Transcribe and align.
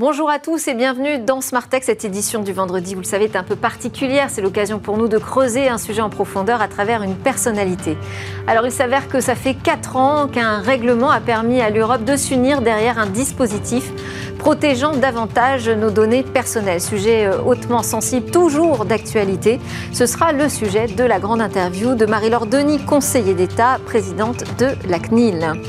Bonjour 0.00 0.30
à 0.30 0.38
tous 0.38 0.66
et 0.66 0.72
bienvenue 0.72 1.18
dans 1.18 1.42
Smart 1.42 1.68
Tech. 1.68 1.82
Cette 1.84 2.06
édition 2.06 2.42
du 2.42 2.54
vendredi, 2.54 2.94
vous 2.94 3.02
le 3.02 3.06
savez, 3.06 3.26
est 3.26 3.36
un 3.36 3.42
peu 3.42 3.54
particulière. 3.54 4.28
C'est 4.30 4.40
l'occasion 4.40 4.78
pour 4.78 4.96
nous 4.96 5.08
de 5.08 5.18
creuser 5.18 5.68
un 5.68 5.76
sujet 5.76 6.00
en 6.00 6.08
profondeur 6.08 6.62
à 6.62 6.68
travers 6.68 7.02
une 7.02 7.16
personnalité. 7.16 7.98
Alors, 8.46 8.64
il 8.64 8.72
s'avère 8.72 9.10
que 9.10 9.20
ça 9.20 9.34
fait 9.34 9.52
4 9.52 9.96
ans 9.96 10.26
qu'un 10.26 10.60
règlement 10.60 11.10
a 11.10 11.20
permis 11.20 11.60
à 11.60 11.68
l'Europe 11.68 12.04
de 12.04 12.16
s'unir 12.16 12.62
derrière 12.62 12.98
un 12.98 13.04
dispositif 13.04 13.92
protégeant 14.38 14.96
davantage 14.96 15.68
nos 15.68 15.90
données 15.90 16.22
personnelles. 16.22 16.80
Sujet 16.80 17.26
euh, 17.26 17.42
hautement 17.42 17.82
sensible, 17.82 18.30
toujours 18.30 18.86
d'actualité. 18.86 19.60
Ce 19.92 20.06
sera 20.06 20.32
le 20.32 20.48
sujet 20.48 20.86
de 20.86 21.04
la 21.04 21.20
grande 21.20 21.42
interview 21.42 21.94
de 21.94 22.06
Marie-Laure 22.06 22.46
Denis, 22.46 22.78
conseiller 22.78 23.34
d'État, 23.34 23.78
présidente 23.84 24.44
de 24.58 24.68
la 24.88 24.98
CNIL. 24.98 25.60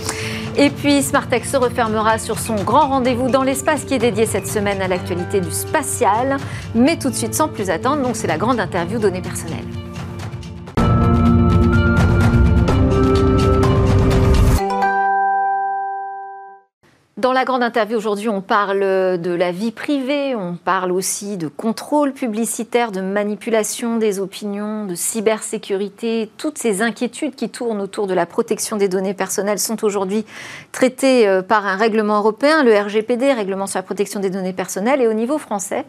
Et 0.57 0.69
puis 0.69 1.01
Smartech 1.01 1.45
se 1.45 1.55
refermera 1.55 2.17
sur 2.17 2.37
son 2.37 2.55
grand 2.55 2.87
rendez-vous 2.87 3.29
dans 3.29 3.43
l'espace 3.43 3.85
qui 3.85 3.93
est 3.93 3.99
dédié 3.99 4.25
cette 4.25 4.47
semaine 4.47 4.81
à 4.81 4.87
l'actualité 4.87 5.39
du 5.39 5.51
spatial. 5.51 6.37
Mais 6.75 6.97
tout 6.97 7.09
de 7.09 7.15
suite, 7.15 7.33
sans 7.33 7.47
plus 7.47 7.69
attendre, 7.69 8.01
donc 8.01 8.15
c'est 8.15 8.27
la 8.27 8.37
grande 8.37 8.59
interview 8.59 8.99
données 8.99 9.21
personnelles. 9.21 9.90
Dans 17.21 17.33
la 17.33 17.45
grande 17.45 17.61
interview 17.61 17.95
aujourd'hui, 17.99 18.29
on 18.29 18.41
parle 18.41 18.79
de 18.79 19.31
la 19.31 19.51
vie 19.51 19.69
privée, 19.69 20.35
on 20.35 20.55
parle 20.55 20.91
aussi 20.91 21.37
de 21.37 21.47
contrôle 21.47 22.13
publicitaire, 22.13 22.91
de 22.91 22.99
manipulation 22.99 23.97
des 23.97 24.19
opinions, 24.19 24.87
de 24.87 24.95
cybersécurité. 24.95 26.31
Toutes 26.37 26.57
ces 26.57 26.81
inquiétudes 26.81 27.35
qui 27.35 27.49
tournent 27.49 27.79
autour 27.79 28.07
de 28.07 28.15
la 28.15 28.25
protection 28.25 28.75
des 28.75 28.87
données 28.87 29.13
personnelles 29.13 29.59
sont 29.59 29.85
aujourd'hui 29.85 30.25
traitées 30.71 31.27
euh, 31.27 31.43
par 31.43 31.67
un 31.67 31.75
règlement 31.75 32.17
européen, 32.17 32.63
le 32.63 32.75
RGPD, 32.75 33.33
Règlement 33.33 33.67
sur 33.67 33.77
la 33.77 33.83
protection 33.83 34.19
des 34.19 34.31
données 34.31 34.51
personnelles. 34.51 34.99
Et 34.99 35.07
au 35.07 35.13
niveau 35.13 35.37
français, 35.37 35.85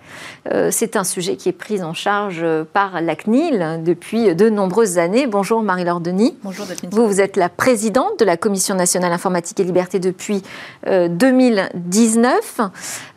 euh, 0.53 0.69
c'est 0.71 0.97
un 0.97 1.05
sujet 1.05 1.37
qui 1.37 1.49
est 1.49 1.53
pris 1.53 1.83
en 1.83 1.95
charge 1.95 2.41
euh, 2.43 2.65
par 2.71 3.01
la 3.01 3.17
CNIL 3.17 3.81
depuis 3.83 4.35
de 4.35 4.51
nombreuses 4.51 4.99
années. 4.99 5.27
Bonjour 5.27 5.63
Marie-Laure 5.63 6.01
Denis. 6.01 6.37
Bonjour 6.43 6.67
Vous, 6.91 7.07
vous 7.07 7.23
êtes 7.23 7.39
la 7.39 7.49
présidente 7.49 8.19
de 8.19 8.27
la 8.27 8.37
Commission 8.37 8.75
nationale 8.75 9.15
informatique 9.15 9.59
et 9.61 9.65
liberté 9.65 9.99
depuis 9.99 10.43
2019, 11.23 12.61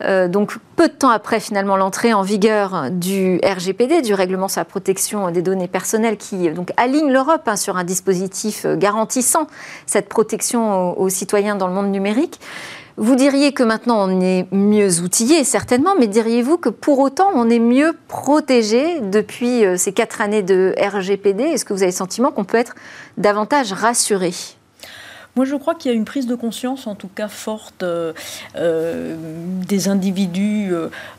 euh, 0.04 0.28
donc 0.28 0.58
peu 0.76 0.86
de 0.86 0.92
temps 0.92 1.10
après 1.10 1.40
finalement 1.40 1.76
l'entrée 1.76 2.12
en 2.12 2.22
vigueur 2.22 2.88
du 2.92 3.40
RGPD, 3.44 4.00
du 4.00 4.14
règlement 4.14 4.46
sur 4.46 4.60
la 4.60 4.64
protection 4.64 5.28
des 5.32 5.42
données 5.42 5.66
personnelles, 5.66 6.16
qui 6.16 6.48
donc 6.50 6.72
aligne 6.76 7.10
l'Europe 7.10 7.42
hein, 7.46 7.56
sur 7.56 7.76
un 7.76 7.82
dispositif 7.82 8.64
euh, 8.64 8.76
garantissant 8.76 9.48
cette 9.86 10.08
protection 10.08 10.96
aux, 10.96 11.08
citoyens 11.08 11.56
dans 11.56 11.66
le 11.66 11.74
monde 11.74 11.90
numérique. 11.90 12.38
Vous 12.96 13.16
diriez 13.16 13.52
que 13.52 13.64
maintenant 13.64 14.08
on 14.08 14.20
est 14.20 14.46
mieux 14.52 15.00
outillé, 15.00 15.42
certainement, 15.42 15.96
mais 15.98 16.06
diriez-vous 16.06 16.58
que 16.58 16.68
pour 16.68 17.00
autant 17.00 17.30
on 17.34 17.50
est 17.50 17.58
mieux 17.58 17.92
protégé 18.06 19.00
depuis 19.00 19.64
euh, 19.64 19.76
ces 19.76 19.92
quatre 19.92 20.20
années 20.20 20.44
de 20.44 20.76
RGPD 20.80 21.42
Est-ce 21.42 21.64
que 21.64 21.72
vous 21.72 21.82
avez 21.82 21.90
le 21.90 21.96
sentiment 21.96 22.30
qu'on 22.30 22.44
peut 22.44 22.56
être 22.56 22.76
davantage 23.18 23.72
rassuré? 23.72 24.30
Moi, 25.36 25.44
je 25.44 25.54
crois 25.54 25.74
qu'il 25.74 25.90
y 25.90 25.94
a 25.94 25.96
une 25.96 26.06
prise 26.06 26.26
de 26.26 26.34
conscience, 26.34 26.86
en 26.86 26.94
tout 26.94 27.10
cas 27.14 27.28
forte, 27.28 27.82
euh, 27.82 28.14
euh, 28.56 29.16
des 29.68 29.88
individus 29.88 30.72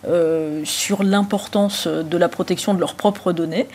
euh, 0.07 0.65
sur 0.65 1.03
l'importance 1.03 1.87
de 1.87 2.17
la 2.17 2.27
protection 2.27 2.73
de 2.73 2.79
leurs 2.79 2.95
propres 2.95 3.31
données. 3.31 3.67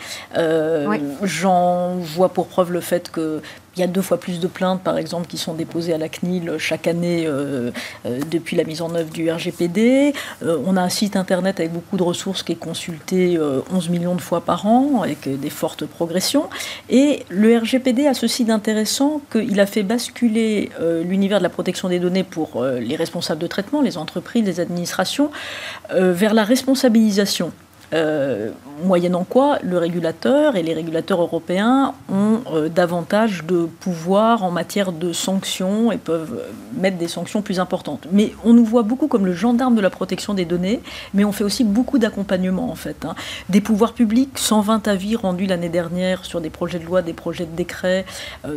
J'en 1.23 1.95
vois 1.95 2.29
pour 2.29 2.47
preuve 2.47 2.73
le 2.73 2.81
fait 2.81 3.09
que 3.09 3.41
il 3.75 3.79
y 3.79 3.83
a 3.83 3.87
deux 3.87 4.01
fois 4.01 4.19
plus 4.19 4.39
de 4.39 4.47
plaintes, 4.47 4.81
par 4.81 4.97
exemple, 4.97 5.27
qui 5.27 5.37
sont 5.37 5.53
déposées 5.53 5.93
à 5.93 5.97
la 5.97 6.09
CNIL 6.09 6.55
chaque 6.59 6.87
année 6.87 7.25
euh, 7.25 7.71
euh, 8.05 8.19
depuis 8.29 8.55
la 8.55 8.63
mise 8.63 8.81
en 8.81 8.93
œuvre 8.93 9.09
du 9.09 9.31
RGPD. 9.31 10.13
Euh, 10.43 10.59
on 10.65 10.77
a 10.77 10.81
un 10.81 10.89
site 10.89 11.15
internet 11.15 11.59
avec 11.59 11.71
beaucoup 11.71 11.97
de 11.97 12.03
ressources 12.03 12.43
qui 12.43 12.51
est 12.51 12.57
consulté 12.57 13.39
11 13.73 13.89
millions 13.89 14.15
de 14.15 14.21
fois 14.21 14.41
par 14.41 14.65
an, 14.67 15.01
avec 15.01 15.27
des 15.27 15.49
fortes 15.49 15.85
progressions. 15.85 16.49
Et 16.89 17.23
le 17.29 17.57
RGPD 17.57 18.05
a 18.05 18.13
ceci 18.13 18.45
d'intéressant 18.45 19.21
qu'il 19.31 19.59
a 19.59 19.65
fait 19.65 19.83
basculer 19.83 20.69
l'univers 21.03 21.39
de 21.39 21.43
la 21.43 21.49
protection 21.49 21.89
des 21.89 21.99
données 21.99 22.23
pour 22.23 22.63
les 22.63 22.95
responsables 22.95 23.41
de 23.41 23.47
traitement, 23.47 23.81
les 23.81 23.97
entreprises, 23.97 24.45
les 24.45 24.59
administrations, 24.59 25.31
vers 25.91 26.33
la 26.33 26.43
responsabilisation. 26.43 27.51
Euh, 27.93 28.49
moyennant 28.83 29.23
quoi 29.23 29.59
le 29.61 29.77
régulateur 29.77 30.55
et 30.55 30.63
les 30.63 30.73
régulateurs 30.73 31.21
européens 31.21 31.93
ont 32.11 32.39
euh, 32.51 32.67
davantage 32.67 33.43
de 33.45 33.67
pouvoir 33.79 34.43
en 34.43 34.49
matière 34.49 34.91
de 34.91 35.13
sanctions 35.13 35.91
et 35.91 35.97
peuvent 35.97 36.41
mettre 36.75 36.97
des 36.97 37.07
sanctions 37.07 37.43
plus 37.43 37.59
importantes. 37.59 38.07
Mais 38.11 38.33
on 38.43 38.53
nous 38.53 38.65
voit 38.65 38.81
beaucoup 38.81 39.07
comme 39.07 39.27
le 39.27 39.33
gendarme 39.33 39.75
de 39.75 39.81
la 39.81 39.91
protection 39.91 40.33
des 40.33 40.45
données, 40.45 40.81
mais 41.13 41.23
on 41.23 41.31
fait 41.31 41.43
aussi 41.43 41.63
beaucoup 41.63 41.99
d'accompagnement 41.99 42.71
en 42.71 42.75
fait. 42.75 43.05
Hein. 43.05 43.13
Des 43.49 43.61
pouvoirs 43.61 43.93
publics, 43.93 44.39
120 44.39 44.87
avis 44.87 45.15
rendus 45.15 45.45
l'année 45.45 45.69
dernière 45.69 46.25
sur 46.25 46.41
des 46.41 46.49
projets 46.49 46.79
de 46.79 46.85
loi, 46.85 47.03
des 47.03 47.13
projets 47.13 47.45
de 47.45 47.55
décret, 47.55 48.05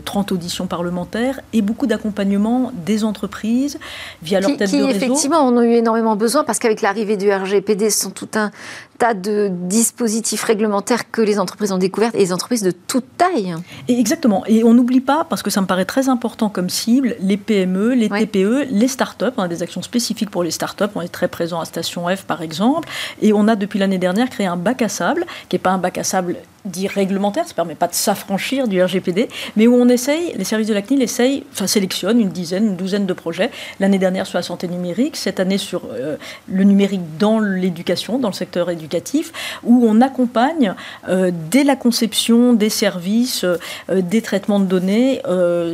30 0.04 0.32
euh, 0.32 0.34
auditions 0.34 0.66
parlementaires 0.66 1.40
et 1.52 1.60
beaucoup 1.60 1.86
d'accompagnement 1.86 2.72
des 2.86 3.04
entreprises 3.04 3.78
via 4.22 4.40
leur 4.40 4.56
tête 4.56 4.72
de 4.72 4.76
réseau. 4.76 4.88
effectivement 4.88 5.46
on 5.46 5.58
a 5.58 5.64
eu 5.64 5.72
énormément 5.72 6.16
besoin 6.16 6.42
parce 6.42 6.58
qu'avec 6.58 6.80
l'arrivée 6.80 7.18
du 7.18 7.30
RGPD, 7.30 7.90
ce 7.90 8.04
sont 8.04 8.10
tout 8.10 8.28
un 8.34 8.50
tas 8.98 9.14
de 9.14 9.50
dispositifs 9.50 10.42
réglementaires 10.42 11.10
que 11.10 11.20
les 11.20 11.38
entreprises 11.38 11.72
ont 11.72 11.78
découverts 11.78 12.14
et 12.14 12.18
les 12.18 12.32
entreprises 12.32 12.62
de 12.62 12.70
toute 12.70 13.04
taille. 13.16 13.54
exactement. 13.88 14.44
Et 14.46 14.64
on 14.64 14.74
n'oublie 14.74 15.00
pas, 15.00 15.24
parce 15.28 15.42
que 15.42 15.50
ça 15.50 15.60
me 15.60 15.66
paraît 15.66 15.84
très 15.84 16.08
important 16.08 16.48
comme 16.48 16.70
cible, 16.70 17.16
les 17.20 17.36
PME, 17.36 17.94
les 17.94 18.08
TPE, 18.08 18.66
les 18.70 18.88
startups. 18.88 19.24
On 19.36 19.42
a 19.42 19.48
des 19.48 19.62
actions 19.62 19.82
spécifiques 19.82 20.30
pour 20.30 20.42
les 20.42 20.50
startups. 20.50 20.84
On 20.94 21.02
est 21.02 21.08
très 21.08 21.28
présent 21.28 21.60
à 21.60 21.64
Station 21.64 22.06
F, 22.14 22.24
par 22.24 22.42
exemple. 22.42 22.88
Et 23.22 23.32
on 23.32 23.48
a, 23.48 23.56
depuis 23.56 23.78
l'année 23.78 23.98
dernière, 23.98 24.30
créé 24.30 24.46
un 24.46 24.56
bac 24.56 24.82
à 24.82 24.88
sable, 24.88 25.26
qui 25.48 25.56
n'est 25.56 25.60
pas 25.60 25.70
un 25.70 25.78
bac 25.78 25.98
à 25.98 26.04
sable 26.04 26.36
dit 26.66 26.88
réglementaire, 26.88 27.44
ça 27.44 27.52
ne 27.52 27.56
permet 27.56 27.74
pas 27.74 27.88
de 27.88 27.94
s'affranchir 27.94 28.68
du 28.68 28.82
RGPD, 28.82 29.28
mais 29.56 29.66
où 29.66 29.74
on 29.74 29.88
essaye, 29.88 30.32
les 30.36 30.44
services 30.44 30.68
de 30.68 30.74
la 30.74 30.82
CNIL 30.82 31.02
essayent, 31.02 31.44
enfin 31.52 31.66
sélectionnent 31.66 32.20
une 32.20 32.30
dizaine, 32.30 32.66
une 32.66 32.76
douzaine 32.76 33.06
de 33.06 33.12
projets. 33.12 33.50
L'année 33.80 33.98
dernière 33.98 34.26
sur 34.26 34.38
la 34.38 34.42
santé 34.42 34.68
numérique, 34.68 35.16
cette 35.16 35.40
année 35.40 35.58
sur 35.58 35.82
euh, 35.92 36.16
le 36.48 36.64
numérique 36.64 37.18
dans 37.18 37.38
l'éducation, 37.38 38.18
dans 38.18 38.28
le 38.28 38.34
secteur 38.34 38.70
éducatif, 38.70 39.32
où 39.64 39.86
on 39.88 40.00
accompagne 40.00 40.74
euh, 41.08 41.30
dès 41.50 41.64
la 41.64 41.76
conception 41.76 42.52
des 42.52 42.70
services, 42.70 43.44
euh, 43.44 43.56
des 43.90 44.22
traitements 44.22 44.60
de 44.60 44.66
données, 44.66 45.22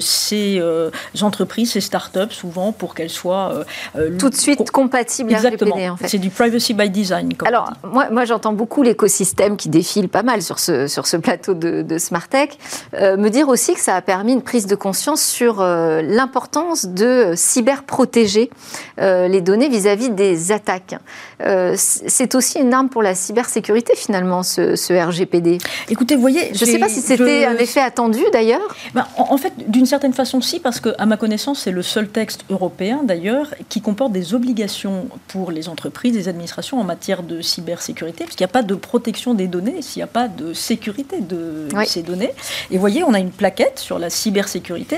ces 0.01 0.63
entreprises, 1.21 1.73
ces 1.73 1.81
startups, 1.81 2.31
souvent 2.31 2.73
pour 2.73 2.95
qu'elles 2.95 3.11
soient 3.11 3.65
tout 4.19 4.31
de 4.31 4.35
suite 4.35 4.71
compatibles 4.71 5.33
Exactement. 5.33 5.75
RGPD. 5.75 5.91
En 5.91 5.97
fait. 5.97 6.09
C'est 6.09 6.19
du 6.19 6.31
privacy 6.31 6.75
by 6.75 6.91
design. 6.91 7.33
Alors 7.45 7.73
moi, 7.83 8.11
moi 8.11 8.25
j'entends 8.25 8.53
beaucoup 8.53 8.83
l'écosystème 8.83 9.57
qui 9.57 9.69
défile 9.69 10.09
pas 10.09 10.23
mal 10.23 10.43
sur 10.43 10.59
ce 10.59 10.82
sur 10.89 11.07
ce 11.07 11.17
plateau 11.17 11.55
de, 11.55 11.83
de 11.83 11.99
Smartech, 11.99 12.59
euh, 12.95 13.17
me 13.17 13.31
dire 13.31 13.49
aussi 13.49 13.75
que 13.75 13.81
ça 13.81 13.97
a 13.97 14.03
permis 14.03 14.33
une 14.33 14.43
prise 14.43 14.67
de 14.67 14.75
conscience 14.75 15.23
sur 15.23 15.61
euh, 15.61 16.03
l'importance 16.03 16.87
de 16.87 17.33
cyberprotéger 17.37 18.51
euh, 19.01 19.29
les 19.29 19.41
données 19.41 19.69
vis-à-vis 19.69 20.11
des 20.11 20.53
attaques. 20.53 20.97
c'est 21.77 22.35
aussi 22.35 22.59
une 22.61 22.73
arme 22.73 22.89
pour 22.89 23.03
la 23.03 23.15
cybersécurité 23.15 23.95
finalement, 23.97 24.43
ce, 24.43 24.93
RGPD. 24.93 25.59
Écoutez, 25.89 26.15
vous 26.15 26.21
voyez, 26.21 26.53
je 26.55 26.65
ne 26.65 26.71
sais 26.71 26.79
pas 26.79 26.89
si 26.89 27.01
c'était 27.01 27.45
un 27.45 27.57
effet 27.57 27.81
attendu 27.81 28.21
d'ailleurs. 28.33 28.77
Ben, 28.95 29.07
en, 29.17 29.37
fait, 29.37 29.53
d'une 29.69 29.87
certaine 29.87 30.13
façon, 30.13 30.41
si, 30.41 30.61
parce 30.61 30.81
que 30.81 30.91
à 30.99 31.07
ma 31.07 31.17
connaissance, 31.17 31.61
c'est 31.61 31.71
le 31.71 31.83
seul 31.83 32.09
texte 32.09 32.45
européen 32.51 33.01
d'ailleurs 33.03 33.55
qui 33.69 33.81
comporte 33.81 34.13
des 34.13 34.35
obligations 34.35 35.09
pour 35.29 35.51
les 35.51 35.69
entreprises, 35.69 36.15
les 36.15 36.29
administrations 36.29 36.81
en 36.81 36.85
matière 36.85 37.23
de 37.23 37.41
cybersécurité, 37.41 38.25
parce 38.25 38.37
qu'il 38.37 38.45
n'y 38.45 38.51
a 38.51 38.53
pas 38.53 38.63
de 38.63 38.75
protection 38.75 39.35
des 39.35 39.47
données 39.47 39.83
s'il 39.83 40.01
n'y 40.01 40.05
a 40.05 40.09
pas 40.09 40.29
de 40.29 40.53
sécurité 40.53 40.72
sécurité 40.73 41.21
de 41.21 41.69
ces 41.85 42.03
données. 42.03 42.33
Et 42.71 42.75
vous 42.77 42.81
voyez, 42.81 43.05
on 43.05 43.13
a 43.13 43.19
une 43.19 43.31
plaquette 43.31 43.79
sur 43.79 43.99
la 43.99 44.09
cybersécurité 44.09 44.97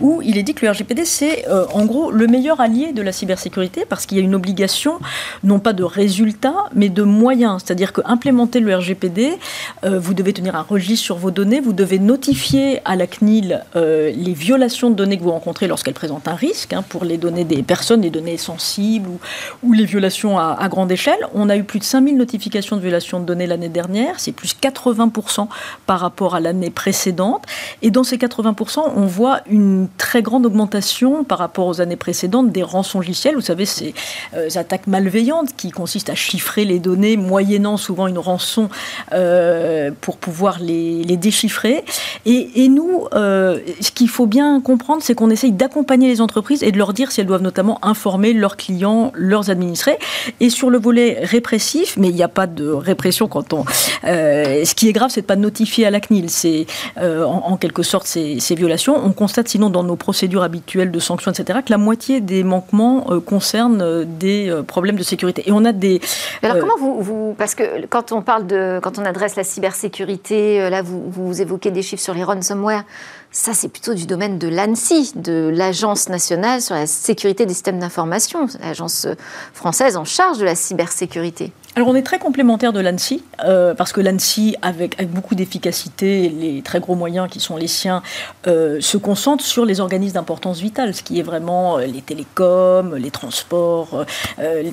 où 0.00 0.22
il 0.22 0.38
est 0.38 0.44
dit 0.44 0.54
que 0.54 0.64
le 0.64 0.70
RGPD, 0.70 1.04
c'est 1.04 1.48
euh, 1.48 1.66
en 1.72 1.84
gros 1.84 2.12
le 2.12 2.28
meilleur 2.28 2.60
allié 2.60 2.92
de 2.92 3.02
la 3.02 3.10
cybersécurité 3.10 3.84
parce 3.88 4.06
qu'il 4.06 4.18
y 4.18 4.20
a 4.20 4.24
une 4.24 4.36
obligation, 4.36 5.00
non 5.42 5.58
pas 5.58 5.72
de 5.72 5.82
résultat, 5.82 6.54
mais 6.74 6.90
de 6.90 7.02
moyens. 7.02 7.62
C'est-à-dire 7.64 7.92
qu'implémenter 7.92 8.60
le 8.60 8.76
RGPD, 8.76 9.36
euh, 9.84 9.98
vous 9.98 10.14
devez 10.14 10.32
tenir 10.32 10.54
un 10.54 10.62
registre 10.62 11.04
sur 11.04 11.16
vos 11.16 11.32
données, 11.32 11.60
vous 11.60 11.72
devez 11.72 11.98
notifier 11.98 12.80
à 12.84 12.94
la 12.94 13.08
CNIL 13.08 13.64
euh, 13.74 14.12
les 14.14 14.32
violations 14.32 14.90
de 14.90 14.94
données 14.94 15.18
que 15.18 15.24
vous 15.24 15.32
rencontrez 15.32 15.66
lorsqu'elles 15.66 15.94
présentent 16.02 16.28
un 16.28 16.36
risque 16.36 16.72
hein, 16.72 16.84
pour 16.88 17.04
les 17.04 17.18
données 17.18 17.44
des 17.44 17.64
personnes, 17.64 18.02
les 18.02 18.10
données 18.10 18.36
sensibles 18.36 19.08
ou, 19.08 19.18
ou 19.64 19.72
les 19.72 19.86
violations 19.86 20.38
à, 20.38 20.56
à 20.60 20.68
grande 20.68 20.92
échelle. 20.92 21.18
On 21.34 21.48
a 21.48 21.56
eu 21.56 21.64
plus 21.64 21.80
de 21.80 21.84
5000 21.84 22.16
notifications 22.16 22.76
de 22.76 22.82
violations 22.82 23.18
de 23.18 23.24
données 23.24 23.48
l'année 23.48 23.68
dernière, 23.68 24.20
c'est 24.20 24.30
plus 24.30 24.54
80 24.54 25.08
80% 25.16 25.48
par 25.86 26.00
rapport 26.00 26.34
à 26.34 26.40
l'année 26.40 26.70
précédente. 26.70 27.44
Et 27.82 27.90
dans 27.90 28.04
ces 28.04 28.16
80%, 28.16 28.80
on 28.94 29.06
voit 29.06 29.40
une 29.48 29.88
très 29.98 30.22
grande 30.22 30.46
augmentation 30.46 31.24
par 31.24 31.38
rapport 31.38 31.66
aux 31.66 31.80
années 31.80 31.96
précédentes 31.96 32.50
des 32.50 32.62
rançons 32.62 32.98
logiciels. 32.98 33.34
Vous 33.34 33.40
savez, 33.40 33.66
ces 33.66 33.94
euh, 34.34 34.48
attaques 34.54 34.86
malveillantes 34.86 35.54
qui 35.56 35.70
consistent 35.70 36.10
à 36.10 36.14
chiffrer 36.14 36.64
les 36.64 36.78
données 36.78 37.16
moyennant 37.16 37.76
souvent 37.76 38.06
une 38.06 38.18
rançon 38.18 38.68
euh, 39.12 39.90
pour 40.00 40.16
pouvoir 40.16 40.58
les, 40.60 41.04
déchiffrer. 41.16 41.84
Et, 42.26 42.68
nous, 42.68 43.06
euh, 43.14 43.58
ce 43.80 43.90
qu'il 43.90 44.08
faut 44.08 44.26
bien 44.26 44.60
comprendre, 44.60 45.02
c'est 45.02 45.14
qu'on 45.14 45.30
essaye 45.30 45.52
d'accompagner 45.52 46.08
les 46.08 46.20
entreprises 46.20 46.62
et 46.62 46.72
de 46.72 46.78
leur 46.78 46.92
dire 46.92 47.10
si 47.10 47.20
elles 47.20 47.26
doivent 47.26 47.42
notamment 47.42 47.78
informer 47.82 48.32
leurs 48.32 48.56
clients, 48.56 49.12
leurs 49.14 49.48
administrés. 49.50 49.98
Et 50.40 50.50
sur 50.50 50.68
le 50.68 50.78
volet 50.78 51.20
répressif, 51.22 51.96
mais 51.96 52.08
il 52.08 52.14
n'y 52.14 52.22
a 52.22 52.28
pas 52.28 52.46
de 52.46 52.68
répression 52.68 53.28
quand 53.28 53.52
on... 53.54 53.64
ce 54.04 54.74
qui 54.74 54.88
est 54.88 54.92
grave, 54.96 55.10
c'est 55.10 55.22
de 55.22 55.26
pas 55.26 55.36
notifier 55.36 55.86
à 55.86 55.90
la 55.90 56.00
CNIL. 56.00 56.30
C'est 56.30 56.66
en, 57.00 57.56
quelque 57.56 57.82
sorte 57.82 58.06
ces, 58.06 58.40
ces, 58.40 58.54
violations. 58.54 58.96
On 58.96 59.12
constate 59.12 59.48
sinon 59.48 59.70
dans 59.70 59.82
nos 59.82 59.96
procédures 59.96 60.42
habituelles 60.42 60.90
de 60.90 60.98
sanctions, 60.98 61.30
etc., 61.30 61.60
que 61.64 61.70
la 61.70 61.78
moitié 61.78 62.20
des 62.20 62.44
manquements 62.44 63.06
concernent 63.24 64.04
des 64.04 64.54
problèmes 64.66 64.96
de 64.96 65.02
sécurité. 65.02 65.42
Et 65.46 65.52
on 65.52 65.64
a 65.64 65.72
des. 65.72 66.00
alors 66.42 66.58
comment 66.58 66.76
vous, 66.78 67.00
vous, 67.00 67.34
parce 67.38 67.54
que 67.54 67.86
quand 67.86 68.12
on 68.12 68.22
parle 68.22 68.46
de, 68.46 68.80
quand 68.82 68.98
on 68.98 69.04
adresse 69.04 69.36
la 69.36 69.44
cybersécurité, 69.44 70.68
là 70.70 70.82
vous, 70.82 71.10
vous 71.10 71.40
évoquez 71.40 71.70
des 71.70 71.82
chiffres 71.82 72.02
sur 72.02 72.14
les 72.14 72.24
ransomware. 72.24 72.84
Ça, 73.30 73.52
c'est 73.52 73.68
plutôt 73.68 73.92
du 73.92 74.06
domaine 74.06 74.38
de 74.38 74.48
l'ANSI, 74.48 75.12
de 75.14 75.50
l'Agence 75.52 76.08
nationale 76.08 76.62
sur 76.62 76.74
la 76.74 76.86
sécurité 76.86 77.44
des 77.44 77.52
systèmes 77.52 77.78
d'information, 77.78 78.46
l'agence 78.60 79.06
française 79.52 79.96
en 79.96 80.04
charge 80.04 80.38
de 80.38 80.44
la 80.44 80.54
cybersécurité. 80.54 81.52
Alors 81.78 81.88
on 81.88 81.94
est 81.94 82.02
très 82.02 82.18
complémentaire 82.18 82.72
de 82.72 82.80
l'ANSI, 82.80 83.22
euh, 83.44 83.74
parce 83.74 83.92
que 83.92 84.00
l'ANSI, 84.00 84.56
avec, 84.62 84.96
beaucoup 85.12 85.34
d'efficacité, 85.34 86.30
les 86.30 86.62
très 86.62 86.80
gros 86.80 86.94
moyens 86.94 87.28
qui 87.28 87.38
sont 87.38 87.58
les 87.58 87.66
siens, 87.66 88.02
euh, 88.46 88.80
se 88.80 88.96
concentre 88.96 89.44
sur 89.44 89.66
les 89.66 89.78
organismes 89.80 90.14
d'importance 90.14 90.58
vitale, 90.58 90.94
ce 90.94 91.02
qui 91.02 91.18
est 91.18 91.22
vraiment 91.22 91.76
euh, 91.76 91.84
les 91.84 92.00
télécoms, 92.00 92.94
les 92.94 93.10
transports, 93.10 94.06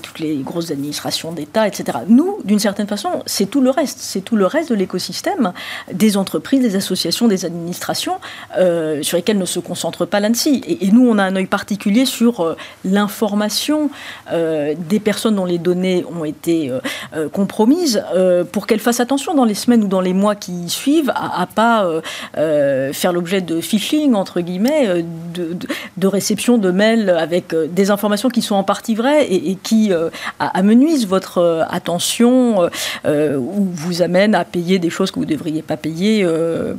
toutes 0.02 0.20
les 0.20 0.38
grosses 0.38 0.72
administrations 0.72 1.34
d'État, 1.34 1.68
etc. 1.68 1.98
Nous, 2.08 2.38
d'une 2.46 2.60
certaine 2.60 2.88
façon, 2.88 3.22
c'est 3.26 3.48
tout 3.48 3.60
le 3.60 3.70
reste, 3.70 4.00
c'est 4.00 4.22
tout 4.22 4.38
le 4.38 4.46
reste 4.46 4.70
de 4.70 4.76
l'écosystème 4.76 5.52
des 5.92 6.16
entreprises, 6.16 6.62
des 6.62 6.78
associations, 6.78 7.28
des 7.28 7.44
administrations, 7.44 8.16
sur 9.02 9.18
lesquelles 9.18 9.38
ne 9.38 9.46
se 9.46 9.60
concentre 9.60 10.06
pas 10.06 10.22
l'ANSI. 10.22 10.62
Et, 10.66 10.88
et, 10.88 10.92
nous, 10.92 11.06
on 11.06 11.18
a 11.18 11.24
un 11.24 11.36
œil 11.36 11.48
particulier 11.48 12.06
sur 12.06 12.56
l'information 12.86 13.90
des 14.32 15.00
personnes 15.02 15.36
dont 15.36 15.46
les 15.46 15.58
données 15.58 16.06
ont 16.10 16.24
été 16.24 16.72
euh, 17.16 17.30
compromise 17.30 18.04
euh, 18.16 18.44
pour 18.44 18.68
qu'elle 18.68 18.80
fasse 18.80 19.00
attention 19.00 19.34
dans 19.34 19.46
les 19.46 19.54
semaines 19.54 19.84
ou 19.84 19.88
dans 19.88 20.02
les 20.02 20.14
mois 20.14 20.36
qui 20.36 20.70
suivent 20.70 21.12
à, 21.16 21.42
ne 21.42 21.54
pas 21.54 21.88
euh, 22.38 22.94
faire 22.94 23.14
l'objet 23.14 23.42
de 23.42 23.62
phishing, 23.62 24.14
entre 24.14 24.42
guillemets, 24.42 25.04
de, 25.34 26.08
réception 26.08 26.58
de 26.58 26.72
mails 26.72 27.10
avec 27.10 27.56
des 27.56 27.90
informations 27.90 28.30
qui 28.30 28.42
sont 28.42 28.56
en 28.56 28.64
partie 28.64 28.94
vraies 28.94 29.28
et, 29.32 29.58
qui 29.62 29.92
amenuisent 30.40 31.08
votre 31.08 31.66
attention 31.70 32.70
ou 33.06 33.68
vous 33.72 34.02
amènent 34.02 34.36
à 34.36 34.46
payer 34.46 34.80
des 34.80 34.90
choses 34.90 35.10
que 35.12 35.16
vous 35.16 35.26
ne 35.26 35.30
devriez 35.30 35.62
pas 35.62 35.78
payer, 35.78 36.28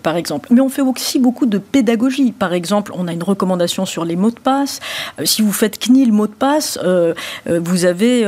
par 0.03 0.17
exemple. 0.17 0.49
Mais 0.53 0.61
on 0.61 0.69
fait 0.69 0.83
aussi 0.83 1.19
beaucoup 1.19 1.47
de 1.47 1.59
pédagogie. 1.59 2.33
Par 2.33 2.53
exemple, 2.53 2.93
on 2.95 3.09
a 3.09 3.13
une 3.13 3.23
recommandation 3.23 3.87
sur 3.87 4.05
les 4.05 4.17
mots 4.17 4.31
de 4.31 4.39
passe. 4.39 4.81
si 5.25 5.43
vous 5.43 5.53
faites 5.53 5.79
CNIL 5.79 6.13
mot 6.13 6.27
de 6.27 6.33
passe, 6.33 6.79
vous 7.47 7.85
avez, 7.85 8.27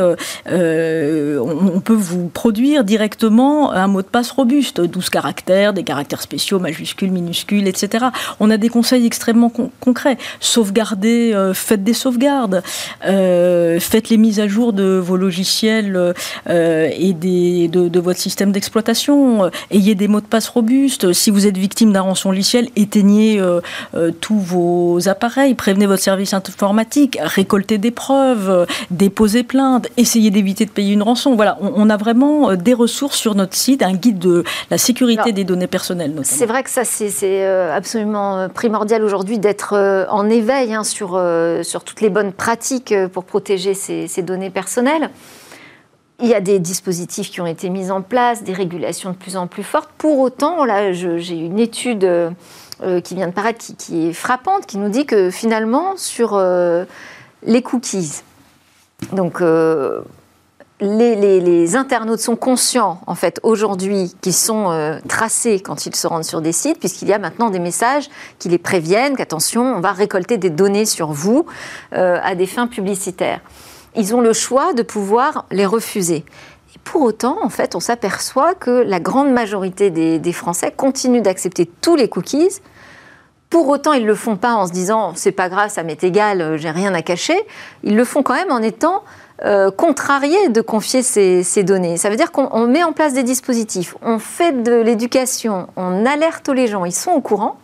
on 1.76 1.80
peut 1.80 1.92
vous 1.92 2.28
produire 2.28 2.84
directement 2.84 3.70
un 3.70 3.86
mot 3.86 4.00
de 4.00 4.06
passe 4.06 4.30
robuste, 4.30 4.80
12 4.80 5.10
caractères, 5.10 5.74
des 5.74 5.82
caractères 5.82 6.22
spéciaux, 6.22 6.58
majuscules, 6.58 7.10
minuscules, 7.10 7.68
etc. 7.68 8.06
On 8.40 8.50
a 8.50 8.56
des 8.56 8.70
conseils 8.70 9.04
extrêmement 9.04 9.52
concrets. 9.80 10.16
Sauvegardez, 10.40 11.34
euh, 11.34 11.52
faites 11.52 11.84
des 11.84 11.92
sauvegardes, 11.92 12.62
euh, 13.06 13.78
faites 13.78 14.08
les 14.08 14.16
mises 14.16 14.40
à 14.40 14.48
jour 14.48 14.72
de 14.72 14.98
vos 14.98 15.18
logiciels 15.18 16.14
euh, 16.48 16.90
et 16.98 17.12
de, 17.12 18.00
votre 18.00 18.20
système 18.20 18.52
d'exploitation. 18.52 19.50
ayez 19.70 19.94
des 19.94 20.08
mots 20.08 20.22
de 20.22 20.26
passe 20.26 20.48
robustes. 20.48 21.12
Si 21.12 21.30
vous 21.30 21.46
êtes 21.46 21.58
victime 21.58 21.92
d'un 21.92 22.00
rançon 22.00 22.30
logiciel, 22.30 22.70
éteignez 22.76 23.42
tous 24.22 24.38
vos 24.38 25.08
appareils, 25.08 25.54
prévenez 25.54 25.86
votre 25.86 26.02
service 26.02 26.32
informatique, 26.32 27.18
récoltez 27.20 27.76
des 27.76 27.90
preuves, 27.90 28.66
déposez 28.90 29.42
plainte, 29.42 29.88
essayez 29.98 30.30
d'éviter 30.30 30.64
de 30.64 30.70
payer 30.70 30.94
une 30.94 31.02
rançon. 31.02 31.34
Voilà, 31.34 31.58
on, 31.74 31.90
a 31.90 31.96
vraiment 31.96 32.50
euh, 32.50 32.56
des 32.56 32.74
ressources 32.74 33.16
sur 33.16 33.34
notre 33.34 33.54
site, 33.54 33.82
un 33.82 33.94
guide 33.94 34.18
de 34.18 34.44
la 34.70 34.78
sécurité 34.78 35.32
des 35.32 35.44
données 35.44 35.66
personnelles. 35.66 36.14
C'est 36.22 36.46
vrai 36.46 36.62
que 36.62 36.70
ça, 36.70 36.84
c'est 36.84 37.12
euh, 37.24 37.74
absolument 37.74 38.38
euh, 38.38 38.48
primordial 38.48 39.04
aujourd'hui 39.04 39.38
d'être 39.38 40.06
en 40.10 40.28
éveil 40.28 40.74
hein, 40.74 40.84
sur, 40.84 41.20
sur 41.62 41.84
toutes 41.84 42.00
les 42.00 42.10
bonnes 42.10 42.32
pratiques 42.32 42.94
pour 43.12 43.24
protéger 43.24 43.74
ces, 43.74 44.22
données 44.22 44.50
personnelles. 44.50 45.10
Il 46.20 46.28
y 46.28 46.34
a 46.34 46.40
des 46.40 46.58
dispositifs 46.58 47.30
qui 47.30 47.40
ont 47.40 47.46
été 47.46 47.68
mis 47.68 47.90
en 47.90 48.00
place, 48.00 48.42
des 48.42 48.54
régulations 48.54 49.10
de 49.10 49.16
plus 49.16 49.36
en 49.36 49.46
plus 49.46 49.62
fortes. 49.62 49.90
Pour 49.98 50.18
autant, 50.18 50.64
là, 50.64 50.92
j'ai 50.92 51.36
une 51.36 51.58
étude 51.58 52.08
qui 53.04 53.14
vient 53.14 53.28
de 53.28 53.32
paraître 53.32 53.64
qui, 53.76 54.08
est 54.08 54.12
frappante, 54.12 54.66
qui 54.66 54.78
nous 54.78 54.88
dit 54.88 55.04
que 55.04 55.30
finalement, 55.30 55.96
sur 55.96 56.42
les 57.42 57.62
cookies, 57.62 58.22
donc 59.12 59.42
les, 60.80 61.76
internautes 61.76 62.20
sont 62.20 62.36
conscients, 62.36 63.00
en 63.06 63.14
fait, 63.14 63.40
aujourd'hui, 63.42 64.14
qu'ils 64.20 64.34
sont 64.34 64.70
euh, 64.70 64.98
tracés 65.08 65.60
quand 65.60 65.86
ils 65.86 65.94
se 65.94 66.06
rendent 66.06 66.24
sur 66.24 66.40
des 66.40 66.52
sites, 66.52 66.78
puisqu'il 66.78 67.08
y 67.08 67.12
a 67.12 67.18
maintenant 67.18 67.50
des 67.50 67.58
messages 67.58 68.08
qui 68.38 68.48
les 68.48 68.58
préviennent 68.58 69.16
qu'attention, 69.16 69.62
on 69.76 69.80
va 69.80 69.92
récolter 69.92 70.36
des 70.36 70.50
données 70.50 70.84
sur 70.84 71.12
vous 71.12 71.46
euh, 71.94 72.18
à 72.22 72.34
des 72.34 72.46
fins 72.46 72.66
publicitaires. 72.66 73.40
Ils 73.94 74.14
ont 74.14 74.20
le 74.20 74.34
choix 74.34 74.74
de 74.74 74.82
pouvoir 74.82 75.46
les 75.50 75.64
refuser. 75.64 76.24
Et 76.74 76.78
pour 76.84 77.02
autant, 77.02 77.38
en 77.42 77.48
fait, 77.48 77.74
on 77.74 77.80
s'aperçoit 77.80 78.54
que 78.54 78.70
la 78.70 79.00
grande 79.00 79.30
majorité 79.30 79.90
des, 79.90 80.18
des 80.18 80.32
Français 80.32 80.70
continuent 80.76 81.22
d'accepter 81.22 81.70
tous 81.80 81.96
les 81.96 82.10
cookies. 82.10 82.60
Pour 83.48 83.68
autant, 83.68 83.94
ils 83.94 84.02
ne 84.02 84.08
le 84.08 84.14
font 84.14 84.36
pas 84.36 84.52
en 84.52 84.66
se 84.66 84.72
disant 84.72 85.12
c'est 85.14 85.32
pas 85.32 85.48
grave, 85.48 85.70
ça 85.70 85.82
m'est 85.84 86.04
égal, 86.04 86.42
euh, 86.42 86.56
j'ai 86.58 86.70
rien 86.70 86.92
à 86.92 87.00
cacher. 87.00 87.40
Ils 87.82 87.96
le 87.96 88.04
font 88.04 88.22
quand 88.22 88.34
même 88.34 88.50
en 88.50 88.60
étant 88.60 89.02
euh, 89.44 89.70
contrarié 89.70 90.48
de 90.48 90.60
confier 90.60 91.02
ces, 91.02 91.62
données. 91.62 91.96
Ça 91.96 92.08
veut 92.08 92.16
dire 92.16 92.32
qu'on 92.32 92.66
met 92.66 92.82
en 92.82 92.92
place 92.92 93.12
des 93.12 93.22
dispositifs, 93.22 93.94
on 94.02 94.18
fait 94.18 94.62
de 94.62 94.74
l'éducation, 94.74 95.68
on 95.76 96.06
alerte 96.06 96.48
les 96.48 96.66
gens, 96.66 96.84
ils 96.84 96.94
sont 96.94 97.10
au 97.12 97.20
courant. 97.20 97.58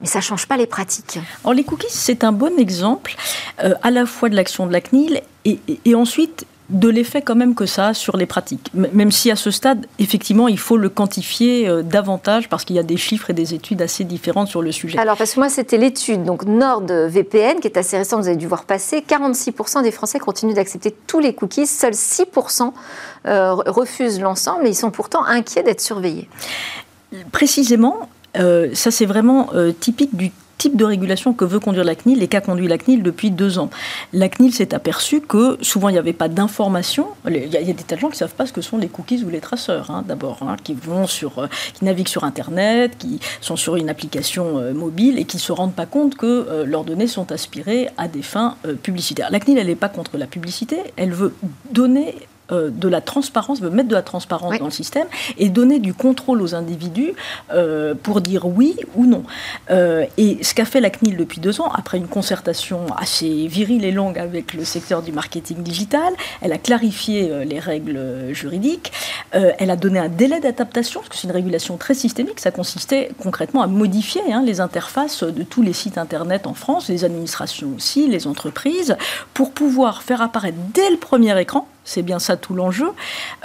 Mais 0.00 0.06
ça 0.06 0.20
ne 0.20 0.22
change 0.22 0.46
pas 0.46 0.56
les 0.56 0.66
pratiques. 0.66 1.18
Alors 1.42 1.54
les 1.54 1.64
cookies, 1.64 1.88
c'est 1.90 2.22
un 2.22 2.30
bon 2.30 2.56
exemple 2.56 3.16
euh, 3.64 3.74
à 3.82 3.90
la 3.90 4.06
fois 4.06 4.28
de 4.28 4.36
l'action 4.36 4.66
de 4.66 4.72
la 4.72 4.80
CNIL 4.80 5.22
et, 5.44 5.58
et 5.84 5.94
ensuite 5.96 6.46
de 6.70 6.88
l'effet 6.88 7.22
quand 7.22 7.34
même 7.34 7.54
que 7.54 7.64
ça 7.64 7.88
a 7.88 7.94
sur 7.94 8.16
les 8.16 8.26
pratiques. 8.26 8.70
Même 8.74 9.10
si 9.10 9.30
à 9.30 9.36
ce 9.36 9.50
stade, 9.50 9.86
effectivement, 9.98 10.48
il 10.48 10.58
faut 10.58 10.76
le 10.76 10.90
quantifier 10.90 11.66
euh, 11.66 11.82
davantage 11.82 12.48
parce 12.48 12.64
qu'il 12.64 12.76
y 12.76 12.78
a 12.78 12.82
des 12.82 12.98
chiffres 12.98 13.30
et 13.30 13.32
des 13.32 13.54
études 13.54 13.80
assez 13.80 14.04
différentes 14.04 14.48
sur 14.48 14.60
le 14.60 14.70
sujet. 14.70 14.98
Alors, 14.98 15.16
parce 15.16 15.32
que 15.32 15.40
moi, 15.40 15.48
c'était 15.48 15.78
l'étude 15.78 16.24
donc 16.24 16.44
NordVPN 16.44 17.60
qui 17.60 17.68
est 17.68 17.78
assez 17.78 17.96
récente, 17.96 18.20
vous 18.20 18.28
avez 18.28 18.36
dû 18.36 18.46
voir 18.46 18.64
passer. 18.64 19.02
46% 19.06 19.82
des 19.82 19.90
Français 19.90 20.18
continuent 20.18 20.54
d'accepter 20.54 20.94
tous 21.06 21.20
les 21.20 21.34
cookies, 21.34 21.66
seuls 21.66 21.94
6% 21.94 22.72
euh, 23.26 23.54
refusent 23.54 24.20
l'ensemble 24.20 24.66
et 24.66 24.70
ils 24.70 24.74
sont 24.74 24.90
pourtant 24.90 25.24
inquiets 25.24 25.62
d'être 25.62 25.80
surveillés. 25.80 26.28
Précisément, 27.32 28.10
euh, 28.36 28.68
ça 28.74 28.90
c'est 28.90 29.06
vraiment 29.06 29.48
typique 29.80 30.14
du 30.14 30.32
type 30.58 30.76
de 30.76 30.84
régulation 30.84 31.32
que 31.32 31.44
veut 31.44 31.60
conduire 31.60 31.84
la 31.84 31.94
CNIL 31.94 32.22
et 32.22 32.28
qu'a 32.28 32.40
conduit 32.40 32.68
la 32.68 32.76
CNIL 32.76 33.02
depuis 33.02 33.30
deux 33.30 33.58
ans. 33.58 33.70
La 34.12 34.28
CNIL 34.28 34.52
s'est 34.52 34.74
aperçue 34.74 35.20
que 35.20 35.56
souvent 35.62 35.88
il 35.88 35.92
n'y 35.92 35.98
avait 35.98 36.12
pas 36.12 36.28
d'informations. 36.28 37.06
Il 37.26 37.36
y, 37.36 37.56
a 37.56 37.62
des 37.62 37.74
tas 37.74 37.94
de 37.94 38.00
gens 38.00 38.08
qui 38.08 38.14
ne 38.14 38.18
savent 38.18 38.34
pas 38.34 38.46
ce 38.46 38.52
que 38.52 38.60
sont 38.60 38.76
les 38.76 38.88
cookies 38.88 39.22
ou 39.24 39.30
les 39.30 39.40
traceurs, 39.40 39.90
hein, 39.90 40.04
d'abord, 40.06 40.38
hein, 40.42 40.56
qui 40.62 40.74
vont 40.74 41.06
sur, 41.06 41.38
euh, 41.38 41.46
qui 41.74 41.84
naviguent 41.84 42.08
sur 42.08 42.24
Internet, 42.24 42.98
qui 42.98 43.20
sont 43.40 43.56
sur 43.56 43.76
une 43.76 43.88
application 43.88 44.58
euh, 44.58 44.74
mobile 44.74 45.18
et 45.18 45.24
qui 45.24 45.36
ne 45.36 45.42
se 45.42 45.52
rendent 45.52 45.74
pas 45.74 45.86
compte 45.86 46.16
que 46.16 46.26
euh, 46.26 46.66
leurs 46.66 46.84
données 46.84 47.06
sont 47.06 47.30
aspirées 47.30 47.88
à 47.96 48.08
des 48.08 48.22
fins 48.22 48.56
publicitaires. 48.82 49.28
La 49.30 49.40
CNIL, 49.40 49.58
elle 49.58 49.68
n'est 49.68 49.76
pas 49.76 49.88
contre 49.88 50.18
la 50.18 50.26
publicité, 50.26 50.78
elle 50.96 51.12
veut 51.12 51.34
donner 51.70 52.14
euh, 52.50 52.70
de 52.70 52.88
la 52.88 53.00
transparence, 53.00 53.60
veut 53.60 53.70
mettre 53.70 53.88
de 53.88 53.94
la 53.94 54.02
transparence 54.02 54.58
dans 54.58 54.64
le 54.66 54.70
système 54.70 55.06
et 55.36 55.48
donner 55.50 55.78
du 55.78 55.92
contrôle 55.92 56.40
aux 56.40 56.54
individus 56.54 57.12
euh, 57.52 57.94
pour 57.94 58.20
dire 58.20 58.46
oui 58.46 58.76
ou 58.94 59.04
non. 59.04 59.22
Euh, 59.70 60.06
et 60.16 60.42
ce 60.42 60.54
qu'a 60.54 60.64
fait 60.64 60.80
la 60.80 60.90
CNIL 60.90 61.16
depuis 61.16 61.40
deux 61.40 61.60
ans, 61.60 61.70
après 61.74 61.98
une 61.98 62.08
concertation 62.08 62.86
assez 62.96 63.46
virile 63.46 63.84
et 63.84 63.92
longue 63.92 64.18
avec 64.18 64.54
le 64.54 64.64
secteur 64.64 65.02
du 65.02 65.12
marketing 65.12 65.62
digital, 65.62 66.14
elle 66.40 66.52
a 66.52 66.58
clarifié 66.58 67.44
les 67.44 67.58
règles 67.58 68.32
juridiques, 68.32 68.92
elle 69.32 69.70
a 69.70 69.76
donné 69.76 69.98
un 69.98 70.08
délai 70.08 70.40
d'adaptation, 70.40 71.00
parce 71.00 71.10
que 71.10 71.16
c'est 71.16 71.26
une 71.26 71.34
régulation 71.34 71.76
très 71.76 71.94
systémique, 71.94 72.40
ça 72.40 72.50
consistait 72.50 73.10
concrètement 73.22 73.62
à 73.62 73.66
modifier 73.66 74.22
hein, 74.32 74.42
les 74.44 74.60
interfaces 74.60 75.22
de 75.22 75.42
tous 75.42 75.62
les 75.62 75.72
sites 75.72 75.98
Internet 75.98 76.46
en 76.46 76.54
France, 76.54 76.88
les 76.88 77.04
administrations 77.04 77.72
aussi, 77.76 78.08
les 78.08 78.26
entreprises, 78.26 78.96
pour 79.34 79.52
pouvoir 79.52 80.02
faire 80.02 80.22
apparaître 80.22 80.58
dès 80.72 80.90
le 80.90 80.96
premier 80.96 81.38
écran 81.40 81.66
c'est 81.88 82.02
bien 82.02 82.18
ça 82.18 82.36
tout 82.36 82.54
l'enjeu, 82.54 82.90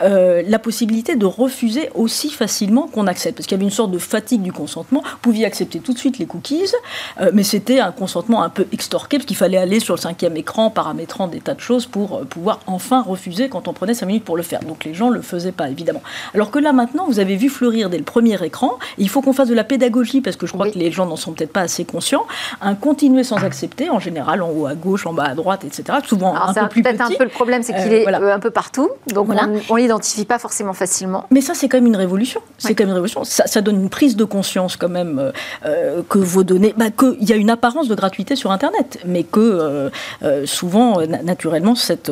euh, 0.02 0.44
la 0.46 0.60
possibilité 0.60 1.16
de 1.16 1.26
refuser 1.26 1.90
aussi 1.96 2.30
facilement 2.30 2.88
qu'on 2.88 3.08
accepte. 3.08 3.38
Parce 3.38 3.48
qu'il 3.48 3.56
y 3.56 3.60
avait 3.60 3.66
une 3.66 3.72
sorte 3.72 3.92
de 3.92 3.98
fatigue 3.98 4.42
du 4.42 4.52
consentement. 4.52 5.02
Vous 5.02 5.18
pouviez 5.22 5.46
accepter 5.46 5.80
tout 5.80 5.94
de 5.94 5.98
suite 5.98 6.20
les 6.20 6.26
cookies, 6.26 6.74
euh, 7.22 7.32
mais 7.34 7.44
c'était 7.44 7.80
un 7.80 7.92
consentement 7.92 8.44
un 8.44 8.50
peu 8.50 8.68
extorqué, 8.74 9.18
parce 9.18 9.26
qu'il 9.26 9.38
fallait 9.38 9.58
aller 9.58 9.80
sur 9.80 9.96
le 9.96 10.00
cinquième 10.00 10.36
écran, 10.36 10.70
paramétrant 10.70 11.28
des 11.28 11.40
tas 11.40 11.54
de 11.54 11.62
choses 11.62 11.86
pour 11.86 12.18
euh, 12.18 12.24
pouvoir 12.26 12.60
enfin 12.68 13.02
refuser 13.02 13.48
quand 13.48 13.68
on 13.68 13.74
prenait 13.74 13.94
cinq 13.94 14.08
minutes 14.08 14.26
pour 14.26 14.36
le 14.36 14.44
faire. 14.44 14.60
Donc 14.60 14.84
les 14.84 14.94
gens 14.94 15.10
ne 15.10 15.16
le 15.16 15.22
faisaient 15.22 15.54
pas, 15.54 15.70
évidemment. 15.70 16.02
Alors 16.34 16.52
que 16.52 16.60
là, 16.60 16.74
maintenant, 16.74 17.06
vous 17.08 17.20
avez 17.20 17.38
vu 17.38 17.50
fleurir 17.50 17.90
dès 17.90 17.98
le 17.98 18.04
premier 18.04 18.44
écran, 18.44 18.78
il 18.98 19.08
faut 19.08 19.22
qu'on 19.22 19.34
fasse 19.34 19.48
de 19.48 19.56
la 19.56 19.64
pédagogie, 19.64 20.20
parce 20.20 20.36
que 20.36 20.48
je 20.48 20.52
crois 20.52 20.70
que 20.70 20.78
les 20.78 20.92
gens 20.92 21.06
n'en 21.06 21.16
sont 21.16 21.32
peut-être 21.32 21.54
pas 21.54 21.62
assez 21.62 21.86
conscients, 21.86 22.26
un 22.62 22.76
continuer 22.76 23.24
sans 23.24 23.38
accepter, 23.44 23.90
en 23.90 24.00
général 24.00 24.42
en 24.42 24.50
haut 24.50 24.68
à 24.68 24.76
gauche, 24.76 25.06
en 25.06 25.14
bas 25.14 25.24
à 25.24 25.36
droite, 25.36 25.64
etc. 25.64 26.00
Souvent 26.06 26.36
un 26.36 26.54
peu 26.54 26.68
plus 26.68 26.84
petit. 26.84 26.98
Peut-être 26.98 27.12
un 27.12 27.16
peu 27.18 27.24
le 27.24 27.30
problème, 27.30 27.64
c'est 27.64 27.74
qu'il 27.74 27.94
est 27.94 28.06
un 28.34 28.40
peu 28.40 28.52
partout, 28.52 28.90
donc 29.08 29.30
on 29.30 29.76
ne 29.76 29.80
l'identifie 29.80 30.26
pas 30.26 30.40
forcément 30.40 30.74
facilement. 30.74 31.26
Mais 31.32 31.42
ça, 31.42 31.54
c'est 31.54 31.70
quand 31.70 31.78
même 31.78 31.88
une 31.88 31.96
révolution. 31.96 32.42
C'est 32.58 32.76
quand 32.76 32.84
même 32.84 32.90
une 32.90 32.96
révolution. 32.96 33.24
Ça, 33.24 33.62
donne 33.62 33.82
une 33.82 33.90
prise 33.90 34.16
de 34.16 34.26
conscience 34.26 34.76
quand 34.76 34.90
même 34.90 35.20
euh, 35.20 35.32
euh, 35.66 36.02
que 36.08 36.18
vos 36.18 36.44
données, 36.44 36.74
bah, 36.78 36.92
qu'il 36.92 37.28
y 37.28 37.34
a 37.34 37.36
une 37.36 37.50
apparence 37.50 37.88
de 37.88 37.96
gratuité 37.96 38.36
sur 38.36 38.52
Internet, 38.52 39.00
mais 39.06 39.24
que 39.24 39.90
euh, 40.24 40.46
souvent, 40.46 41.00
naturellement, 41.24 41.76
cette 41.76 42.12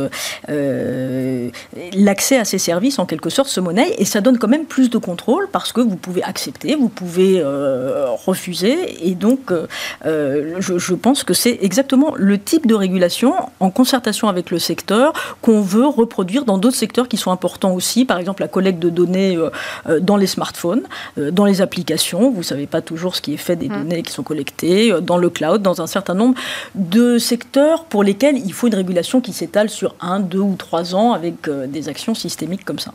l'accès 1.94 2.38
à 2.38 2.46
ces 2.46 2.58
services, 2.58 3.00
en 3.00 3.06
quelque 3.06 3.30
sorte, 3.30 3.50
se 3.50 3.60
monnaie, 3.60 3.94
et 3.98 4.06
ça 4.06 4.22
donne 4.22 4.38
quand 4.38 4.48
même 4.48 4.66
plus 4.66 4.90
de 4.90 4.98
contrôle 4.98 5.48
parce 5.52 5.72
que 5.74 5.82
vous 5.82 5.96
pouvez 5.96 6.24
accepter, 6.24 6.76
vous 6.76 6.90
pouvez 6.90 7.44
refuser, 8.26 9.08
et 9.08 9.16
donc 9.16 9.52
je, 10.06 10.78
je 10.78 10.94
pense 10.94 11.24
que 11.24 11.34
c'est 11.34 11.60
exactement 11.62 12.14
le 12.16 12.38
type 12.38 12.68
de 12.68 12.76
régulation 12.76 13.34
en 13.60 13.70
concertation 13.70 14.28
avec 14.28 14.52
le 14.52 14.60
secteur 14.60 15.14
qu'on 15.42 15.62
veut 15.62 15.86
reproduire 16.12 16.44
dans 16.44 16.58
d'autres 16.58 16.76
secteurs 16.76 17.08
qui 17.08 17.16
sont 17.16 17.32
importants 17.32 17.74
aussi, 17.74 18.04
par 18.04 18.20
exemple 18.20 18.42
la 18.42 18.50
collecte 18.50 18.80
de 18.80 18.90
données 18.90 19.38
euh, 19.38 19.50
euh, 19.88 20.00
dans 20.02 20.18
les 20.18 20.28
smartphones, 20.28 20.84
euh, 21.18 21.32
dans 21.32 21.46
les 21.46 21.62
applications. 21.62 22.32
Vous 22.32 22.40
ne 22.40 22.44
savez 22.44 22.68
pas 22.68 22.82
toujours 22.82 23.16
ce 23.16 23.22
qui 23.22 23.34
est 23.34 23.38
fait 23.38 23.56
des 23.56 23.70
mmh. 23.70 23.78
données 23.78 24.04
qui 24.04 24.12
sont 24.12 24.24
collectées, 24.24 24.94
dans 25.02 25.18
le 25.18 25.30
cloud, 25.30 25.62
dans 25.62 25.82
un 25.82 25.88
certain 25.88 26.14
nombre 26.14 26.36
de 26.76 27.18
secteurs 27.18 27.86
pour 27.86 28.04
lesquels 28.04 28.38
il 28.38 28.52
faut 28.52 28.68
une 28.68 28.76
régulation 28.76 29.22
qui 29.22 29.32
s'étale 29.32 29.70
sur 29.70 29.96
un, 30.02 30.20
deux 30.20 30.40
ou 30.40 30.56
trois 30.58 30.94
ans 30.96 31.14
avec 31.14 31.50
des 31.50 31.88
actions 31.88 32.14
systémiques 32.14 32.66
comme 32.66 32.80
ça. 32.80 32.94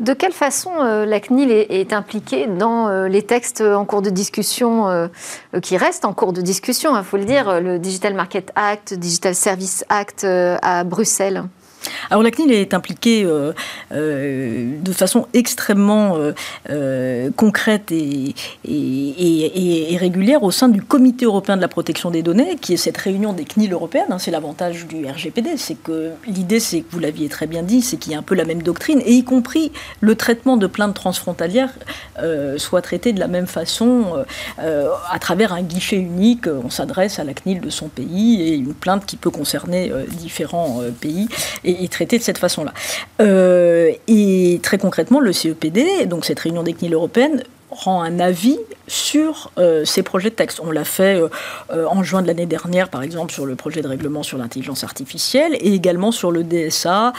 De 0.00 0.12
quelle 0.12 0.32
façon 0.32 0.70
la 0.82 1.20
CNIL 1.20 1.50
est, 1.50 1.92
impliquée 1.92 2.46
dans 2.46 3.06
les 3.06 3.22
textes 3.22 3.60
en 3.60 3.84
cours 3.84 4.02
de 4.02 4.10
discussion, 4.10 5.08
qui 5.62 5.76
restent 5.76 6.04
en 6.04 6.12
cours 6.12 6.32
de 6.32 6.40
discussion, 6.40 6.94
il 6.94 6.98
hein, 6.98 7.02
faut 7.02 7.16
le 7.16 7.24
dire, 7.24 7.60
le 7.60 7.78
Digital 7.78 8.14
Market 8.14 8.50
Act, 8.56 8.94
Digital 8.94 9.34
Service 9.34 9.84
Act 9.88 10.24
à 10.24 10.84
Bruxelles? 10.84 11.44
Alors 12.10 12.22
la 12.22 12.30
CNIL 12.30 12.52
est 12.52 12.74
impliquée 12.74 13.24
euh, 13.24 13.52
euh, 13.92 14.80
de 14.80 14.92
façon 14.92 15.26
extrêmement 15.34 16.16
euh, 16.70 17.30
concrète 17.36 17.92
et, 17.92 18.34
régulière 19.98 20.42
au 20.42 20.50
sein 20.50 20.68
du 20.68 20.82
Comité 20.82 21.24
européen 21.24 21.56
de 21.56 21.62
la 21.62 21.68
protection 21.68 22.10
des 22.10 22.22
données, 22.22 22.56
qui 22.60 22.74
est 22.74 22.76
cette 22.76 22.96
réunion 22.96 23.32
des 23.32 23.44
CNIL 23.44 23.72
européennes. 23.72 24.06
Hein, 24.10 24.18
c'est 24.18 24.30
l'avantage 24.30 24.86
du 24.86 25.06
RGPD, 25.06 25.56
c'est 25.56 25.76
que 25.76 26.10
l'idée, 26.26 26.60
c'est 26.60 26.80
que 26.80 26.90
vous 26.90 26.98
l'aviez 26.98 27.28
très 27.28 27.46
bien 27.46 27.62
dit, 27.62 27.80
c'est 27.80 27.96
qu'il 27.96 28.12
y 28.12 28.14
a 28.14 28.18
un 28.18 28.22
peu 28.22 28.34
la 28.34 28.44
même 28.44 28.62
doctrine, 28.62 29.00
et 29.04 29.12
y 29.12 29.24
compris 29.24 29.72
le 30.00 30.14
traitement 30.14 30.56
de 30.56 30.66
plaintes 30.66 30.94
transfrontalières 30.94 31.72
soit 32.56 32.82
traité 32.82 33.12
de 33.12 33.20
la 33.20 33.28
même 33.28 33.46
façon 33.46 34.24
à 34.58 35.18
travers 35.18 35.52
un 35.52 35.62
guichet 35.62 35.96
unique. 35.96 36.46
On 36.46 36.70
s'adresse 36.70 37.18
à 37.18 37.24
la 37.24 37.34
CNIL 37.34 37.60
de 37.60 37.70
son 37.70 37.88
pays 37.88 38.42
et 38.42 38.54
une 38.54 38.74
plainte 38.74 39.06
qui 39.06 39.16
peut 39.16 39.30
concerner 39.30 39.92
différents 40.18 40.80
pays. 41.00 41.28
Et 41.64 41.73
et, 41.80 41.88
traité 41.88 42.18
de 42.18 42.22
cette 42.22 42.38
façon-là. 42.38 42.72
Euh, 43.20 43.92
et 44.08 44.60
très 44.62 44.78
concrètement, 44.78 45.20
le 45.20 45.32
CEPD, 45.32 46.06
donc 46.06 46.24
cette 46.24 46.40
réunion 46.40 46.62
des 46.62 46.74
CNIL 46.74 46.94
européennes, 46.94 47.42
rend 47.74 48.02
un 48.02 48.18
avis 48.20 48.58
sur 48.88 49.50
euh, 49.58 49.84
ces 49.84 50.02
projets 50.02 50.30
de 50.30 50.34
texte. 50.34 50.60
On 50.62 50.70
l'a 50.70 50.84
fait 50.84 51.20
euh, 51.20 51.28
euh, 51.70 51.86
en 51.86 52.02
juin 52.02 52.22
de 52.22 52.26
l'année 52.26 52.46
dernière, 52.46 52.88
par 52.88 53.02
exemple, 53.02 53.32
sur 53.32 53.46
le 53.46 53.54
projet 53.54 53.82
de 53.82 53.88
règlement 53.88 54.22
sur 54.22 54.38
l'intelligence 54.38 54.84
artificielle 54.84 55.54
et 55.60 55.74
également 55.74 56.12
sur 56.12 56.30
le 56.30 56.44
DSA, 56.44 57.12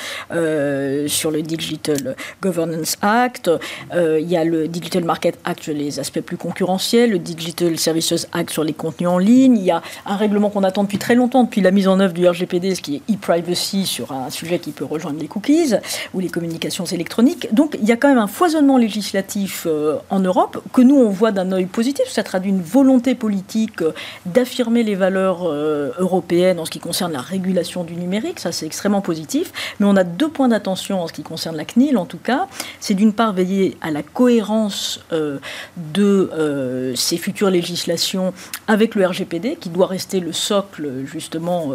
sur 1.07 1.31
le 1.31 1.41
Digital 1.41 2.15
Governance 2.41 2.97
Act. 3.01 3.49
il 3.93 4.29
y 4.29 4.37
a 4.37 4.43
le 4.43 4.67
Digital 4.67 5.03
Market 5.03 5.37
Act 5.43 5.63
sur 5.63 5.73
les 5.73 5.99
aspects 5.99 6.21
plus 6.21 6.37
concurrentiels, 6.37 7.11
le 7.11 7.19
Digital 7.19 7.77
Services 7.77 8.27
Act 8.31 8.51
sur 8.51 8.63
les 8.63 8.73
contenus 8.73 9.09
en 9.09 9.17
ligne. 9.17 9.57
Il 9.57 9.63
y 9.63 9.71
a 9.71 9.81
un 10.05 10.15
règlement 10.15 10.49
qu'on 10.49 10.63
attend 10.63 10.83
depuis 10.83 10.97
très 10.97 11.15
longtemps, 11.15 11.43
depuis 11.43 11.61
la 11.61 11.71
mise 11.71 11.87
en 11.87 11.99
œuvre 11.99 12.13
du 12.13 12.27
RGPD, 12.27 12.75
ce 12.75 12.81
qui 12.81 12.95
est 12.95 13.13
e-privacy 13.13 13.85
sur 13.85 14.11
un 14.11 14.29
sujet 14.29 14.59
qui 14.59 14.71
peut 14.71 14.85
rejoindre 14.85 15.19
les 15.19 15.27
cookies 15.27 15.73
ou 16.13 16.19
les 16.19 16.29
communications 16.29 16.85
électroniques. 16.85 17.53
Donc 17.53 17.77
il 17.81 17.87
y 17.87 17.91
a 17.91 17.97
quand 17.97 18.09
même 18.09 18.17
un 18.17 18.27
foisonnement 18.27 18.77
législatif 18.77 19.67
en 20.09 20.19
Europe 20.19 20.44
que 20.73 20.81
nous 20.81 20.95
on 20.95 21.09
voit 21.09 21.31
d'un 21.31 21.65
positif. 21.65 22.05
Ça 22.07 22.23
traduit 22.23 22.49
une 22.49 22.61
volonté 22.61 23.15
politique 23.15 23.81
euh, 23.81 23.93
d'affirmer 24.25 24.83
les 24.83 24.95
valeurs 24.95 25.43
euh, 25.43 25.91
européennes 25.99 26.59
en 26.59 26.65
ce 26.65 26.71
qui 26.71 26.79
concerne 26.79 27.11
la 27.11 27.21
régulation 27.21 27.83
du 27.83 27.95
numérique. 27.95 28.39
Ça, 28.39 28.51
c'est 28.51 28.65
extrêmement 28.65 29.01
positif. 29.01 29.51
Mais 29.79 29.85
on 29.85 29.95
a 29.95 30.03
deux 30.03 30.29
points 30.29 30.47
d'attention 30.47 31.01
en 31.01 31.07
ce 31.07 31.13
qui 31.13 31.23
concerne 31.23 31.55
la 31.55 31.65
CNIL, 31.65 31.97
en 31.97 32.05
tout 32.05 32.17
cas. 32.17 32.47
C'est 32.79 32.93
d'une 32.93 33.13
part 33.13 33.33
veiller 33.33 33.77
à 33.81 33.91
la 33.91 34.03
cohérence 34.03 35.03
euh, 35.11 35.37
de 35.77 36.93
ces 36.95 37.17
futures 37.17 37.49
législations 37.49 38.33
avec 38.67 38.95
le 38.95 39.05
RGPD, 39.05 39.57
qui 39.59 39.69
doit 39.69 39.87
rester 39.87 40.19
le 40.19 40.31
socle, 40.31 41.05
justement 41.05 41.73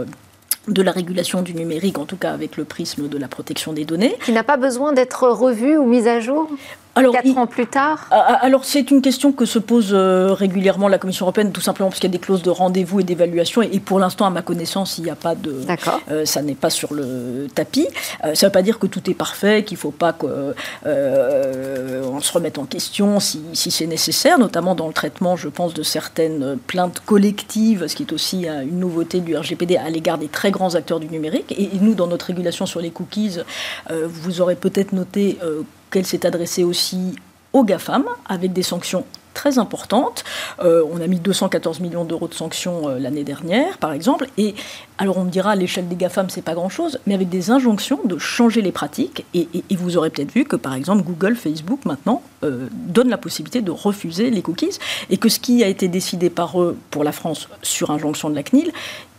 de 0.68 0.82
la 0.82 0.92
régulation 0.92 1.42
du 1.42 1.54
numérique, 1.54 1.98
en 1.98 2.04
tout 2.04 2.16
cas 2.16 2.32
avec 2.32 2.56
le 2.56 2.64
prisme 2.64 3.08
de 3.08 3.18
la 3.18 3.28
protection 3.28 3.72
des 3.72 3.84
données. 3.84 4.16
Qui 4.24 4.32
n'a 4.32 4.44
pas 4.44 4.56
besoin 4.56 4.92
d'être 4.92 5.28
revu 5.28 5.76
ou 5.76 5.86
mis 5.86 6.06
à 6.06 6.20
jour? 6.20 6.48
Alors, 6.96 7.12
Quatre 7.12 7.38
ans 7.38 7.46
plus 7.46 7.66
tard 7.66 8.06
ah, 8.10 8.24
ah, 8.28 8.38
Alors, 8.42 8.64
c'est 8.64 8.90
une 8.90 9.00
question 9.00 9.32
que 9.32 9.44
se 9.44 9.58
pose 9.58 9.90
euh, 9.92 10.32
régulièrement 10.32 10.88
la 10.88 10.98
Commission 10.98 11.24
européenne, 11.24 11.52
tout 11.52 11.60
simplement 11.60 11.88
parce 11.88 12.00
qu'il 12.00 12.10
y 12.10 12.12
a 12.12 12.16
des 12.16 12.18
clauses 12.18 12.42
de 12.42 12.50
rendez-vous 12.50 13.00
et 13.00 13.04
d'évaluation. 13.04 13.62
Et, 13.62 13.78
pour 13.78 14.00
l'instant, 14.00 14.26
à 14.26 14.30
ma 14.30 14.42
connaissance, 14.42 14.98
il 14.98 15.04
n'y 15.04 15.10
a 15.10 15.14
pas 15.14 15.34
de. 15.34 15.52
D'accord. 15.66 16.00
Euh, 16.10 16.24
ça 16.24 16.42
n'est 16.42 16.54
pas 16.54 16.70
sur 16.70 16.92
le 16.92 17.46
tapis. 17.54 17.86
Euh, 18.24 18.34
ça 18.34 18.46
ne 18.46 18.50
veut 18.50 18.52
pas 18.52 18.62
dire 18.62 18.78
que 18.78 18.88
tout 18.88 19.08
est 19.08 19.14
parfait, 19.14 19.62
qu'il 19.62 19.76
ne 19.76 19.80
faut 19.80 19.92
pas 19.92 20.12
qu'on 20.12 20.54
se 20.84 22.32
remette 22.32 22.58
en 22.58 22.64
question 22.64 23.20
si, 23.20 23.40
si 23.52 23.70
c'est 23.70 23.86
nécessaire, 23.86 24.38
notamment 24.38 24.74
dans 24.74 24.88
le 24.88 24.92
traitement, 24.92 25.36
je 25.36 25.48
pense, 25.48 25.74
de 25.74 25.82
certaines 25.82 26.58
plaintes 26.66 27.02
collectives, 27.06 27.86
ce 27.86 27.94
qui 27.94 28.02
est 28.02 28.12
aussi 28.12 28.46
une 28.46 28.80
nouveauté 28.80 29.20
du 29.20 29.36
RGPD 29.36 29.76
à 29.76 29.90
l'égard 29.90 30.18
des 30.18 30.28
très 30.28 30.50
grands 30.50 30.74
acteurs 30.74 30.98
du 30.98 31.08
numérique. 31.08 31.52
Et, 31.52 31.64
et, 31.64 31.78
nous, 31.80 31.94
dans 31.94 32.08
notre 32.08 32.26
régulation 32.26 32.66
sur 32.66 32.80
les 32.80 32.90
cookies, 32.90 33.38
vous 33.90 34.40
aurez 34.40 34.56
peut-être 34.56 34.92
noté 34.92 35.38
qu'elle 35.90 36.06
s'est 36.06 36.26
adressée 36.26 36.64
aussi 36.64 37.16
aux 37.52 37.64
GAFAM 37.64 38.04
avec 38.28 38.52
des 38.52 38.62
sanctions 38.62 39.04
très 39.34 39.58
importantes. 39.58 40.24
Euh, 40.62 40.84
on 40.92 41.00
a 41.00 41.06
mis 41.06 41.18
214 41.18 41.80
millions 41.80 42.04
d'euros 42.04 42.28
de 42.28 42.34
sanctions 42.34 42.88
euh, 42.88 42.98
l'année 42.98 43.24
dernière, 43.24 43.78
par 43.78 43.92
exemple. 43.92 44.26
Et 44.38 44.54
alors 44.98 45.18
on 45.18 45.24
me 45.24 45.30
dira, 45.30 45.52
à 45.52 45.56
l'échelle 45.56 45.88
des 45.88 45.96
GAFAM, 45.96 46.28
c'est 46.30 46.42
pas 46.42 46.54
grand-chose, 46.54 46.98
mais 47.06 47.14
avec 47.14 47.28
des 47.28 47.50
injonctions 47.50 48.00
de 48.04 48.18
changer 48.18 48.60
les 48.60 48.72
pratiques. 48.72 49.24
Et, 49.34 49.48
vous 49.70 49.96
aurez 49.96 50.10
peut-être 50.10 50.32
vu 50.32 50.44
que, 50.44 50.56
par 50.56 50.74
exemple, 50.74 51.02
Google, 51.02 51.36
Facebook, 51.36 51.84
maintenant, 51.86 52.22
euh, 52.44 52.66
donnent 52.72 53.08
la 53.08 53.18
possibilité 53.18 53.62
de 53.62 53.70
refuser 53.70 54.30
les 54.30 54.42
cookies. 54.42 54.78
Et 55.08 55.16
que 55.16 55.28
ce 55.28 55.38
qui 55.38 55.64
a 55.64 55.68
été 55.68 55.88
décidé 55.88 56.28
par 56.28 56.60
eux 56.60 56.76
pour 56.90 57.02
la 57.02 57.12
France 57.12 57.48
sur 57.62 57.90
injonction 57.90 58.28
de 58.28 58.34
la 58.34 58.42
CNIL, 58.42 58.72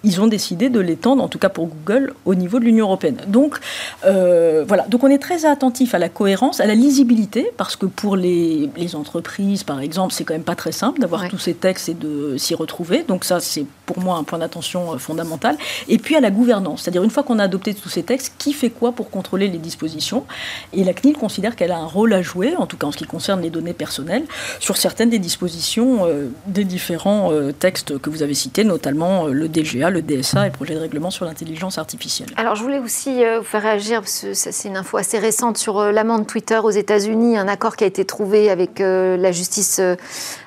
ils 0.03 0.21
ont 0.21 0.27
décidé 0.27 0.69
de 0.69 0.79
l'étendre, 0.79 1.23
en 1.23 1.27
tout 1.27 1.39
cas 1.39 1.49
pour 1.49 1.67
Google, 1.67 2.13
au 2.25 2.35
niveau 2.35 2.59
de 2.59 2.65
l'Union 2.65 2.85
européenne. 2.85 3.17
Donc 3.27 3.57
euh, 4.05 4.63
voilà, 4.67 4.85
donc 4.87 5.03
on 5.03 5.07
est 5.07 5.19
très 5.19 5.45
attentif 5.45 5.93
à 5.93 5.99
la 5.99 6.09
cohérence, 6.09 6.59
à 6.59 6.65
la 6.65 6.75
lisibilité, 6.75 7.51
parce 7.57 7.75
que 7.75 7.85
pour 7.85 8.15
les, 8.15 8.69
entreprises, 8.93 9.63
par 9.63 9.79
exemple, 9.79 10.13
c'est 10.13 10.23
quand 10.23 10.33
même 10.33 10.43
pas 10.43 10.55
très 10.55 10.71
simple 10.71 10.99
d'avoir 10.99 11.29
tous 11.29 11.37
ces 11.37 11.53
textes 11.53 11.87
et 11.87 11.93
de 11.93 12.35
s'y 12.37 12.55
retrouver. 12.55 13.03
Donc 13.07 13.23
ça, 13.23 13.39
c'est 13.39 13.65
pour 13.85 13.99
moi 13.99 14.17
un 14.17 14.23
point 14.23 14.39
d'attention 14.39 14.93
euh, 14.93 14.97
fondamental. 14.97 15.55
Et 15.87 15.97
puis 15.97 16.15
à 16.15 16.19
la 16.19 16.31
gouvernance, 16.31 16.81
c'est-à-dire 16.81 17.03
une 17.03 17.09
fois 17.09 17.23
qu'on 17.23 17.39
a 17.39 17.43
adopté 17.43 17.73
tous 17.73 17.89
ces 17.89 18.03
textes, 18.03 18.33
qui 18.37 18.53
fait 18.53 18.69
quoi 18.69 18.91
pour 18.91 19.09
contrôler 19.09 19.47
les 19.47 19.59
dispositions? 19.59 20.25
Et 20.73 20.83
la 20.83 20.93
CNIL 20.93 21.15
considère 21.15 21.55
qu'elle 21.55 21.71
a 21.71 21.77
un 21.77 21.85
rôle 21.85 22.13
à 22.13 22.21
jouer, 22.21 22.55
en 22.55 22.65
tout 22.65 22.75
cas 22.75 22.87
en 22.87 22.91
ce 22.91 22.97
qui 22.97 23.05
concerne 23.05 23.41
les 23.41 23.49
données 23.49 23.73
personnelles, 23.73 24.23
sur 24.59 24.77
certaines 24.77 25.09
des 25.09 25.19
dispositions 25.19 26.05
euh, 26.05 26.27
des 26.47 26.65
différents 26.65 27.31
textes 27.59 27.97
que 27.99 28.09
vous 28.09 28.23
avez 28.23 28.33
cités, 28.33 28.63
notamment 28.63 29.27
le 29.27 29.47
DGA, 29.47 29.90
le 29.91 30.01
DSA 30.01 30.43
et 30.43 30.49
le 30.49 30.53
projet 30.53 30.73
de 30.73 30.79
règlement 30.79 31.11
sur 31.11 31.25
l'intelligence 31.25 31.77
artificielle. 31.77 32.29
Alors 32.37 32.55
je 32.55 32.63
voulais 32.63 32.79
aussi 32.79 33.23
euh, 33.23 33.39
vous 33.39 33.45
faire 33.45 33.61
réagir, 33.61 34.01
parce 34.01 34.21
que 34.21 34.33
c'est 34.33 34.67
une 34.67 34.77
info 34.77 34.97
assez 34.97 35.19
récente 35.19 35.57
sur 35.57 35.79
euh, 35.79 35.91
l'amende 35.91 36.25
Twitter 36.27 36.57
aux 36.57 36.71
États-Unis, 36.71 37.37
un 37.37 37.47
accord 37.47 37.75
qui 37.75 37.83
a 37.83 37.87
été 37.87 38.05
trouvé 38.05 38.49
avec 38.49 38.81
euh, 38.81 39.17
la 39.17 39.31
justice 39.31 39.81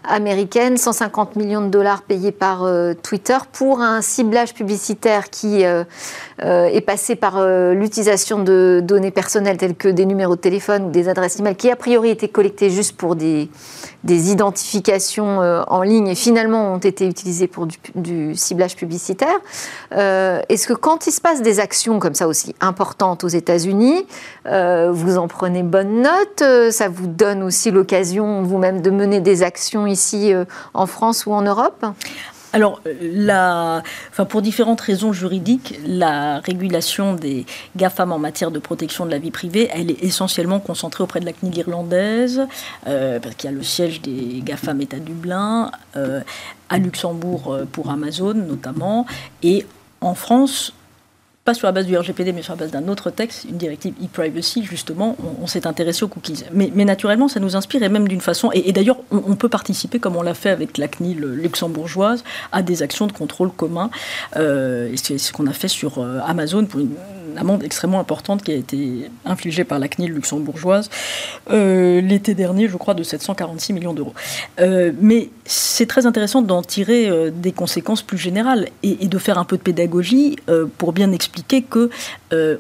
américaine, 0.05 0.77
150 0.77 1.37
millions 1.37 1.63
de 1.63 1.69
dollars 1.69 2.03
payés 2.03 2.33
par 2.33 2.67
Twitter 3.03 3.37
pour 3.53 3.81
un 3.81 4.03
ciblage 4.03 4.55
publicitaire 4.55 5.31
qui 5.31 5.63
est 5.63 6.87
passé 6.87 7.17
par 7.17 7.43
l'utilisation 7.73 8.43
de 8.43 8.81
données 8.83 9.11
personnelles 9.11 9.57
telles 9.57 9.75
que 9.75 9.89
des 9.89 10.05
numéros 10.05 10.37
de 10.37 10.41
téléphone 10.41 10.85
ou 10.85 10.91
des 10.91 11.09
adresses 11.09 11.41
e-mail 11.41 11.57
qui 11.57 11.71
a 11.71 11.77
priori 11.77 12.11
étaient 12.11 12.29
collectées 12.29 12.71
juste 12.71 12.97
pour 12.97 13.17
des 13.17 13.49
identifications 14.05 15.39
en 15.39 15.83
ligne 15.83 16.09
et 16.09 16.15
finalement 16.15 16.75
ont 16.75 16.79
été 16.79 17.07
utilisées 17.07 17.49
pour 17.49 17.67
du 17.95 18.35
ciblage 18.35 18.77
publicitaire. 18.77 19.34
Faire. 19.91 20.43
Est-ce 20.49 20.67
que 20.67 20.73
quand 20.73 21.07
il 21.07 21.13
se 21.13 21.21
passe 21.21 21.43
des 21.43 21.61
actions 21.61 21.99
comme 21.99 22.15
ça 22.15 22.29
aussi 22.29 22.55
importantes 22.61 23.25
aux 23.25 23.29
États-Unis, 23.29 24.07
vous 24.45 25.19
en 25.19 25.29
prenez 25.29 25.63
bonne 25.63 26.03
note 26.03 26.73
Ça 26.73 26.89
vous 26.89 27.07
donne 27.07 27.43
aussi 27.43 27.71
l'occasion 27.71 28.43
vous-même 28.43 28.81
de 28.81 28.91
mener 28.91 29.21
des 29.21 29.43
actions 29.43 29.87
ici 29.87 30.33
en 30.75 30.87
France 30.87 31.27
ou 31.27 31.33
en 31.33 31.43
Europe? 31.43 31.85
Alors, 32.55 32.81
pour 34.29 34.41
différentes 34.41 34.81
raisons 34.81 35.13
juridiques, 35.13 35.77
la 35.85 36.39
régulation 36.39 37.13
des 37.13 37.47
GAFAM 37.75 38.13
en 38.13 38.21
matière 38.21 38.53
de 38.53 38.61
protection 38.61 39.05
de 39.05 39.11
la 39.11 39.19
vie 39.19 39.33
privée, 39.33 39.69
elle 39.73 39.91
est 39.91 40.05
essentiellement 40.05 40.61
concentrée 40.61 41.03
auprès 41.03 41.19
de 41.19 41.27
la 41.27 41.33
CNIL 41.33 41.59
irlandaise, 41.59 42.47
euh, 42.87 43.19
parce 43.19 43.35
qu'il 43.35 43.51
y 43.51 43.53
a 43.53 43.57
le 43.57 43.65
siège 43.65 44.03
des 44.03 44.41
GAFAM 44.45 44.81
est 44.81 44.95
à 44.95 45.01
Dublin, 45.01 45.73
euh, 45.97 46.21
à 46.75 46.79
Luxembourg 46.79 47.53
euh, 47.53 47.65
pour 47.71 47.89
Amazon 47.89 48.35
notamment, 48.35 49.07
et 49.45 49.65
en 50.01 50.15
France, 50.15 50.75
pas 51.45 51.53
sur 51.53 51.67
la 51.67 51.73
base 51.73 51.85
du 51.85 51.97
RGPD, 51.97 52.33
mais 52.33 52.41
sur 52.41 52.55
la 52.55 52.61
base 52.61 52.71
d'un 52.71 52.89
autre 52.89 53.11
texte, 53.11 53.45
une 53.45 53.59
directive 53.59 53.93
e-privacy, 54.03 54.65
justement, 54.65 55.15
on, 55.43 55.47
s'est 55.47 55.67
intéressé 55.67 56.03
aux 56.03 56.09
cookies. 56.09 56.45
Mais, 56.53 56.71
naturellement, 56.87 57.29
ça 57.29 57.39
nous 57.39 57.55
inspire, 57.55 57.83
et 57.83 57.91
même 57.91 58.09
d'une 58.09 58.23
façon, 58.23 58.51
et, 58.55 58.73
d'ailleurs, 58.73 58.97
on, 59.11 59.37
peut 59.37 59.51
participer, 59.51 59.99
comme 59.99 60.17
on 60.17 60.23
l'a 60.23 60.33
fait 60.33 60.49
avec 60.49 60.79
la 60.79 60.89
CNIL 60.89 61.21
luxembourgeoise, 61.21 62.25
à 62.51 62.63
des 62.63 62.83
actions 62.83 63.07
de 63.07 63.13
contrôle 63.13 63.51
commun. 63.51 63.91
Euh, 64.37 64.91
c'est 64.97 65.19
ce 65.19 65.35
qu'on 65.35 65.47
a 65.47 65.53
fait 65.53 65.69
sur 65.69 65.99
euh, 65.99 66.21
Amazon 66.27 66.65
pour 66.65 66.81
une 66.81 66.95
amende 67.37 67.63
extrêmement 67.63 68.01
importante 68.01 68.43
qui 68.43 68.53
a 68.53 68.55
été 68.55 69.11
infligée 69.27 69.65
par 69.65 69.81
la 69.81 69.89
CNIL 69.89 70.13
luxembourgeoise 70.13 70.89
euh, 71.51 72.01
l'été 72.01 72.35
dernier, 72.35 72.69
je 72.69 72.77
crois, 72.77 72.95
de 72.95 73.03
746 73.03 73.73
millions 73.73 73.93
d'euros. 73.93 74.15
Mais 74.59 75.31
c'est 75.45 75.87
très 75.87 76.07
intéressant 76.07 76.41
d'en 76.43 76.63
tirer 76.63 77.31
des 77.33 77.53
conséquences 77.53 78.03
plus 78.03 78.19
générales 78.19 78.69
et, 78.83 79.09
de 79.09 79.19
faire 79.19 79.37
un 79.37 79.45
peu 79.45 79.57
de 79.57 79.63
pédagogie 79.63 80.37
pour 80.79 80.93
bien 80.93 81.13
expliquer 81.13 81.34
que 81.71 81.91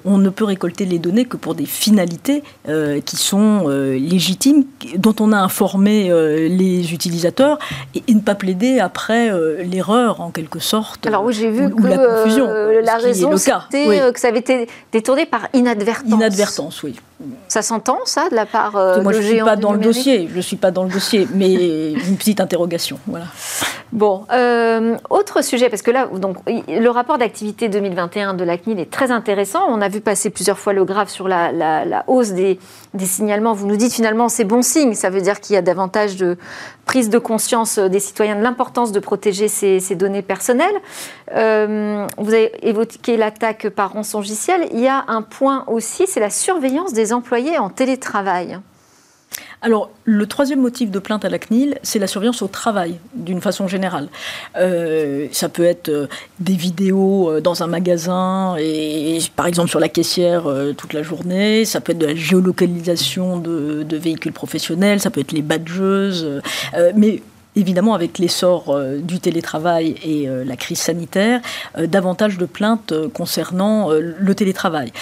on 0.05 0.19
ne 0.19 0.31
peut 0.31 0.45
récolter 0.45 0.85
les 0.85 0.99
données 0.99 1.25
que 1.25 1.37
pour 1.37 1.55
des 1.55 1.67
finalités 1.67 2.43
qui 3.05 3.17
sont 3.17 3.69
légitimes, 3.69 4.65
dont 4.97 5.15
on 5.21 5.33
a 5.33 5.39
informé 5.39 6.09
les 6.49 6.93
utilisateurs 6.93 7.59
et, 7.95 8.03
ne 8.15 8.21
pas 8.21 8.35
plaider 8.35 8.79
après 8.79 9.31
l'erreur 9.65 10.21
en 10.21 10.31
quelque 10.31 10.59
sorte. 10.59 11.07
Alors 11.07 11.25
oui, 11.25 11.33
j'ai 11.33 11.51
vu 11.51 11.75
que 11.75 11.87
la 11.87 11.99
confusion. 11.99 12.47
la 12.83 12.97
raison, 12.97 13.37
c'était 13.37 14.13
que 14.13 14.21
ça 14.21 14.29
avait 14.29 14.39
été 14.39 14.69
détourné 14.93 15.27
par 15.27 15.49
inadvertance. 15.53 16.13
Inadvertance, 16.13 16.83
oui. 16.83 16.95
Ça 17.49 17.63
s'entend, 17.63 17.99
ça, 18.05 18.29
de 18.29 18.35
la 18.35 18.47
part 18.47 18.77
euh, 18.77 19.01
Moi, 19.01 19.13
je 19.13 19.19
ne 19.19 19.23
suis 19.23 19.41
pas 19.41 19.57
dans 19.57 19.73
le 19.73 19.79
dossier. 19.79 20.29
Je 20.35 20.41
suis 20.41 20.57
pas 20.57 20.71
dans 20.71 20.85
le 20.85 20.91
dossier, 20.91 21.29
mais 21.35 21.93
une 22.09 22.17
petite 22.17 22.41
interrogation, 22.41 22.99
voilà. 23.07 23.27
Bon, 23.93 24.25
euh, 24.33 24.97
autre 25.09 25.43
sujet, 25.43 25.69
parce 25.69 25.83
que 25.83 25.93
là, 25.93 26.09
donc, 26.13 26.39
le 26.47 26.89
rapport 26.89 27.17
d'activité 27.17 27.69
2021 27.69 28.35
de 28.35 28.43
la 28.43 28.59
CNIL 28.65 28.81
est 28.81 28.91
très 28.91 29.11
intéressant. 29.11 29.61
On 29.69 29.81
a 29.81 29.89
vu 29.89 30.01
passer 30.01 30.31
plusieurs 30.31 30.59
fois 30.59 30.73
le 30.73 30.85
graphe 30.85 31.11
sur 31.11 31.29
la, 31.29 32.05
hausse 32.07 32.33
des, 32.33 32.59
signalements. 32.99 33.53
Vous 33.53 33.67
nous 33.67 33.77
dites 33.77 33.93
finalement 33.93 34.29
c'est 34.29 34.45
bon 34.45 34.63
signe. 34.63 34.95
Ça 34.95 35.11
veut 35.11 35.21
dire 35.21 35.41
qu'il 35.41 35.55
y 35.55 35.57
a 35.57 35.63
davantage 35.63 36.17
de 36.17 36.37
prise 36.87 37.11
de 37.11 37.19
conscience 37.19 37.79
des 37.79 38.01
citoyens 38.01 38.37
de 38.37 38.43
l'importance 38.43 38.93
de 38.93 39.01
protéger 39.01 39.49
ces, 39.49 39.95
données 39.95 40.23
personnelles. 40.23 40.77
Euh, 41.35 42.07
vous 42.19 42.33
avez 42.33 42.53
évoqué 42.67 43.17
l'attaque 43.17 43.69
par 43.69 43.93
rançongiciel. 43.93 44.69
Il 44.73 44.81
y 44.81 44.89
a 44.89 45.05
un 45.09 45.23
point 45.23 45.65
aussi, 45.67 46.07
c'est 46.07 46.21
la 46.21 46.31
surveillance 46.31 46.93
des 46.93 47.13
employés 47.13 47.59
en 47.59 47.71
télétravail. 47.71 48.59
Alors, 49.65 49.89
le 50.05 50.27
troisième 50.27 50.61
motif 50.61 50.91
de 50.91 50.99
plainte 50.99 51.25
à 51.25 51.31
la 51.31 51.39
CNIL, 51.39 51.79
c'est 51.83 51.99
la 51.99 52.07
surveillance 52.07 52.43
au 52.43 52.49
travail, 52.49 52.97
d'une 53.15 53.41
façon 53.41 53.67
générale. 53.67 54.09
Euh, 54.59 55.27
ça 55.33 55.49
peut 55.49 55.65
être 55.65 55.89
euh, 55.89 56.07
des 56.39 56.53
vidéos 56.53 57.31
euh, 57.31 57.41
dans 57.41 57.63
un 57.63 57.67
magasin, 57.67 58.57
et, 58.59 59.21
par 59.37 59.47
exemple 59.47 59.71
sur 59.71 59.81
la 59.81 59.89
caissière 59.89 60.45
toute 60.77 60.93
la 60.93 61.03
journée, 61.03 61.65
ça 61.65 61.81
peut 61.81 61.93
être 61.93 61.99
de 61.99 62.05
la 62.05 62.15
géolocalisation 62.15 63.39
de, 63.39 63.97
véhicules 63.97 64.35
professionnels, 64.35 65.01
ça 65.01 65.11
peut 65.11 65.21
être 65.21 65.33
les 65.33 65.41
badgeuses, 65.41 66.43
mais 66.95 67.23
évidemment, 67.57 67.95
avec 67.95 68.19
l'essor 68.19 68.79
du 68.99 69.21
télétravail 69.21 69.95
et 70.05 70.27
la 70.27 70.57
crise 70.57 70.81
sanitaire, 70.81 71.41
davantage 71.79 72.37
de 72.37 72.45
plaintes 72.45 72.93
concernant 73.15 73.91
le 73.91 74.35
télétravail. 74.35 74.93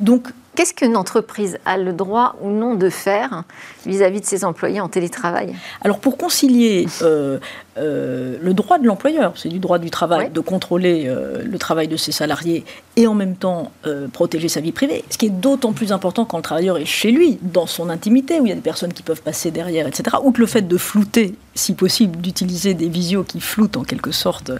Donc, 0.00 0.28
Qu'est-ce 0.58 0.74
qu'une 0.74 0.96
entreprise 0.96 1.56
a 1.66 1.78
le 1.78 1.92
droit 1.92 2.34
ou 2.40 2.50
non 2.50 2.74
de 2.74 2.90
faire 2.90 3.44
vis-à-vis 3.86 4.20
de 4.20 4.26
ses 4.26 4.44
employés 4.44 4.80
en 4.80 4.88
télétravail? 4.88 5.54
Alors 5.82 6.00
pour 6.00 6.16
concilier 6.18 6.88
euh, 7.00 7.38
euh, 7.76 8.36
le 8.42 8.54
droit 8.54 8.80
de 8.80 8.86
l'employeur, 8.88 9.34
c'est 9.36 9.48
du 9.48 9.60
droit 9.60 9.78
du 9.78 9.90
travail, 9.90 10.30
de 10.30 10.40
contrôler 10.40 11.04
euh, 11.06 11.44
le 11.44 11.58
travail 11.58 11.86
de 11.86 11.96
ses 11.96 12.10
salariés 12.10 12.64
et 12.96 13.06
en 13.06 13.14
même 13.14 13.36
temps 13.36 13.70
protéger 14.12 14.48
sa 14.48 14.60
vie 14.60 14.72
privée, 14.72 15.04
ce 15.10 15.16
qui 15.16 15.26
est 15.26 15.30
d'autant 15.30 15.72
plus 15.72 15.92
important 15.92 16.24
quand 16.24 16.38
le 16.38 16.42
travailleur 16.42 16.76
est 16.76 16.84
chez 16.84 17.12
lui, 17.12 17.38
dans 17.40 17.66
son 17.66 17.88
intimité, 17.88 18.40
où 18.40 18.46
il 18.46 18.48
y 18.48 18.52
a 18.52 18.56
des 18.56 18.60
personnes 18.60 18.92
qui 18.92 19.04
peuvent 19.04 19.22
passer 19.22 19.52
derrière, 19.52 19.86
etc. 19.86 20.16
Ou 20.24 20.32
que 20.32 20.40
le 20.40 20.48
fait 20.48 20.66
de 20.66 20.76
flouter, 20.76 21.36
si 21.54 21.74
possible, 21.74 22.20
d'utiliser 22.20 22.74
des 22.74 22.88
visios 22.88 23.22
qui 23.22 23.38
floutent 23.38 23.76
en 23.76 23.84
quelque 23.84 24.10
sorte 24.10 24.50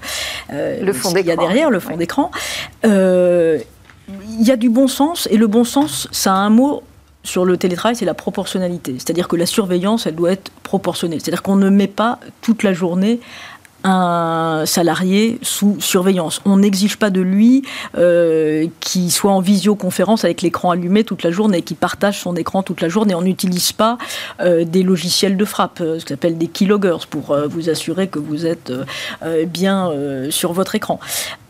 le 0.52 0.92
fond 0.92 1.12
qu'il 1.12 1.26
y 1.26 1.32
a 1.32 1.36
derrière, 1.36 1.70
le 1.70 1.80
fond 1.80 1.96
d'écran 1.96 2.30
il 4.08 4.46
y 4.46 4.50
a 4.50 4.56
du 4.56 4.70
bon 4.70 4.88
sens, 4.88 5.28
et 5.30 5.36
le 5.36 5.46
bon 5.46 5.64
sens, 5.64 6.08
ça 6.12 6.32
a 6.34 6.36
un 6.36 6.50
mot 6.50 6.82
sur 7.24 7.44
le 7.44 7.56
télétravail, 7.56 7.96
c'est 7.96 8.04
la 8.04 8.14
proportionnalité. 8.14 8.94
C'est-à-dire 8.94 9.28
que 9.28 9.36
la 9.36 9.46
surveillance, 9.46 10.06
elle 10.06 10.14
doit 10.14 10.32
être 10.32 10.50
proportionnée. 10.62 11.18
C'est-à-dire 11.18 11.42
qu'on 11.42 11.56
ne 11.56 11.68
met 11.68 11.86
pas 11.88 12.18
toute 12.40 12.62
la 12.62 12.72
journée 12.72 13.20
un 13.84 14.64
salarié 14.66 15.38
sous 15.42 15.76
surveillance. 15.80 16.40
On 16.44 16.58
n'exige 16.58 16.96
pas 16.96 17.10
de 17.10 17.20
lui 17.20 17.62
euh, 17.96 18.66
qu'il 18.80 19.10
soit 19.12 19.30
en 19.30 19.40
visioconférence 19.40 20.24
avec 20.24 20.42
l'écran 20.42 20.70
allumé 20.70 21.04
toute 21.04 21.22
la 21.22 21.30
journée, 21.30 21.62
qu'il 21.62 21.76
partage 21.76 22.18
son 22.18 22.34
écran 22.34 22.62
toute 22.62 22.80
la 22.80 22.88
journée. 22.88 23.14
On 23.14 23.22
n'utilise 23.22 23.72
pas 23.72 23.96
euh, 24.40 24.64
des 24.64 24.82
logiciels 24.82 25.36
de 25.36 25.44
frappe, 25.44 25.80
euh, 25.80 26.00
ce 26.00 26.04
qu'on 26.04 26.14
appelle 26.14 26.38
des 26.38 26.48
keyloggers, 26.48 27.06
pour 27.08 27.36
vous 27.48 27.70
assurer 27.70 28.08
que 28.08 28.18
vous 28.18 28.46
êtes 28.46 28.72
bien 29.46 29.92
sur 30.30 30.52
votre 30.52 30.74
écran. 30.74 30.98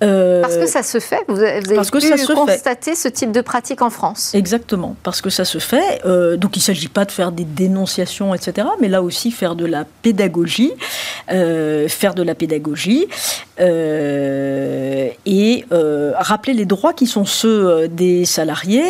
parce 0.00 0.56
que 0.56 0.66
ça 0.66 0.82
se 0.82 1.00
fait. 1.00 1.20
Vous 1.28 1.40
avez, 1.40 1.74
parce 1.74 1.90
pu 1.90 2.00
ça 2.00 2.34
constater 2.34 2.94
ce 2.94 3.08
type 3.08 3.32
de 3.32 3.40
pratique 3.40 3.82
en 3.82 3.90
France. 3.90 4.34
Exactement, 4.34 4.96
parce 5.02 5.20
que 5.20 5.30
ça 5.30 5.44
se 5.44 5.58
fait. 5.58 6.02
donc 6.36 6.56
il 6.56 6.60
ne 6.60 6.64
s'agit 6.64 6.88
pas 6.88 7.04
de 7.04 7.12
faire 7.12 7.32
des 7.32 7.44
dénonciations, 7.44 8.34
etc., 8.34 8.68
mais 8.80 8.88
là 8.88 9.02
aussi 9.02 9.30
faire 9.30 9.54
de 9.54 9.66
la 9.66 9.84
pédagogie, 10.02 10.72
faire 11.28 12.14
de 12.14 12.22
la 12.28 12.36
pédagogie 12.36 13.08
euh, 13.58 15.08
et 15.26 15.64
euh, 15.72 16.12
rappeler 16.16 16.52
les 16.52 16.66
droits 16.66 16.92
qui 16.92 17.06
sont 17.06 17.24
ceux 17.24 17.66
euh, 17.68 17.88
des 17.88 18.24
salariés 18.24 18.84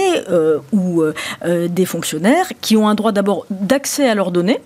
ou 0.72 1.02
des 1.46 1.86
fonctionnaires 1.86 2.46
qui 2.60 2.76
ont 2.76 2.88
un 2.88 2.94
droit 2.94 3.12
d'abord 3.12 3.46
d'accès 3.50 4.08
à 4.08 4.14
leurs 4.14 4.32
données 4.32 4.60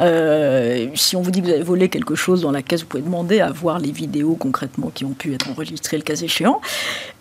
euh, 0.00 0.88
si 0.94 1.16
on 1.16 1.22
vous 1.22 1.30
dit 1.30 1.40
que 1.42 1.46
vous 1.46 1.52
avez 1.52 1.62
volé 1.62 1.88
quelque 1.88 2.14
chose 2.14 2.40
dans 2.42 2.50
la 2.50 2.62
caisse, 2.62 2.82
vous 2.82 2.86
pouvez 2.86 3.02
demander 3.02 3.40
à 3.40 3.50
voir 3.50 3.78
les 3.78 3.92
vidéos 3.92 4.34
concrètement 4.34 4.90
qui 4.94 5.04
ont 5.04 5.10
pu 5.10 5.34
être 5.34 5.50
enregistrées 5.50 5.96
le 5.96 6.02
cas 6.02 6.14
échéant. 6.14 6.60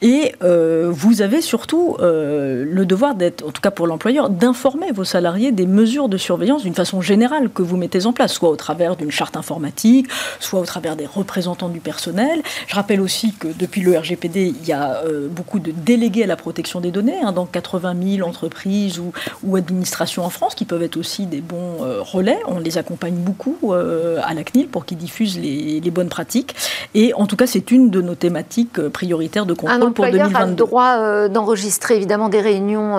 Et 0.02 0.34
euh, 0.42 0.90
vous 0.92 1.22
avez 1.22 1.42
surtout 1.42 1.98
euh, 2.00 2.66
le 2.68 2.86
devoir 2.86 3.16
d'être, 3.16 3.46
en 3.46 3.52
tout 3.52 3.62
cas 3.62 3.72
pour 3.72 3.88
l'employeur, 3.88 4.30
d'informer 4.30 4.92
vos 4.92 5.04
salariés 5.04 5.52
des 5.52 5.68
mesures 5.68 6.10
de 6.10 6.18
surveillance 6.18 6.64
d'une 6.64 6.74
façon 6.74 7.02
générale 7.02 7.50
que 7.50 7.62
vous 7.62 7.78
mettez 7.78 8.06
en 8.06 8.14
place, 8.14 8.34
soit 8.34 8.50
au 8.50 8.56
travers 8.56 8.96
d'une 8.96 9.12
charte 9.12 9.36
informatique, 9.36 10.08
soit 10.40 10.60
au 10.60 10.66
travers 10.66 10.96
des 10.96 11.06
représentants 11.06 11.70
du 11.70 11.80
personnel. 11.80 12.42
Je 12.68 12.76
rappelle 12.76 13.02
aussi 13.02 13.34
que 13.34 13.48
depuis 13.60 13.82
le 13.82 13.98
RGPD, 13.98 14.54
il 14.62 14.68
y 14.68 14.72
a 14.72 15.02
beaucoup 15.30 15.60
de 15.60 15.72
délégués 15.72 16.24
à 16.24 16.28
la 16.28 16.36
protection 16.36 16.80
des 16.80 16.92
données, 16.92 17.20
hein, 17.22 17.32
dans 17.32 17.46
80 17.46 17.96
000 18.18 18.28
entreprises 18.28 19.00
ou, 19.00 19.56
administrations 19.56 20.24
en 20.24 20.30
France, 20.30 20.56
qui 20.56 20.66
peuvent 20.66 20.82
être 20.84 20.98
aussi 20.98 21.26
des 21.26 21.42
bons 21.42 21.78
relais. 22.02 22.40
Les 22.62 22.78
accompagne 22.78 23.15
beaucoup 23.15 23.58
euh, 23.63 24.19
à 24.24 24.34
la 24.34 24.43
CNIL 24.43 24.67
pour 24.67 24.86
qu'ils 24.86 24.97
diffusent 24.97 25.38
les, 25.39 25.82
bonnes 25.91 26.10
pratiques. 26.10 26.56
Et 26.93 27.13
en 27.13 27.26
tout 27.26 27.36
cas, 27.36 27.47
c'est 27.47 27.69
une 27.71 27.89
de 27.89 28.02
nos 28.02 28.15
thématiques 28.15 28.80
euh, 28.80 28.89
prioritaires 28.89 29.45
de 29.45 29.54
contrôle 29.54 29.91
pour 29.91 30.06
2022. 30.06 30.36
a 30.36 30.45
le 30.45 30.54
droit 30.54 30.95
euh, 31.00 31.28
d'enregistrer 31.28 31.97
évidemment 31.97 32.30
des 32.30 32.39
réunions 32.39 32.95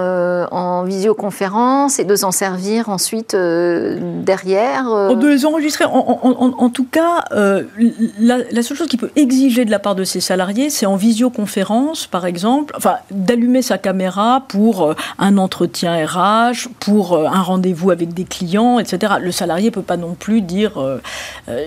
en 0.50 0.84
visioconférence 0.84 1.98
et 1.98 2.04
de 2.04 2.14
s'en 2.14 2.32
servir 2.32 2.88
ensuite 2.88 3.34
derrière. 3.34 5.14
De 5.16 5.28
les 5.28 5.46
enregistrer. 5.46 5.84
En, 5.84 6.70
tout 6.70 6.84
cas, 6.84 7.24
la, 7.30 8.62
seule 8.62 8.76
chose 8.76 8.88
qu'il 8.88 8.98
peut 8.98 9.10
exiger 9.16 9.64
de 9.64 9.70
la 9.70 9.78
part 9.78 9.94
de 9.94 10.04
ses 10.04 10.20
salariés, 10.20 10.70
c'est 10.70 10.86
en 10.86 10.96
visioconférence, 10.96 12.06
par 12.06 12.26
exemple, 12.26 12.74
enfin, 12.76 12.96
d'allumer 13.10 13.62
sa 13.62 13.78
caméra 13.78 14.44
pour 14.48 14.94
un 15.18 15.38
entretien 15.38 16.04
RH, 16.06 16.68
pour 16.80 17.16
un 17.16 17.42
rendez-vous 17.42 17.90
avec 17.90 18.12
des 18.12 18.24
clients, 18.24 18.78
etc. 18.78 19.14
Le 19.20 19.32
salarié 19.32 19.51
salarié 19.52 19.68
ne 19.68 19.74
peut 19.74 19.82
pas 19.82 19.96
non 19.96 20.14
plus 20.14 20.40
dire 20.40 20.72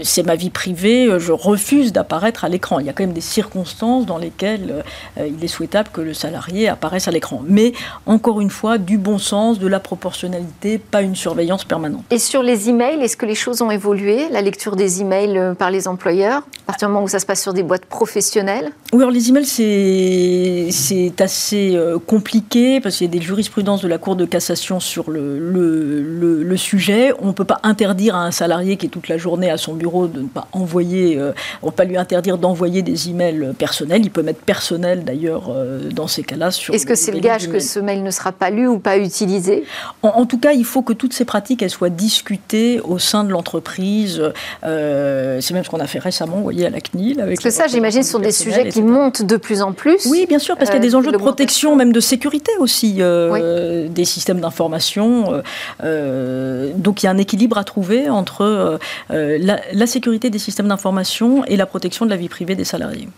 c'est 0.03 0.23
ma 0.23 0.35
vie 0.35 0.49
privée, 0.49 1.07
je 1.19 1.31
refuse 1.31 1.93
d'apparaître 1.93 2.43
à 2.43 2.49
l'écran. 2.49 2.79
Il 2.79 2.85
y 2.85 2.89
a 2.89 2.93
quand 2.93 3.03
même 3.03 3.13
des 3.13 3.21
circonstances 3.21 4.05
dans 4.05 4.17
lesquelles 4.17 4.83
il 5.17 5.43
est 5.43 5.47
souhaitable 5.47 5.89
que 5.93 6.01
le 6.01 6.13
salarié 6.13 6.67
apparaisse 6.67 7.07
à 7.07 7.11
l'écran. 7.11 7.43
Mais 7.47 7.73
encore 8.05 8.41
une 8.41 8.49
fois, 8.49 8.77
du 8.77 8.97
bon 8.97 9.17
sens, 9.17 9.59
de 9.59 9.67
la 9.67 9.79
proportionnalité, 9.79 10.77
pas 10.79 11.01
une 11.01 11.15
surveillance 11.15 11.63
permanente. 11.63 12.03
Et 12.09 12.19
sur 12.19 12.41
les 12.41 12.69
emails, 12.69 13.01
est-ce 13.01 13.17
que 13.17 13.25
les 13.25 13.35
choses 13.35 13.61
ont 13.61 13.71
évolué? 13.71 14.29
La 14.31 14.41
lecture 14.41 14.75
des 14.75 15.01
emails 15.01 15.55
par 15.57 15.69
les 15.69 15.87
employeurs, 15.87 16.41
à 16.63 16.65
partir 16.67 16.87
du 16.87 16.93
moment 16.93 17.05
où 17.05 17.09
ça 17.09 17.19
se 17.19 17.25
passe 17.25 17.41
sur 17.41 17.53
des 17.53 17.63
boîtes 17.63 17.85
professionnelles? 17.85 18.71
Oui, 18.93 18.99
alors 18.99 19.11
les 19.11 19.29
emails, 19.29 19.45
c'est 19.45 21.21
assez 21.21 21.77
compliqué 22.07 22.79
parce 22.81 22.97
qu'il 22.97 23.07
y 23.07 23.09
a 23.09 23.13
des 23.13 23.21
jurisprudences 23.21 23.81
de 23.81 23.87
la 23.87 23.97
Cour 23.97 24.15
de 24.15 24.25
cassation 24.25 24.79
sur 24.79 25.11
le, 25.11 25.39
le, 25.39 26.43
le, 26.43 26.57
sujet. 26.57 27.13
On 27.19 27.27
ne 27.27 27.31
peut 27.31 27.45
pas 27.45 27.59
interdire 27.75 28.15
à 28.15 28.23
un 28.23 28.31
salarié 28.31 28.77
qui 28.77 28.85
est 28.85 28.89
toute 28.89 29.09
la 29.09 29.17
journée 29.17 29.51
à 29.51 29.57
son 29.57 29.73
bureau 29.73 30.07
de 30.07 30.21
ne 30.21 30.27
pas 30.27 30.47
envoyer, 30.53 31.17
euh, 31.17 31.33
on 31.61 31.65
ne 31.65 31.71
peut 31.71 31.75
pas 31.75 31.83
lui 31.83 31.97
interdire 31.97 32.37
d'envoyer 32.37 32.83
des 32.83 33.09
emails 33.09 33.51
personnels. 33.57 34.01
Il 34.01 34.11
peut 34.11 34.23
mettre 34.23 34.39
personnel 34.39 35.03
d'ailleurs 35.03 35.49
euh, 35.49 35.89
dans 35.91 36.07
ces 36.07 36.23
cas-là. 36.23 36.47
Est-ce 36.71 36.85
que 36.85 36.95
c'est 36.95 37.11
le 37.11 37.19
gage 37.19 37.49
que 37.49 37.59
ce 37.59 37.79
mail 37.79 38.01
ne 38.01 38.11
sera 38.11 38.31
pas 38.31 38.49
lu 38.49 38.65
ou 38.65 38.79
pas 38.79 38.97
utilisé? 38.97 39.65
En, 40.03 40.25
tout 40.25 40.37
cas, 40.37 40.53
il 40.53 40.63
faut 40.63 40.83
que 40.83 40.93
toutes 40.93 41.11
ces 41.11 41.25
pratiques 41.25 41.61
elles 41.63 41.69
soient 41.69 41.89
discutées 41.89 42.79
au 42.79 42.97
sein 42.97 43.25
de 43.25 43.31
l'entreprise. 43.31 44.23
Euh, 44.63 45.39
c'est 45.41 45.53
même 45.53 45.65
ce 45.65 45.69
qu'on 45.69 45.81
a 45.81 45.87
fait 45.87 45.99
récemment, 45.99 46.37
vous 46.37 46.43
voyez, 46.43 46.65
à 46.65 46.69
la 46.69 46.79
CNIL. 46.79 47.19
Avec 47.19 47.41
parce 47.41 47.53
que 47.53 47.61
ça, 47.61 47.67
j'imagine, 47.67 48.03
sont 48.03 48.19
des 48.19 48.31
sujets 48.31 48.69
qui 48.69 48.83
montent 48.83 49.23
de 49.23 49.35
plus 49.35 49.61
en 49.61 49.73
plus. 49.73 50.07
Oui, 50.09 50.25
bien 50.29 50.39
sûr, 50.39 50.55
parce 50.55 50.69
qu'il 50.69 50.79
y 50.79 50.81
a 50.81 50.87
des 50.87 50.95
enjeux 50.95 51.11
de 51.11 51.17
protection, 51.17 51.75
même 51.75 51.91
de 51.91 51.99
sécurité 51.99 52.51
aussi, 52.59 53.01
des 53.01 54.05
systèmes 54.05 54.39
d'information. 54.39 55.43
donc 55.81 57.03
il 57.03 57.05
y 57.05 57.09
a 57.09 57.11
un 57.11 57.17
équilibre 57.17 57.54
à 57.57 57.63
trouver 57.63 58.09
entre 58.09 58.79
la, 59.09 59.59
la 59.71 59.87
sécurité 59.87 60.29
des 60.29 60.39
systèmes 60.39 60.67
d'information 60.67 61.43
et 61.45 61.57
la 61.57 61.65
protection 61.65 62.05
de 62.05 62.09
la 62.11 62.17
vie 62.17 62.29
privée 62.29 62.55
des 62.55 62.65
salariés. 62.65 63.09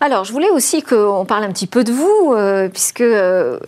Alors, 0.00 0.24
je 0.24 0.32
voulais 0.32 0.50
aussi 0.50 0.82
qu'on 0.82 1.24
parle 1.26 1.44
un 1.44 1.52
petit 1.52 1.66
peu 1.66 1.82
de 1.82 1.90
vous, 1.90 2.32
euh, 2.32 2.68
puisque 2.68 3.00
euh, 3.00 3.58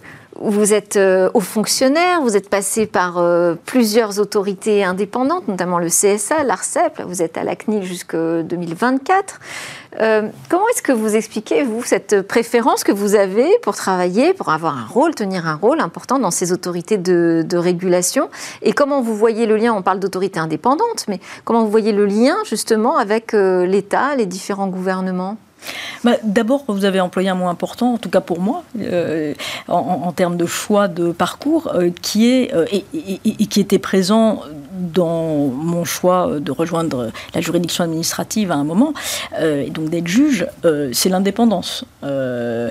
vous 0.40 0.72
êtes 0.72 0.96
euh, 0.96 1.30
haut 1.34 1.40
fonctionnaire, 1.40 2.20
vous 2.22 2.36
êtes 2.36 2.48
passé 2.48 2.86
par 2.86 3.22
plusieurs 3.64 4.18
autorités 4.18 4.84
indépendantes, 4.84 5.48
notamment 5.48 5.78
le 5.78 5.88
CSA, 5.88 6.42
l'ARCEP, 6.44 7.02
vous 7.06 7.22
êtes 7.22 7.36
à 7.36 7.44
la 7.44 7.56
CNIL 7.56 7.84
jusqu'en 7.84 8.42
2024. 8.42 9.40
comment 10.48 10.68
est-ce 10.68 10.82
que 10.82 10.92
vous 10.92 11.14
expliquez, 11.14 11.62
vous, 11.62 11.82
cette 11.84 12.22
préférence 12.22 12.84
que 12.84 12.92
vous 12.92 13.14
avez 13.14 13.48
pour 13.62 13.76
travailler, 13.76 14.32
pour 14.34 14.48
avoir 14.50 14.76
un 14.76 14.86
rôle, 14.86 15.14
tenir 15.14 15.46
un 15.46 15.56
rôle 15.56 15.80
important 15.80 16.18
dans 16.18 16.30
ces 16.30 16.52
autorités 16.52 16.96
de, 16.96 17.44
de 17.46 17.56
régulation? 17.56 18.30
Et 18.62 18.72
comment 18.72 19.02
vous 19.02 19.14
voyez 19.14 19.46
le 19.46 19.56
lien 19.56 19.74
On 19.74 19.82
parle 19.82 20.00
d'autorités 20.00 20.40
indépendantes, 20.40 21.04
mais 21.08 21.20
comment 21.44 21.64
vous 21.64 21.70
voyez 21.70 21.92
le 21.92 22.06
lien 22.06 22.36
justement 22.44 22.96
avec 22.96 23.32
l'État, 23.32 24.16
les 24.16 24.26
différents 24.26 24.68
gouvernements? 24.68 25.36
Bah, 26.04 26.16
D'abord, 26.22 26.64
vous 26.68 26.84
avez 26.84 27.00
employé 27.00 27.28
un 27.28 27.34
mot 27.34 27.48
important, 27.48 27.94
en 27.94 27.98
tout 27.98 28.10
cas 28.10 28.20
pour 28.20 28.40
moi, 28.40 28.64
euh, 28.80 29.34
en, 29.68 30.12
termes 30.12 30.36
de 30.36 30.46
choix 30.46 30.88
de 30.88 31.12
parcours, 31.12 31.70
euh, 31.74 31.90
qui 32.02 32.30
est 32.30 32.54
euh, 32.54 32.66
et, 32.70 33.46
qui 33.46 33.60
était 33.60 33.78
présent 33.78 34.42
dans 34.80 35.46
mon 35.46 35.84
choix 35.84 36.38
de 36.40 36.52
rejoindre 36.52 37.10
la 37.34 37.40
juridiction 37.40 37.84
administrative 37.84 38.50
à 38.50 38.56
un 38.56 38.64
moment, 38.64 38.92
et 39.40 39.70
donc 39.70 39.90
d'être 39.90 40.06
juge, 40.06 40.46
c'est 40.92 41.08
l'indépendance. 41.08 41.84
Mais 42.02 42.70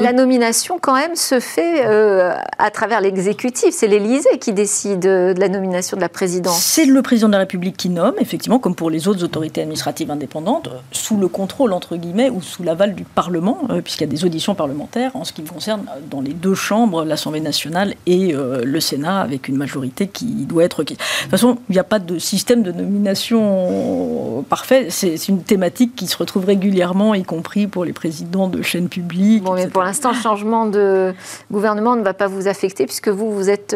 la 0.00 0.12
nomination, 0.12 0.78
quand 0.80 0.94
même, 0.94 1.16
se 1.16 1.40
fait 1.40 1.82
à 1.82 2.70
travers 2.70 3.00
l'exécutif. 3.00 3.70
C'est 3.72 3.88
l'Élysée 3.88 4.38
qui 4.40 4.52
décide 4.52 5.00
de 5.00 5.34
la 5.38 5.48
nomination 5.48 5.96
de 5.96 6.02
la 6.02 6.08
présidence. 6.08 6.60
C'est 6.60 6.84
le 6.84 7.02
président 7.02 7.28
de 7.28 7.32
la 7.32 7.38
République 7.38 7.76
qui 7.76 7.88
nomme, 7.88 8.14
effectivement, 8.20 8.58
comme 8.58 8.74
pour 8.74 8.90
les 8.90 9.08
autres 9.08 9.24
autorités 9.24 9.62
administratives 9.62 10.10
indépendantes, 10.10 10.68
sous 10.92 11.16
le 11.16 11.28
contrôle 11.28 11.72
entre 11.72 11.96
guillemets 11.96 12.30
ou 12.30 12.42
sous 12.42 12.62
l'aval 12.62 12.94
du 12.94 13.04
Parlement, 13.04 13.58
euh, 13.70 13.80
puisqu'il 13.80 14.04
y 14.04 14.08
a 14.08 14.10
des 14.10 14.24
auditions 14.24 14.54
parlementaires 14.54 15.12
en 15.14 15.24
ce 15.24 15.32
qui 15.32 15.42
me 15.42 15.48
concerne 15.48 15.86
euh, 15.88 16.00
dans 16.10 16.20
les 16.20 16.32
deux 16.32 16.54
chambres, 16.54 17.04
l'Assemblée 17.04 17.40
nationale 17.40 17.94
et 18.06 18.34
euh, 18.34 18.62
le 18.64 18.80
Sénat, 18.80 19.20
avec 19.20 19.48
une 19.48 19.56
majorité 19.56 20.06
qui 20.06 20.26
doit 20.46 20.64
être 20.64 20.67
De 20.68 20.94
toute 20.94 21.30
façon, 21.30 21.58
il 21.68 21.72
n'y 21.72 21.78
a 21.78 21.84
pas 21.84 21.98
de 21.98 22.18
système 22.18 22.62
de 22.62 22.72
nomination 22.72 24.44
parfait. 24.48 24.88
C'est 24.90 25.28
une 25.28 25.42
thématique 25.42 25.94
qui 25.96 26.06
se 26.06 26.16
retrouve 26.16 26.44
régulièrement, 26.44 27.14
y 27.14 27.22
compris 27.22 27.66
pour 27.66 27.84
les 27.84 27.92
présidents 27.92 28.48
de 28.48 28.62
chaînes 28.62 28.88
publiques. 28.88 29.42
Bon, 29.42 29.54
mais 29.54 29.68
pour 29.68 29.82
l'instant, 29.82 30.10
le 30.10 30.16
changement 30.16 30.66
de 30.66 31.14
gouvernement 31.50 31.96
ne 31.96 32.02
va 32.02 32.14
pas 32.14 32.26
vous 32.26 32.48
affecter, 32.48 32.86
puisque 32.86 33.08
vous, 33.08 33.32
vous 33.32 33.50
êtes. 33.50 33.74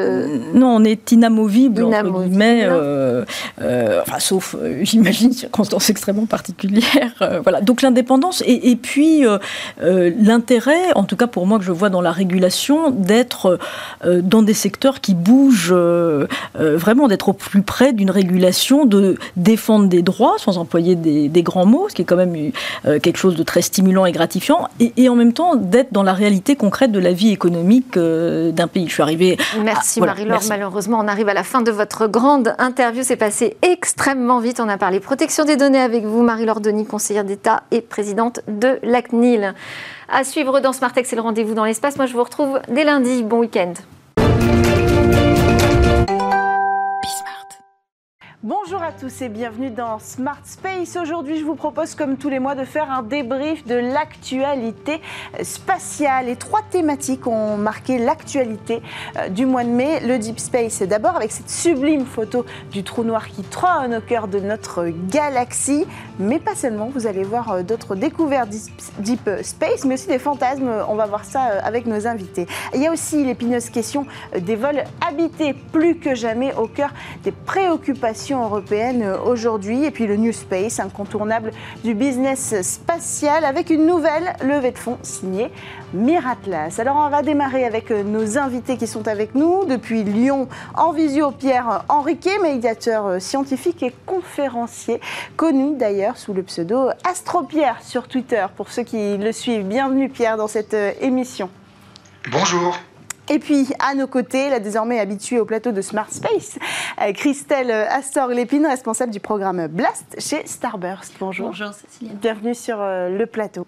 Non, 0.54 0.76
on 0.76 0.84
est 0.84 1.12
inamovible, 1.12 1.84
entre 1.84 2.22
guillemets, 2.22 2.68
enfin, 3.58 4.18
sauf, 4.18 4.56
j'imagine, 4.82 5.32
circonstances 5.32 5.90
extrêmement 5.90 6.26
particulières. 6.26 7.40
voilà. 7.42 7.60
Donc 7.60 7.82
l'indépendance 7.82 8.42
et, 8.46 8.76
puis 8.76 9.26
euh, 9.26 9.38
euh, 9.82 10.10
l'intérêt, 10.18 10.92
en 10.94 11.04
tout 11.04 11.16
cas 11.16 11.26
pour 11.26 11.46
moi 11.46 11.58
que 11.58 11.64
je 11.64 11.72
vois 11.72 11.90
dans 11.90 12.00
la 12.00 12.12
régulation, 12.12 12.90
d'être 12.90 13.58
euh, 14.04 14.20
dans 14.22 14.42
des 14.42 14.54
secteurs 14.54 15.00
qui 15.00 15.14
bougent 15.14 15.74
vraiment, 16.82 17.08
d'être 17.08 17.30
au 17.30 17.32
plus 17.32 17.62
près 17.62 17.92
d'une 17.92 18.10
régulation, 18.10 18.84
de 18.84 19.16
défendre 19.36 19.88
des 19.88 20.02
droits 20.02 20.34
sans 20.38 20.58
employer 20.58 20.94
des, 20.94 21.42
grands 21.42 21.66
mots, 21.66 21.88
ce 21.88 21.94
qui 21.94 22.02
est 22.02 22.04
quand 22.04 22.16
même 22.16 22.52
quelque 22.84 23.16
chose 23.16 23.36
de 23.36 23.42
très 23.42 23.62
stimulant 23.62 24.04
et 24.04 24.12
gratifiant, 24.12 24.68
et, 24.80 25.08
en 25.08 25.14
même 25.14 25.32
temps 25.32 25.56
d'être 25.56 25.92
dans 25.92 26.02
la 26.02 26.12
réalité 26.12 26.56
concrète 26.56 26.92
de 26.92 26.98
la 26.98 27.12
vie 27.12 27.30
économique 27.30 27.98
d'un 27.98 28.68
pays. 28.68 28.86
Je 28.88 28.92
suis 28.92 29.02
arrivée. 29.02 29.38
Merci 29.62 30.00
Marie-Laure. 30.00 30.40
Malheureusement, 30.48 30.98
on 31.00 31.08
arrive 31.08 31.28
à 31.28 31.34
la 31.34 31.44
fin 31.44 31.62
de 31.62 31.70
votre 31.70 32.06
grande 32.06 32.54
interview. 32.58 33.02
C'est 33.04 33.16
passé 33.16 33.56
extrêmement 33.62 34.40
vite. 34.40 34.60
On 34.60 34.68
a 34.68 34.78
parlé 34.78 35.00
protection 35.00 35.44
des 35.44 35.56
données 35.56 35.80
avec 35.80 36.04
vous, 36.04 36.22
Marie-Laure 36.22 36.60
Denis, 36.60 36.86
conseillère 36.86 37.24
d'État 37.24 37.62
et 37.70 37.80
présidente 37.80 38.40
de 38.48 38.78
l'ACNIL. 38.82 39.54
À 40.08 40.24
suivre 40.24 40.60
dans 40.60 40.72
Smartex, 40.72 41.08
c'est 41.08 41.16
le 41.16 41.22
rendez-vous 41.22 41.54
dans 41.54 41.64
l'espace. 41.64 41.96
Moi, 41.96 42.06
je 42.06 42.12
vous 42.12 42.24
retrouve 42.24 42.60
dès 42.68 42.84
lundi. 42.84 43.22
Bon 43.22 43.38
week-end. 43.38 43.72
Bonjour 48.44 48.82
à 48.82 48.90
tous 48.90 49.22
et 49.22 49.28
bienvenue 49.28 49.70
dans 49.70 50.00
Smart 50.00 50.40
Space. 50.42 50.98
Aujourd'hui, 51.00 51.38
je 51.38 51.44
vous 51.44 51.54
propose, 51.54 51.94
comme 51.94 52.16
tous 52.16 52.28
les 52.28 52.40
mois, 52.40 52.56
de 52.56 52.64
faire 52.64 52.90
un 52.90 53.04
débrief 53.04 53.64
de 53.64 53.76
l'actualité 53.76 55.00
spatiale. 55.44 56.28
Et 56.28 56.34
trois 56.34 56.62
thématiques 56.68 57.28
ont 57.28 57.56
marqué 57.56 57.98
l'actualité 57.98 58.82
euh, 59.16 59.28
du 59.28 59.46
mois 59.46 59.62
de 59.62 59.68
mai. 59.68 60.00
Le 60.00 60.18
Deep 60.18 60.40
Space, 60.40 60.82
d'abord, 60.82 61.14
avec 61.14 61.30
cette 61.30 61.50
sublime 61.50 62.04
photo 62.04 62.44
du 62.72 62.82
trou 62.82 63.04
noir 63.04 63.28
qui 63.28 63.44
trône 63.44 63.94
au 63.94 64.00
cœur 64.00 64.26
de 64.26 64.40
notre 64.40 64.86
galaxie. 65.08 65.86
Mais 66.18 66.40
pas 66.40 66.56
seulement, 66.56 66.90
vous 66.92 67.06
allez 67.06 67.22
voir 67.22 67.52
euh, 67.52 67.62
d'autres 67.62 67.94
découvertes 67.94 68.50
Deep 68.98 69.30
Space, 69.42 69.84
mais 69.84 69.94
aussi 69.94 70.08
des 70.08 70.18
fantasmes. 70.18 70.68
On 70.88 70.96
va 70.96 71.06
voir 71.06 71.24
ça 71.24 71.46
euh, 71.46 71.60
avec 71.62 71.86
nos 71.86 72.08
invités. 72.08 72.48
Il 72.74 72.82
y 72.82 72.88
a 72.88 72.92
aussi 72.92 73.24
l'épineuse 73.24 73.70
question 73.70 74.04
des 74.36 74.56
vols 74.56 74.82
habités, 75.06 75.54
plus 75.54 75.96
que 76.00 76.16
jamais 76.16 76.52
au 76.54 76.66
cœur 76.66 76.90
des 77.22 77.30
préoccupations 77.30 78.31
européenne 78.40 79.04
aujourd'hui. 79.24 79.84
Et 79.84 79.90
puis 79.90 80.06
le 80.06 80.16
New 80.16 80.32
Space, 80.32 80.80
incontournable 80.80 81.50
du 81.84 81.94
business 81.94 82.62
spatial, 82.62 83.44
avec 83.44 83.70
une 83.70 83.86
nouvelle 83.86 84.34
levée 84.42 84.70
de 84.70 84.78
fonds 84.78 84.98
signée 85.02 85.50
Miratlas. 85.92 86.78
Alors 86.78 86.96
on 86.96 87.08
va 87.08 87.22
démarrer 87.22 87.64
avec 87.64 87.90
nos 87.90 88.38
invités 88.38 88.76
qui 88.76 88.86
sont 88.86 89.08
avec 89.08 89.34
nous 89.34 89.64
depuis 89.64 90.04
Lyon 90.04 90.48
en 90.74 90.92
visio. 90.92 91.30
Pierre 91.32 91.84
Henriquet, 91.88 92.38
médiateur 92.42 93.20
scientifique 93.20 93.82
et 93.82 93.92
conférencier, 94.06 95.00
connu 95.36 95.76
d'ailleurs 95.76 96.16
sous 96.16 96.32
le 96.32 96.42
pseudo 96.42 96.90
Astropierre 97.04 97.82
sur 97.82 98.08
Twitter. 98.08 98.46
Pour 98.56 98.70
ceux 98.70 98.84
qui 98.84 99.16
le 99.18 99.32
suivent, 99.32 99.66
bienvenue 99.66 100.08
Pierre 100.08 100.36
dans 100.36 100.48
cette 100.48 100.76
émission. 101.00 101.50
Bonjour. 102.30 102.76
Et 103.28 103.38
puis, 103.38 103.68
à 103.78 103.94
nos 103.94 104.08
côtés, 104.08 104.50
la 104.50 104.58
désormais 104.58 104.98
habituée 104.98 105.38
au 105.38 105.44
plateau 105.44 105.70
de 105.70 105.80
Smart 105.80 106.10
Space, 106.10 106.58
euh, 107.00 107.12
Christelle 107.12 107.70
Astor-Lépine, 107.70 108.66
responsable 108.66 109.12
du 109.12 109.20
programme 109.20 109.68
Blast 109.68 110.16
chez 110.18 110.44
Starburst. 110.44 111.14
Bonjour. 111.20 111.48
Bonjour, 111.48 111.72
Cécilia. 111.72 112.14
Bienvenue 112.14 112.54
sur 112.54 112.80
euh, 112.80 113.16
le 113.16 113.26
plateau. 113.26 113.64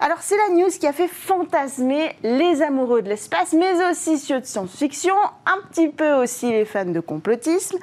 Alors, 0.00 0.18
c'est 0.20 0.36
la 0.36 0.54
news 0.54 0.70
qui 0.70 0.86
a 0.86 0.94
fait 0.94 1.08
fantasmer 1.08 2.16
les 2.22 2.62
amoureux 2.62 3.02
de 3.02 3.10
l'espace, 3.10 3.52
mais 3.52 3.90
aussi 3.90 4.16
ceux 4.16 4.40
de 4.40 4.46
science-fiction, 4.46 5.14
un 5.44 5.58
petit 5.70 5.88
peu 5.88 6.14
aussi 6.14 6.50
les 6.50 6.64
fans 6.64 6.86
de 6.86 7.00
complotisme. 7.00 7.76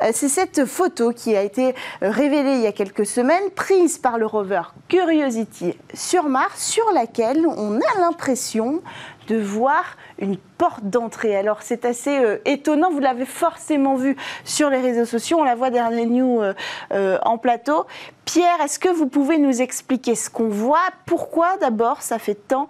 Euh, 0.00 0.10
c'est 0.12 0.28
cette 0.28 0.64
photo 0.64 1.12
qui 1.12 1.34
a 1.34 1.42
été 1.42 1.74
révélée 2.00 2.54
il 2.54 2.60
y 2.60 2.66
a 2.68 2.72
quelques 2.72 3.06
semaines, 3.06 3.50
prise 3.56 3.98
par 3.98 4.16
le 4.16 4.26
rover 4.26 4.62
Curiosity 4.88 5.76
sur 5.92 6.24
Mars, 6.24 6.62
sur 6.62 6.84
laquelle 6.94 7.44
on 7.46 7.76
a 7.80 8.00
l'impression 8.00 8.80
de 9.28 9.36
voir 9.36 9.96
une 10.22 10.36
porte 10.36 10.84
d'entrée. 10.84 11.36
Alors 11.36 11.62
c'est 11.62 11.84
assez 11.84 12.16
euh, 12.16 12.38
étonnant, 12.46 12.90
vous 12.90 13.00
l'avez 13.00 13.26
forcément 13.26 13.96
vu 13.96 14.16
sur 14.44 14.70
les 14.70 14.80
réseaux 14.80 15.04
sociaux, 15.04 15.38
on 15.40 15.44
la 15.44 15.56
voit 15.56 15.70
derrière 15.70 15.90
les 15.90 16.06
news 16.06 16.40
euh, 16.40 16.54
euh, 16.92 17.18
en 17.24 17.36
plateau. 17.36 17.86
Pierre, 18.24 18.60
est-ce 18.64 18.78
que 18.78 18.88
vous 18.88 19.08
pouvez 19.08 19.36
nous 19.36 19.60
expliquer 19.60 20.14
ce 20.14 20.30
qu'on 20.30 20.48
voit? 20.48 20.88
Pourquoi 21.06 21.56
d'abord 21.58 22.00
ça 22.02 22.18
fait 22.18 22.36
tant 22.36 22.68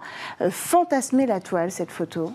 fantasmer 0.49 1.27
la 1.27 1.39
toile, 1.39 1.71
cette 1.71 1.91
photo? 1.91 2.33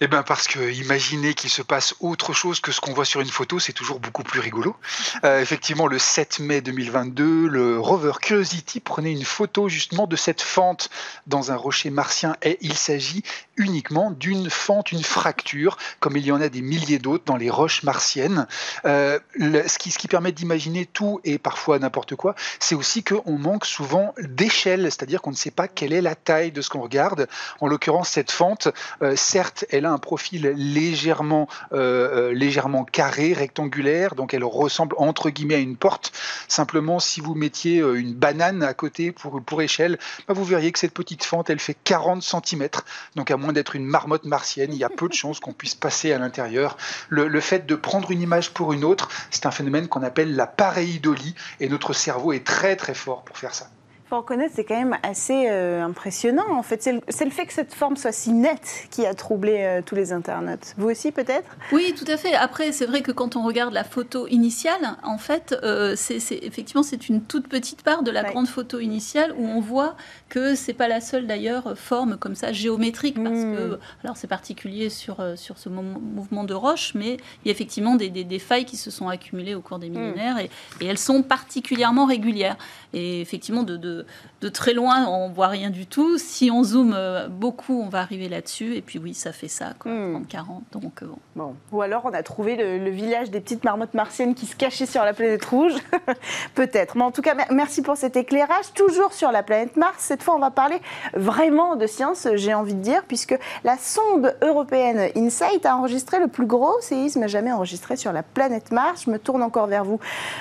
Eh 0.00 0.08
bien 0.08 0.22
parce 0.22 0.48
que 0.48 0.72
imaginer 0.72 1.34
qu'il 1.34 1.50
se 1.50 1.62
passe 1.62 1.94
autre 2.00 2.32
chose 2.32 2.60
que 2.60 2.72
ce 2.72 2.80
qu'on 2.80 2.92
voit 2.92 3.04
sur 3.04 3.20
une 3.20 3.28
photo, 3.28 3.58
c'est 3.58 3.72
toujours 3.72 4.00
beaucoup 4.00 4.22
plus 4.22 4.40
rigolo. 4.40 4.76
Euh, 5.24 5.40
effectivement, 5.40 5.86
le 5.86 5.98
7 5.98 6.40
mai 6.40 6.60
2022, 6.60 7.46
le 7.46 7.78
rover 7.78 8.12
Curiosity 8.20 8.80
prenait 8.80 9.12
une 9.12 9.24
photo 9.24 9.68
justement 9.68 10.06
de 10.06 10.16
cette 10.16 10.42
fente 10.42 10.90
dans 11.26 11.52
un 11.52 11.56
rocher 11.56 11.90
martien 11.90 12.36
et 12.42 12.58
il 12.60 12.74
s'agit 12.74 13.22
uniquement 13.56 14.10
d'une 14.10 14.50
fente, 14.50 14.90
une 14.92 15.02
fracture, 15.02 15.76
comme 16.00 16.16
il 16.16 16.26
y 16.26 16.32
en 16.32 16.40
a 16.40 16.48
des 16.48 16.62
milliers 16.62 16.98
d'autres 16.98 17.24
dans 17.24 17.36
les 17.36 17.50
roches 17.50 17.82
martiennes. 17.82 18.46
Euh, 18.84 19.18
ce, 19.38 19.78
qui, 19.78 19.90
ce 19.90 19.98
qui 19.98 20.08
permet 20.08 20.32
d'imaginer 20.32 20.86
tout 20.86 21.20
et 21.24 21.38
parfois 21.38 21.78
n'importe 21.78 22.16
quoi, 22.16 22.34
c'est 22.58 22.74
aussi 22.74 23.04
qu'on 23.04 23.38
manque 23.38 23.64
souvent 23.64 24.14
d'échelle, 24.18 24.82
c'est-à-dire 24.84 25.22
qu'on 25.22 25.30
ne 25.30 25.36
sait 25.36 25.50
pas 25.50 25.68
quelle 25.68 25.92
est 25.92 26.02
la 26.02 26.14
taille 26.14 26.52
de 26.52 26.60
ce 26.60 26.68
qu'on 26.68 26.80
regarde. 26.80 27.28
En 27.60 27.68
l'occurrence, 27.68 28.08
cette 28.08 28.32
fente, 28.32 28.68
euh, 29.02 29.14
certes, 29.16 29.64
elle 29.70 29.83
a 29.84 29.90
un 29.90 29.98
profil 29.98 30.52
légèrement, 30.56 31.48
euh, 31.72 32.30
euh, 32.30 32.32
légèrement 32.32 32.84
carré, 32.84 33.32
rectangulaire, 33.32 34.14
donc 34.14 34.34
elle 34.34 34.44
ressemble 34.44 34.94
entre 34.98 35.30
guillemets 35.30 35.54
à 35.54 35.58
une 35.58 35.76
porte. 35.76 36.12
Simplement, 36.48 37.00
si 37.00 37.20
vous 37.20 37.34
mettiez 37.34 37.80
euh, 37.80 37.98
une 37.98 38.14
banane 38.14 38.62
à 38.62 38.74
côté 38.74 39.12
pour, 39.12 39.42
pour 39.42 39.62
échelle, 39.62 39.98
bah, 40.28 40.34
vous 40.34 40.44
verriez 40.44 40.72
que 40.72 40.78
cette 40.78 40.94
petite 40.94 41.24
fente, 41.24 41.50
elle 41.50 41.60
fait 41.60 41.76
40 41.84 42.22
cm. 42.22 42.68
Donc 43.16 43.30
à 43.30 43.36
moins 43.36 43.52
d'être 43.52 43.76
une 43.76 43.84
marmotte 43.84 44.24
martienne, 44.24 44.72
il 44.72 44.78
y 44.78 44.84
a 44.84 44.90
peu 44.90 45.08
de 45.08 45.14
chances 45.14 45.40
qu'on 45.40 45.52
puisse 45.52 45.74
passer 45.74 46.12
à 46.12 46.18
l'intérieur. 46.18 46.76
Le, 47.08 47.28
le, 47.28 47.40
fait 47.40 47.66
de 47.66 47.74
prendre 47.74 48.10
une 48.10 48.22
image 48.22 48.50
pour 48.50 48.72
une 48.72 48.84
autre, 48.84 49.08
c'est 49.30 49.46
un 49.46 49.50
phénomène 49.50 49.88
qu'on 49.88 50.02
appelle 50.02 50.34
la 50.34 50.46
pareidolie, 50.46 51.34
et 51.60 51.68
notre 51.68 51.92
cerveau 51.92 52.32
est 52.32 52.44
très 52.44 52.76
très 52.76 52.94
fort 52.94 53.24
pour 53.24 53.38
faire 53.38 53.54
ça 53.54 53.68
faut 54.06 54.18
reconnaître, 54.18 54.52
c'est 54.54 54.64
quand 54.64 54.76
même 54.76 54.96
assez 55.02 55.46
euh, 55.48 55.82
impressionnant. 55.82 56.44
En 56.50 56.62
fait, 56.62 56.82
c'est 56.82 56.92
le, 56.92 57.00
le, 57.00 57.30
fait 57.30 57.46
que 57.46 57.52
cette 57.52 57.72
forme 57.72 57.96
soit 57.96 58.12
si 58.12 58.32
nette 58.32 58.86
qui 58.90 59.06
a 59.06 59.14
troublé 59.14 59.56
euh, 59.60 59.82
tous 59.84 59.94
les 59.94 60.12
internautes. 60.12 60.74
Vous 60.76 60.90
aussi, 60.90 61.10
peut-être? 61.10 61.56
Oui, 61.72 61.94
tout 61.96 62.04
à 62.08 62.16
fait. 62.16 62.34
Après, 62.34 62.72
c'est 62.72 62.86
vrai 62.86 63.02
que 63.02 63.12
quand 63.12 63.36
on 63.36 63.44
regarde 63.44 63.72
la 63.72 63.84
photo 63.84 64.26
initiale, 64.28 64.96
en 65.02 65.18
fait, 65.18 65.56
euh, 65.62 65.94
c'est 65.96 66.16
effectivement 66.42 66.82
c'est 66.82 67.08
une 67.08 67.22
toute 67.22 67.48
petite 67.48 67.82
part 67.82 68.02
de 68.02 68.10
la 68.10 68.22
ouais. 68.22 68.30
grande 68.30 68.48
photo 68.48 68.78
initiale 68.78 69.34
où 69.38 69.46
on 69.46 69.60
voit 69.60 69.96
que 70.28 70.54
c'est 70.54 70.74
pas 70.74 70.88
la 70.88 71.00
seule 71.00 71.26
d'ailleurs 71.26 71.76
forme 71.76 72.16
comme 72.16 72.34
ça 72.34 72.52
géométrique 72.52 73.22
parce 73.22 73.36
mmh. 73.36 73.56
que 73.56 73.78
alors 74.02 74.16
c'est 74.16 74.26
particulier 74.26 74.90
sur 74.90 75.16
sur 75.36 75.58
ce 75.58 75.68
mouvement 75.68 76.44
de 76.44 76.54
roche, 76.54 76.92
mais 76.94 77.16
il 77.44 77.46
y 77.46 77.48
a 77.48 77.52
effectivement 77.52 77.94
des, 77.94 78.10
des, 78.10 78.24
des 78.24 78.38
failles 78.38 78.64
qui 78.64 78.76
se 78.76 78.90
sont 78.90 79.08
accumulées 79.08 79.54
au 79.54 79.60
cours 79.60 79.78
des 79.78 79.88
millénaires 79.88 80.36
mmh. 80.36 80.40
et, 80.40 80.50
et, 80.84 80.86
elles 80.86 80.98
sont 80.98 81.22
particulièrement 81.22 82.06
régulières. 82.06 82.56
Et 82.92 83.20
effectivement, 83.20 83.64
de, 83.64 83.76
de, 83.76 84.03
de, 84.40 84.48
très 84.48 84.74
loin, 84.74 85.06
on 85.06 85.28
voit 85.28 85.48
rien 85.48 85.70
du 85.70 85.86
tout. 85.86 86.18
Si 86.18 86.50
on 86.50 86.62
zoome 86.62 86.94
euh, 86.94 87.28
beaucoup, 87.28 87.80
on 87.80 87.88
va 87.88 88.00
arriver 88.00 88.28
là-dessus. 88.28 88.74
Et 88.74 88.82
puis 88.82 88.98
oui, 88.98 89.14
ça 89.14 89.32
fait 89.32 89.48
ça, 89.48 89.72
quoi, 89.78 89.90
mmh. 89.90 90.26
30-40. 90.30 90.46
Donc 90.72 91.04
bon. 91.04 91.18
bon. 91.36 91.56
Ou 91.72 91.82
alors, 91.82 92.02
on 92.04 92.12
a 92.12 92.22
trouvé 92.22 92.56
le, 92.56 92.78
le, 92.78 92.90
village 92.90 93.30
des 93.30 93.40
petites 93.40 93.64
marmottes 93.64 93.94
martiennes 93.94 94.34
qui 94.34 94.46
se 94.46 94.56
cachaient 94.56 94.86
sur 94.86 95.04
la 95.04 95.12
planète 95.12 95.44
rouge. 95.44 95.74
Peut-être. 96.54 96.96
Mais 96.96 97.04
en 97.04 97.10
tout 97.10 97.22
cas, 97.22 97.34
merci 97.50 97.82
pour 97.82 97.96
cet 97.96 98.16
éclairage. 98.16 98.72
Toujours 98.74 99.12
sur 99.12 99.32
la 99.32 99.42
planète 99.42 99.76
Mars. 99.76 99.96
Cette 99.98 100.22
fois, 100.22 100.34
on 100.34 100.40
va 100.40 100.50
parler 100.50 100.80
vraiment 101.14 101.76
de 101.76 101.86
science, 101.86 102.28
j'ai 102.34 102.54
envie 102.54 102.74
de 102.74 102.82
dire, 102.82 103.02
puisque 103.06 103.38
la 103.64 103.76
sonde 103.78 104.36
européenne 104.42 105.10
InSight 105.16 105.64
a 105.66 105.76
enregistré 105.76 106.18
le 106.18 106.28
plus 106.28 106.46
gros 106.46 106.80
séisme 106.80 107.26
jamais 107.26 107.52
enregistré 107.52 107.96
sur 107.96 108.12
la 108.12 108.22
planète 108.22 108.72
Mars. 108.72 109.04
Je 109.06 109.10
me 109.10 109.18
tourne 109.18 109.42
encore 109.42 109.66
vers 109.66 109.84
vous, 109.84 110.00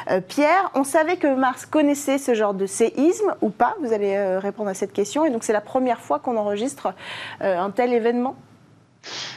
euh, 0.10 0.22
Pierre. 0.22 0.72
On 0.76 0.84
savait 0.84 1.18
que 1.18 1.34
Mars 1.34 1.66
connaissait 1.66 2.18
ce 2.18 2.34
genre 2.34 2.54
de 2.54 2.66
séisme 2.66 3.34
ou 3.44 3.50
pas 3.50 3.76
Vous 3.82 3.94
allez 3.94 4.16
euh, 4.16 4.40
répondre 4.40 4.70
à 4.70 4.74
cette 4.74 4.94
question. 4.94 5.26
Et 5.26 5.30
donc, 5.30 5.44
c'est 5.44 5.54
la 5.54 5.62
première 5.62 6.00
fois 6.00 6.20
qu'on 6.20 6.38
enregistre 6.38 6.94
euh, 7.42 7.58
un 7.60 7.70
tel 7.70 7.94
événement 7.94 8.36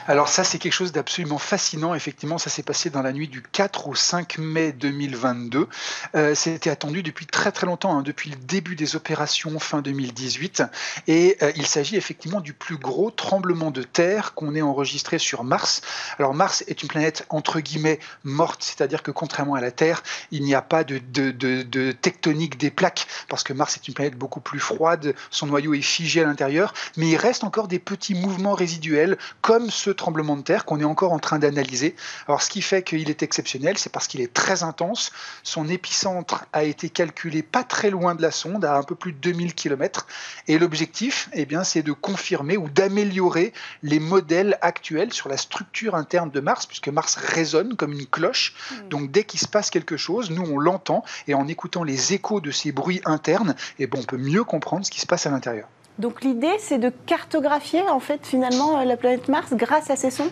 alors 0.07 0.29
ça, 0.29 0.43
c'est 0.43 0.57
quelque 0.59 0.73
chose 0.73 0.91
d'absolument 0.91 1.37
fascinant. 1.37 1.93
Effectivement, 1.93 2.37
ça 2.37 2.49
s'est 2.49 2.63
passé 2.63 2.89
dans 2.89 3.01
la 3.01 3.11
nuit 3.11 3.27
du 3.27 3.41
4 3.41 3.87
au 3.87 3.95
5 3.95 4.37
mai 4.37 4.71
2022. 4.71 5.67
Euh, 6.15 6.35
C'était 6.35 6.69
attendu 6.69 7.03
depuis 7.03 7.25
très 7.25 7.51
très 7.51 7.67
longtemps, 7.67 7.97
hein, 7.97 8.01
depuis 8.01 8.29
le 8.29 8.37
début 8.37 8.75
des 8.75 8.95
opérations 8.95 9.59
fin 9.59 9.81
2018. 9.81 10.63
Et 11.07 11.37
euh, 11.41 11.51
il 11.55 11.65
s'agit 11.65 11.95
effectivement 11.95 12.41
du 12.41 12.53
plus 12.53 12.77
gros 12.77 13.11
tremblement 13.11 13.71
de 13.71 13.83
terre 13.83 14.33
qu'on 14.33 14.55
ait 14.55 14.61
enregistré 14.61 15.17
sur 15.17 15.43
Mars. 15.43 15.81
Alors 16.19 16.33
Mars 16.33 16.63
est 16.67 16.81
une 16.81 16.87
planète 16.87 17.25
entre 17.29 17.59
guillemets 17.59 17.99
morte, 18.23 18.63
c'est-à-dire 18.63 19.03
que 19.03 19.11
contrairement 19.11 19.55
à 19.55 19.61
la 19.61 19.71
Terre, 19.71 20.03
il 20.31 20.43
n'y 20.43 20.55
a 20.55 20.61
pas 20.61 20.83
de, 20.83 20.99
de, 20.99 21.31
de, 21.31 21.63
de, 21.63 21.91
tectonique 21.91 22.57
des 22.57 22.71
plaques, 22.71 23.07
parce 23.27 23.43
que 23.43 23.53
Mars 23.53 23.75
est 23.75 23.87
une 23.87 23.93
planète 23.93 24.15
beaucoup 24.15 24.39
plus 24.39 24.59
froide, 24.59 25.15
son 25.29 25.47
noyau 25.47 25.73
est 25.73 25.81
figé 25.81 26.21
à 26.21 26.25
l'intérieur, 26.25 26.73
mais 26.95 27.09
il 27.09 27.17
reste 27.17 27.43
encore 27.43 27.67
des 27.67 27.79
petits 27.79 28.15
mouvements 28.15 28.53
résiduels, 28.53 29.17
comme 29.41 29.56
ce 29.69 29.89
tremblement 29.89 30.35
de 30.35 30.41
terre 30.41 30.65
qu'on 30.65 30.79
est 30.79 30.85
encore 30.85 31.11
en 31.11 31.19
train 31.19 31.39
d'analyser. 31.39 31.95
Alors 32.27 32.41
ce 32.41 32.49
qui 32.49 32.61
fait 32.61 32.83
qu'il 32.83 33.09
est 33.09 33.23
exceptionnel, 33.23 33.77
c'est 33.77 33.91
parce 33.91 34.07
qu'il 34.07 34.21
est 34.21 34.33
très 34.33 34.63
intense. 34.63 35.11
Son 35.43 35.67
épicentre 35.67 36.45
a 36.53 36.63
été 36.63 36.89
calculé 36.89 37.41
pas 37.41 37.63
très 37.63 37.89
loin 37.89 38.15
de 38.15 38.21
la 38.21 38.31
sonde, 38.31 38.65
à 38.65 38.75
un 38.75 38.83
peu 38.83 38.95
plus 38.95 39.13
de 39.13 39.17
2000 39.17 39.53
km. 39.53 40.07
Et 40.47 40.57
l'objectif, 40.57 41.29
eh 41.33 41.45
bien, 41.45 41.63
c'est 41.63 41.83
de 41.83 41.91
confirmer 41.91 42.57
ou 42.57 42.69
d'améliorer 42.69 43.53
les 43.83 43.99
modèles 43.99 44.57
actuels 44.61 45.13
sur 45.13 45.29
la 45.29 45.37
structure 45.37 45.95
interne 45.95 46.31
de 46.31 46.39
Mars, 46.39 46.65
puisque 46.65 46.89
Mars 46.89 47.15
résonne 47.15 47.75
comme 47.75 47.93
une 47.93 48.05
cloche. 48.05 48.53
Mmh. 48.71 48.89
Donc 48.89 49.11
dès 49.11 49.23
qu'il 49.23 49.39
se 49.39 49.47
passe 49.47 49.69
quelque 49.69 49.97
chose, 49.97 50.29
nous 50.31 50.43
on 50.43 50.59
l'entend 50.59 51.03
et 51.27 51.33
en 51.33 51.47
écoutant 51.47 51.83
les 51.83 52.13
échos 52.13 52.41
de 52.41 52.51
ces 52.51 52.71
bruits 52.71 53.01
internes, 53.05 53.55
eh 53.79 53.87
ben, 53.87 53.99
on 53.99 54.03
peut 54.03 54.17
mieux 54.17 54.43
comprendre 54.43 54.85
ce 54.85 54.91
qui 54.91 54.99
se 54.99 55.07
passe 55.07 55.25
à 55.25 55.31
l'intérieur. 55.31 55.67
Donc 55.99 56.21
l'idée, 56.21 56.55
c'est 56.59 56.77
de 56.77 56.91
cartographier 57.07 57.81
en 57.89 57.99
fait 57.99 58.25
finalement 58.25 58.83
la 58.83 58.97
planète 58.97 59.27
Mars 59.29 59.53
grâce 59.53 59.89
à 59.89 59.95
ces 59.95 60.11
sons? 60.11 60.31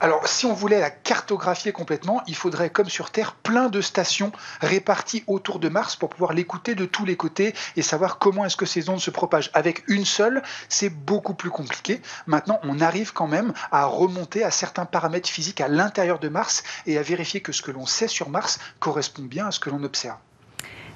Alors, 0.00 0.26
si 0.26 0.46
on 0.46 0.52
voulait 0.52 0.80
la 0.80 0.90
cartographier 0.90 1.72
complètement, 1.72 2.22
il 2.26 2.34
faudrait, 2.34 2.70
comme 2.70 2.88
sur 2.88 3.10
Terre, 3.10 3.34
plein 3.34 3.68
de 3.68 3.80
stations 3.80 4.32
réparties 4.60 5.24
autour 5.26 5.58
de 5.58 5.68
Mars 5.68 5.96
pour 5.96 6.10
pouvoir 6.10 6.32
l'écouter 6.32 6.74
de 6.74 6.84
tous 6.84 7.04
les 7.04 7.16
côtés 7.16 7.54
et 7.76 7.82
savoir 7.82 8.18
comment 8.18 8.44
est-ce 8.44 8.56
que 8.56 8.66
ces 8.66 8.88
ondes 8.88 9.00
se 9.00 9.10
propagent. 9.10 9.50
Avec 9.54 9.84
une 9.88 10.04
seule, 10.04 10.42
c'est 10.68 10.90
beaucoup 10.90 11.34
plus 11.34 11.50
compliqué. 11.50 12.02
Maintenant, 12.26 12.60
on 12.62 12.80
arrive 12.80 13.12
quand 13.12 13.28
même 13.28 13.52
à 13.70 13.86
remonter 13.86 14.42
à 14.42 14.50
certains 14.50 14.86
paramètres 14.86 15.28
physiques 15.28 15.60
à 15.60 15.68
l'intérieur 15.68 16.18
de 16.18 16.28
Mars 16.28 16.62
et 16.86 16.98
à 16.98 17.02
vérifier 17.02 17.40
que 17.40 17.52
ce 17.52 17.62
que 17.62 17.70
l'on 17.70 17.86
sait 17.86 18.08
sur 18.08 18.28
Mars 18.28 18.58
correspond 18.80 19.22
bien 19.22 19.46
à 19.46 19.50
ce 19.50 19.60
que 19.60 19.70
l'on 19.70 19.82
observe. 19.84 20.18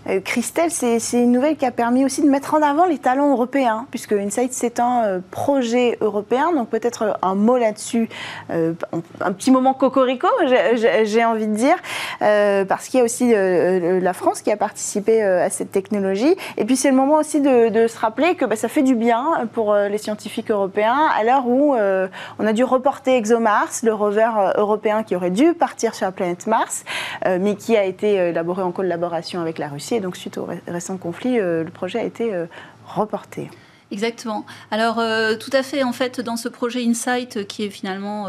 Euh, 0.08 0.20
Christelle, 0.20 0.70
c'est 0.70 1.00
une 1.12 1.32
nouvelle 1.32 1.56
qui 1.56 1.66
a 1.66 1.70
permis 1.70 2.04
aussi 2.04 2.22
de 2.22 2.28
mettre 2.28 2.54
en 2.54 2.62
avant 2.62 2.84
les 2.84 2.98
talents 2.98 3.30
européens, 3.32 3.86
puisque 3.90 4.12
Insight 4.12 4.52
c'est 4.52 4.78
un 4.78 5.04
euh, 5.04 5.20
projet 5.30 5.98
européen, 6.00 6.52
donc 6.52 6.68
peut-être 6.68 7.18
un 7.22 7.34
mot 7.34 7.56
là-dessus, 7.56 8.08
euh, 8.50 8.74
un 9.20 9.32
petit 9.32 9.50
moment 9.50 9.74
cocorico, 9.74 10.28
j'ai 10.44 11.24
envie 11.24 11.46
de 11.46 11.54
dire, 11.54 11.76
euh, 12.22 12.64
parce 12.64 12.88
qu'il 12.88 12.98
y 12.98 13.00
a 13.00 13.04
aussi 13.04 13.32
euh, 13.34 14.00
la 14.00 14.12
France 14.12 14.42
qui 14.42 14.52
a 14.52 14.56
participé 14.56 15.22
euh, 15.22 15.44
à 15.44 15.50
cette 15.50 15.72
technologie, 15.72 16.36
et 16.56 16.64
puis 16.64 16.76
c'est 16.76 16.90
le 16.90 16.96
moment 16.96 17.16
aussi 17.16 17.40
de, 17.40 17.68
de 17.68 17.86
se 17.86 17.98
rappeler 17.98 18.36
que 18.36 18.44
bah, 18.44 18.56
ça 18.56 18.68
fait 18.68 18.82
du 18.82 18.94
bien 18.94 19.48
pour 19.52 19.74
les 19.74 19.98
scientifiques 19.98 20.50
européens, 20.50 21.08
à 21.18 21.24
l'heure 21.24 21.46
où 21.46 21.74
on 21.74 22.46
a 22.46 22.52
dû 22.52 22.64
reporter 22.64 23.16
ExoMars, 23.16 23.68
le 23.82 23.92
rover 23.92 24.30
européen 24.56 25.02
qui 25.02 25.16
aurait 25.16 25.30
dû 25.30 25.54
partir 25.54 25.94
sur 25.94 26.06
la 26.06 26.12
planète 26.12 26.46
Mars, 26.46 26.84
mais 27.24 27.54
qui 27.56 27.76
a 27.76 27.84
été 27.84 28.14
élaboré 28.14 28.62
en 28.62 28.72
collaboration 28.72 29.40
avec 29.40 29.58
la 29.58 29.68
Russie 29.68 29.95
donc, 30.00 30.16
suite 30.16 30.38
au 30.38 30.48
récent 30.66 30.96
conflit, 30.96 31.38
euh, 31.38 31.64
le 31.64 31.70
projet 31.70 31.98
a 31.98 32.04
été 32.04 32.34
euh, 32.34 32.46
reporté. 32.86 33.50
Exactement. 33.92 34.44
Alors, 34.70 34.98
euh, 34.98 35.36
tout 35.36 35.50
à 35.52 35.62
fait, 35.62 35.84
en 35.84 35.92
fait, 35.92 36.20
dans 36.20 36.36
ce 36.36 36.48
projet 36.48 36.84
Insight, 36.84 37.46
qui 37.46 37.64
est 37.64 37.70
finalement 37.70 38.26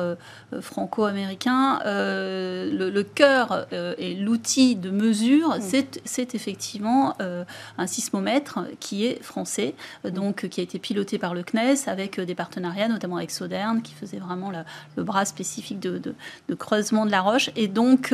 franco-américain, 0.61 1.79
euh, 1.85 2.71
le, 2.71 2.89
le, 2.89 3.03
cœur 3.03 3.67
euh, 3.73 3.93
et 3.97 4.15
l'outil 4.15 4.75
de 4.75 4.89
mesure, 4.89 5.57
mmh. 5.57 5.83
c'est 6.05 6.35
effectivement 6.35 7.15
euh, 7.21 7.43
un 7.77 7.87
sismomètre 7.87 8.59
qui 8.79 9.05
est 9.05 9.21
français, 9.21 9.75
mmh. 10.03 10.09
donc 10.09 10.47
qui 10.47 10.61
a 10.61 10.63
été 10.63 10.79
piloté 10.79 11.17
par 11.17 11.33
le 11.33 11.43
CNES 11.43 11.87
avec 11.87 12.19
des 12.19 12.35
partenariats, 12.35 12.87
notamment 12.87 13.17
avec 13.17 13.31
Sodern, 13.31 13.81
qui 13.81 13.93
faisait 13.93 14.19
vraiment 14.19 14.49
la, 14.49 14.63
le 14.95 15.03
bras 15.03 15.25
spécifique 15.25 15.79
de, 15.79 15.97
de, 15.97 16.15
de, 16.47 16.55
creusement 16.55 17.05
de 17.05 17.11
la 17.11 17.21
roche. 17.21 17.49
Et 17.55 17.67
donc, 17.67 18.13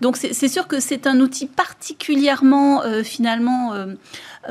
donc 0.00 0.16
c'est 0.16 0.48
sûr 0.48 0.68
que 0.68 0.80
c'est 0.80 1.06
un 1.06 1.20
outil 1.20 1.46
particulièrement, 1.46 2.82
finalement, 3.02 3.74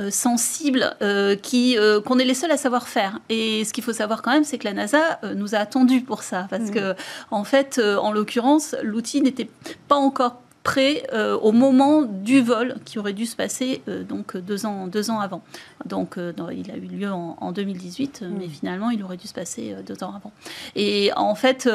sensible, 0.10 0.96
qui 1.42 1.78
qu'on 2.06 2.20
est 2.20 2.26
les 2.26 2.34
seuls 2.34 2.52
à 2.52 2.58
savoir 2.58 2.88
faire. 2.88 3.20
Et 3.30 3.64
ce 3.66 3.74
qu'il 3.74 3.84
faut 3.84 3.94
savoir 3.94 4.22
quand 4.22 4.32
même, 4.32 4.44
c'est 4.44 4.58
que 4.58 4.66
la 4.66 4.74
NASA 4.74 5.20
euh, 5.24 5.34
nous 5.36 5.56
a 5.56 5.60
attendu 5.60 6.02
pour 6.02 6.24
ça, 6.24 6.48
parce 6.50 6.70
mmh. 6.70 6.72
que 6.72 6.96
en 7.32 7.43
fait, 7.43 7.78
euh, 7.78 7.97
en 7.97 8.12
l'occurrence, 8.12 8.76
l'outil 8.84 9.21
n'était 9.21 9.49
pas 9.88 9.95
encore 9.95 10.42
près 10.63 11.04
au 11.41 11.52
moment 11.52 12.04
du 12.04 12.41
vol 12.41 12.78
qui 12.86 12.97
aurait 12.97 13.13
dû 13.13 13.26
se 13.26 13.36
passer 13.36 13.82
donc 14.08 14.38
deux 14.38 14.65
ans, 14.65 14.88
deux 14.88 15.12
ans 15.12 15.19
avant. 15.19 15.41
Donc 15.86 16.15
il 16.17 16.71
a 16.71 16.76
eu 16.78 16.88
lieu 16.88 17.12
en, 17.12 17.52
2018, 17.52 18.21
mm. 18.21 18.36
mais 18.39 18.47
finalement 18.47 18.89
il 18.89 19.04
aurait 19.04 19.17
dû 19.17 19.28
se 19.28 19.34
passer 19.34 19.76
deux 19.86 20.04
ans 20.04 20.13
avant. 20.15 20.32
Et 20.76 21.12
en 21.15 21.36
fait, 21.36 21.69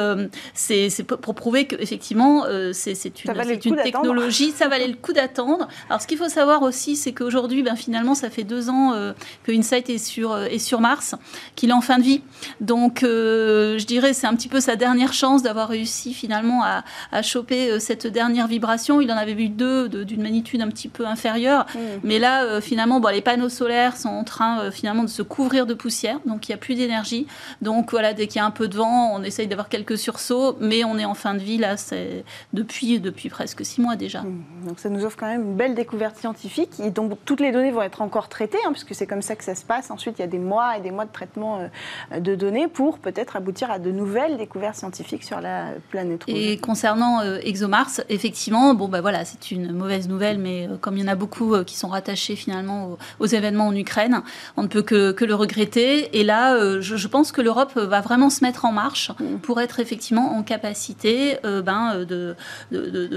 c'est 0.53 1.03
pour 1.03 1.35
prouver 1.35 1.67
qu'effectivement, 1.67 2.45
c'est 2.73 3.25
une, 3.25 3.31
une 3.65 3.75
technologie, 3.75 4.51
ça 4.51 4.67
valait 4.67 4.87
le 4.87 4.95
coup 4.95 5.13
d'attendre. 5.13 5.67
Alors 5.89 6.01
ce 6.01 6.07
qu'il 6.07 6.17
faut 6.17 6.29
savoir 6.29 6.63
aussi, 6.63 6.95
c'est 6.95 7.13
qu'aujourd'hui, 7.13 7.63
ben, 7.63 7.75
finalement, 7.75 8.15
ça 8.15 8.29
fait 8.29 8.43
deux 8.43 8.69
ans 8.69 9.13
que 9.43 9.51
Insight 9.51 9.89
est 9.89 9.97
sur, 9.97 10.35
est 10.37 10.59
sur 10.59 10.81
Mars, 10.81 11.15
qu'il 11.55 11.69
est 11.69 11.73
en 11.73 11.81
fin 11.81 11.99
de 11.99 12.03
vie. 12.03 12.21
Donc 12.59 13.01
je 13.01 13.85
dirais 13.85 14.13
c'est 14.13 14.27
un 14.27 14.35
petit 14.35 14.49
peu 14.49 14.59
sa 14.59 14.75
dernière 14.75 15.13
chance 15.13 15.43
d'avoir 15.43 15.69
réussi 15.69 16.13
finalement 16.13 16.63
à, 16.63 16.83
à 17.11 17.21
choper 17.21 17.79
cette 17.79 18.07
dernière 18.07 18.47
vibration. 18.47 18.78
Il 18.87 19.11
en 19.11 19.17
avait 19.17 19.33
vu 19.33 19.49
deux 19.49 19.89
d'une 19.89 20.21
magnitude 20.21 20.61
un 20.61 20.67
petit 20.69 20.87
peu 20.87 21.05
inférieure. 21.05 21.65
Mm. 21.73 21.79
Mais 22.03 22.19
là, 22.19 22.61
finalement, 22.61 22.99
bon, 22.99 23.09
les 23.09 23.21
panneaux 23.21 23.49
solaires 23.49 23.97
sont 23.97 24.09
en 24.09 24.23
train 24.23 24.71
finalement 24.71 25.03
de 25.03 25.09
se 25.09 25.21
couvrir 25.21 25.65
de 25.65 25.73
poussière. 25.73 26.19
Donc 26.25 26.47
il 26.47 26.51
n'y 26.51 26.55
a 26.55 26.57
plus 26.57 26.75
d'énergie. 26.75 27.27
Donc 27.61 27.91
voilà, 27.91 28.13
dès 28.13 28.27
qu'il 28.27 28.37
y 28.37 28.39
a 28.39 28.45
un 28.45 28.51
peu 28.51 28.67
de 28.67 28.77
vent, 28.77 29.11
on 29.13 29.23
essaye 29.23 29.47
d'avoir 29.47 29.69
quelques 29.69 29.97
sursauts. 29.97 30.57
Mais 30.59 30.83
on 30.83 30.97
est 30.97 31.05
en 31.05 31.13
fin 31.13 31.33
de 31.33 31.39
vie 31.39 31.57
là, 31.57 31.77
c'est 31.77 32.23
depuis, 32.53 32.99
depuis 32.99 33.29
presque 33.29 33.65
six 33.65 33.81
mois 33.81 33.95
déjà. 33.95 34.21
Mm. 34.21 34.43
Donc 34.67 34.79
ça 34.79 34.89
nous 34.89 35.05
offre 35.05 35.17
quand 35.17 35.27
même 35.27 35.43
une 35.43 35.55
belle 35.55 35.75
découverte 35.75 36.17
scientifique. 36.17 36.79
Et 36.83 36.91
donc 36.91 37.13
toutes 37.25 37.41
les 37.41 37.51
données 37.51 37.71
vont 37.71 37.81
être 37.81 38.01
encore 38.01 38.29
traitées, 38.29 38.59
hein, 38.65 38.71
puisque 38.71 38.95
c'est 38.95 39.07
comme 39.07 39.21
ça 39.21 39.35
que 39.35 39.43
ça 39.43 39.55
se 39.55 39.65
passe. 39.65 39.91
Ensuite, 39.91 40.15
il 40.19 40.21
y 40.21 40.25
a 40.25 40.27
des 40.27 40.39
mois 40.39 40.77
et 40.77 40.81
des 40.81 40.91
mois 40.91 41.05
de 41.05 41.11
traitement 41.11 41.69
de 42.17 42.35
données 42.35 42.67
pour 42.67 42.99
peut-être 42.99 43.35
aboutir 43.35 43.71
à 43.71 43.79
de 43.79 43.91
nouvelles 43.91 44.37
découvertes 44.37 44.75
scientifiques 44.75 45.23
sur 45.23 45.41
la 45.41 45.71
planète 45.89 46.23
rouge. 46.23 46.35
Et 46.35 46.57
concernant 46.57 47.21
euh, 47.21 47.39
ExoMars, 47.43 48.01
effectivement, 48.09 48.68
bon 48.73 48.87
bah 48.87 49.01
voilà, 49.01 49.25
c'est 49.25 49.51
une 49.51 49.71
mauvaise 49.71 50.07
nouvelle, 50.07 50.37
mais 50.39 50.67
euh, 50.67 50.77
comme 50.79 50.97
il 50.97 51.01
y 51.01 51.03
en 51.03 51.11
a 51.11 51.15
beaucoup 51.15 51.53
euh, 51.53 51.63
qui 51.63 51.77
sont 51.77 51.87
rattachés 51.87 52.35
finalement 52.35 52.97
aux, 53.19 53.25
événements 53.25 53.67
en 53.67 53.75
Ukraine, 53.75 54.21
on 54.57 54.63
ne 54.63 54.67
peut 54.67 54.81
que, 54.81 55.23
le 55.23 55.35
regretter. 55.35 56.19
Et 56.19 56.23
là, 56.23 56.79
je, 56.79 57.07
pense 57.07 57.31
que 57.31 57.41
l'Europe 57.41 57.75
va 57.75 58.01
vraiment 58.01 58.29
se 58.29 58.43
mettre 58.43 58.65
en 58.65 58.71
marche 58.71 59.11
pour 59.43 59.61
être 59.61 59.79
effectivement 59.79 60.35
en 60.35 60.41
capacité 60.43 61.37
ben, 61.43 62.03
de, 62.03 62.35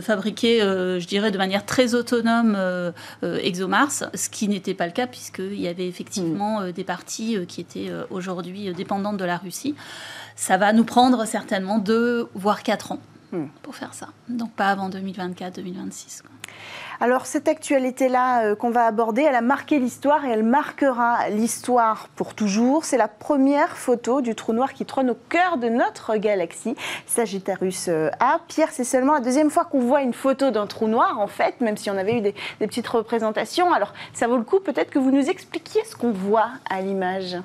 fabriquer, 0.03 0.61
je 0.61 1.07
dirais, 1.07 1.31
de 1.31 1.39
manière 1.39 1.65
très 1.65 1.95
autonome 1.95 2.57
ExoMars, 3.23 4.11
ce 4.15 4.29
qui 4.29 4.49
n'était 4.49 4.75
pas 4.75 4.87
le 4.87 4.93
cas 4.93 5.07
puisqu'il 5.07 5.61
y 5.61 5.69
avait 5.69 5.87
effectivement 5.87 6.71
des 6.71 6.85
parties 6.85 7.39
qui 7.47 7.63
étaient 7.63 7.91
aujourd'hui 8.11 8.73
dépendantes 8.75 9.17
de 9.17 9.25
la 9.25 9.39
Russie. 9.39 9.75
Ça 10.37 10.59
va 10.59 10.73
nous 10.73 10.85
prendre 10.85 11.25
certainement 11.25 11.79
deux, 11.79 12.29
voire 12.35 12.63
quatre 12.63 12.93
ans 12.93 13.01
hmm. 13.33 13.47
pour 13.63 13.75
faire 13.75 13.95
ça. 13.95 14.09
Donc 14.29 14.53
pas 14.53 14.69
avant 14.69 14.89
2024-2026. 14.89 16.23
Alors 17.01 17.27
cette 17.27 17.49
actualité-là 17.49 18.45
euh, 18.45 18.55
qu'on 18.55 18.71
va 18.71 18.85
aborder, 18.87 19.23
elle 19.23 19.35
a 19.35 19.41
marqué 19.41 19.81
l'histoire 19.81 20.25
et 20.25 20.31
elle 20.31 20.45
marquera 20.45 21.29
l'histoire 21.31 22.09
pour 22.15 22.35
toujours. 22.35 22.85
C'est 22.85 22.97
la 22.97 23.09
première 23.09 23.77
photo 23.77 24.21
du 24.21 24.37
trou 24.37 24.53
noir 24.53 24.73
qui 24.73 24.87
trône 24.87 25.11
au 25.11 25.17
cœur 25.29 25.57
de 25.57 25.69
notre 25.69 26.17
galaxie, 26.17 26.77
Sagittarius 27.07 27.87
euh, 27.89 28.09
A. 28.21 28.39
Pierre, 28.47 28.69
c'est 28.71 28.85
seulement 28.85 29.15
la 29.15 29.21
deuxième 29.21 29.51
fois 29.51 29.65
qu'on 29.65 29.81
voit 29.81 30.03
une 30.03 30.15
photo 30.15 30.51
d'un 30.53 30.69
trou 30.69 30.87
noir, 30.87 31.19
en 31.19 31.27
fait, 31.27 31.61
même 31.61 31.77
si 31.77 31.91
on 31.91 31.97
avait 31.97 32.19
eu 32.19 32.21
des, 32.21 32.35
des 32.61 32.67
petites 32.69 32.87
représentations. 32.87 33.73
Alors 33.73 33.93
ça 34.13 34.29
vaut 34.29 34.37
le 34.37 34.45
coup 34.45 34.61
peut-être 34.61 34.91
que 34.91 35.01
vous 35.01 35.11
nous 35.11 35.29
expliquiez 35.29 35.85
ce 35.85 35.97
qu'on 35.97 36.13
voit 36.13 36.51
à 36.71 36.81
l'image. 36.83 37.37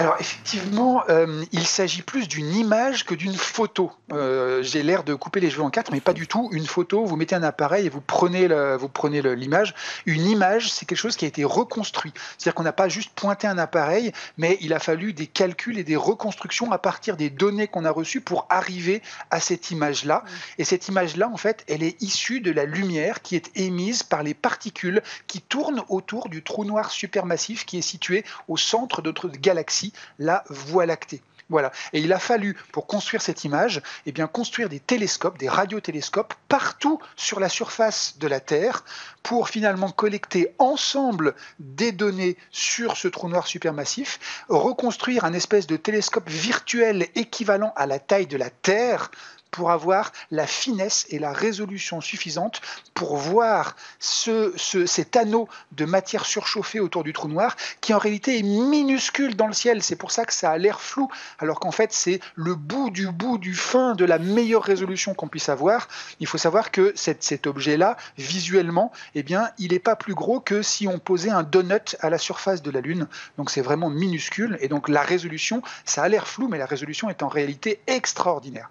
Alors 0.00 0.14
effectivement, 0.20 1.02
euh, 1.08 1.44
il 1.50 1.66
s'agit 1.66 2.02
plus 2.02 2.28
d'une 2.28 2.54
image 2.54 3.04
que 3.04 3.16
d'une 3.16 3.34
photo. 3.34 3.90
Euh, 4.12 4.62
j'ai 4.62 4.84
l'air 4.84 5.02
de 5.02 5.12
couper 5.12 5.40
les 5.40 5.50
cheveux 5.50 5.64
en 5.64 5.70
quatre, 5.70 5.90
mais 5.90 6.00
pas 6.00 6.12
du 6.12 6.28
tout. 6.28 6.48
Une 6.52 6.66
photo, 6.66 7.04
vous 7.04 7.16
mettez 7.16 7.34
un 7.34 7.42
appareil 7.42 7.86
et 7.86 7.88
vous 7.88 8.00
prenez 8.00 8.46
vous 8.76 8.88
prenez 8.88 9.22
l'image. 9.34 9.74
Une 10.06 10.24
image, 10.24 10.70
c'est 10.70 10.86
quelque 10.86 10.98
chose 10.98 11.16
qui 11.16 11.24
a 11.24 11.28
été 11.28 11.42
reconstruit. 11.42 12.12
C'est-à-dire 12.14 12.54
qu'on 12.54 12.62
n'a 12.62 12.72
pas 12.72 12.88
juste 12.88 13.10
pointé 13.10 13.48
un 13.48 13.58
appareil, 13.58 14.12
mais 14.36 14.56
il 14.60 14.72
a 14.72 14.78
fallu 14.78 15.12
des 15.12 15.26
calculs 15.26 15.80
et 15.80 15.84
des 15.84 15.96
reconstructions 15.96 16.70
à 16.70 16.78
partir 16.78 17.16
des 17.16 17.28
données 17.28 17.66
qu'on 17.66 17.84
a 17.84 17.90
reçues 17.90 18.20
pour 18.20 18.46
arriver 18.50 19.02
à 19.32 19.40
cette 19.40 19.72
image-là. 19.72 20.22
Et 20.58 20.64
cette 20.64 20.86
image-là, 20.86 21.28
en 21.28 21.36
fait, 21.36 21.64
elle 21.66 21.82
est 21.82 22.00
issue 22.00 22.40
de 22.40 22.52
la 22.52 22.66
lumière 22.66 23.20
qui 23.20 23.34
est 23.34 23.50
émise 23.56 24.04
par 24.04 24.22
les 24.22 24.34
particules 24.34 25.02
qui 25.26 25.40
tournent 25.40 25.82
autour 25.88 26.28
du 26.28 26.44
trou 26.44 26.64
noir 26.64 26.92
supermassif 26.92 27.66
qui 27.66 27.78
est 27.78 27.82
situé 27.82 28.24
au 28.46 28.56
centre 28.56 29.02
de 29.02 29.08
notre 29.08 29.28
galaxie 29.28 29.87
la 30.18 30.44
Voie 30.48 30.86
lactée. 30.86 31.22
Voilà. 31.50 31.72
Et 31.94 32.00
il 32.00 32.12
a 32.12 32.18
fallu, 32.18 32.56
pour 32.72 32.86
construire 32.86 33.22
cette 33.22 33.44
image, 33.44 33.80
eh 34.04 34.12
bien, 34.12 34.26
construire 34.26 34.68
des 34.68 34.80
télescopes, 34.80 35.38
des 35.38 35.48
radiotélescopes 35.48 36.34
partout 36.48 37.00
sur 37.16 37.40
la 37.40 37.48
surface 37.48 38.18
de 38.18 38.28
la 38.28 38.40
Terre 38.40 38.84
pour 39.22 39.48
finalement 39.48 39.90
collecter 39.90 40.54
ensemble 40.58 41.34
des 41.58 41.92
données 41.92 42.36
sur 42.50 42.96
ce 42.96 43.08
trou 43.08 43.28
noir 43.28 43.46
supermassif, 43.46 44.44
reconstruire 44.48 45.24
un 45.24 45.32
espèce 45.32 45.66
de 45.66 45.76
télescope 45.76 46.28
virtuel 46.28 47.08
équivalent 47.14 47.72
à 47.76 47.86
la 47.86 47.98
taille 47.98 48.26
de 48.26 48.36
la 48.36 48.50
Terre 48.50 49.10
pour 49.50 49.70
avoir 49.70 50.12
la 50.30 50.46
finesse 50.46 51.06
et 51.10 51.18
la 51.18 51.32
résolution 51.32 52.00
suffisante 52.00 52.60
pour 52.94 53.16
voir 53.16 53.76
ce, 53.98 54.52
cet 54.56 55.16
anneau 55.16 55.48
de 55.72 55.84
matière 55.84 56.26
surchauffée 56.26 56.80
autour 56.80 57.04
du 57.04 57.12
trou 57.12 57.28
noir 57.28 57.56
qui 57.80 57.94
en 57.94 57.98
réalité 57.98 58.38
est 58.38 58.42
minuscule 58.42 59.36
dans 59.36 59.46
le 59.46 59.52
ciel. 59.52 59.82
C'est 59.82 59.96
pour 59.96 60.10
ça 60.10 60.24
que 60.24 60.32
ça 60.32 60.50
a 60.50 60.58
l'air 60.58 60.80
flou, 60.80 61.08
alors 61.38 61.60
qu'en 61.60 61.72
fait 61.72 61.92
c'est 61.92 62.20
le 62.34 62.54
bout 62.54 62.90
du 62.90 63.08
bout 63.08 63.38
du 63.38 63.54
fin 63.54 63.94
de 63.94 64.04
la 64.04 64.18
meilleure 64.18 64.62
résolution 64.62 65.14
qu'on 65.14 65.28
puisse 65.28 65.48
avoir. 65.48 65.88
Il 66.20 66.26
faut 66.26 66.38
savoir 66.38 66.70
que 66.70 66.92
cet, 66.94 67.46
objet-là, 67.46 67.96
visuellement, 68.16 68.92
eh 69.14 69.22
bien, 69.22 69.50
il 69.58 69.72
n'est 69.72 69.78
pas 69.78 69.96
plus 69.96 70.14
gros 70.14 70.40
que 70.40 70.62
si 70.62 70.86
on 70.86 70.98
posait 70.98 71.30
un 71.30 71.42
donut 71.42 71.96
à 72.00 72.10
la 72.10 72.18
surface 72.18 72.62
de 72.62 72.70
la 72.70 72.80
Lune. 72.80 73.06
Donc 73.36 73.50
c'est 73.50 73.60
vraiment 73.60 73.90
minuscule 73.90 74.58
et 74.60 74.68
donc 74.68 74.88
la 74.88 75.02
résolution, 75.02 75.62
ça 75.84 76.02
a 76.02 76.08
l'air 76.08 76.26
flou, 76.26 76.48
mais 76.48 76.58
la 76.58 76.66
résolution 76.66 77.10
est 77.10 77.22
en 77.22 77.28
réalité 77.28 77.80
extraordinaire. 77.86 78.70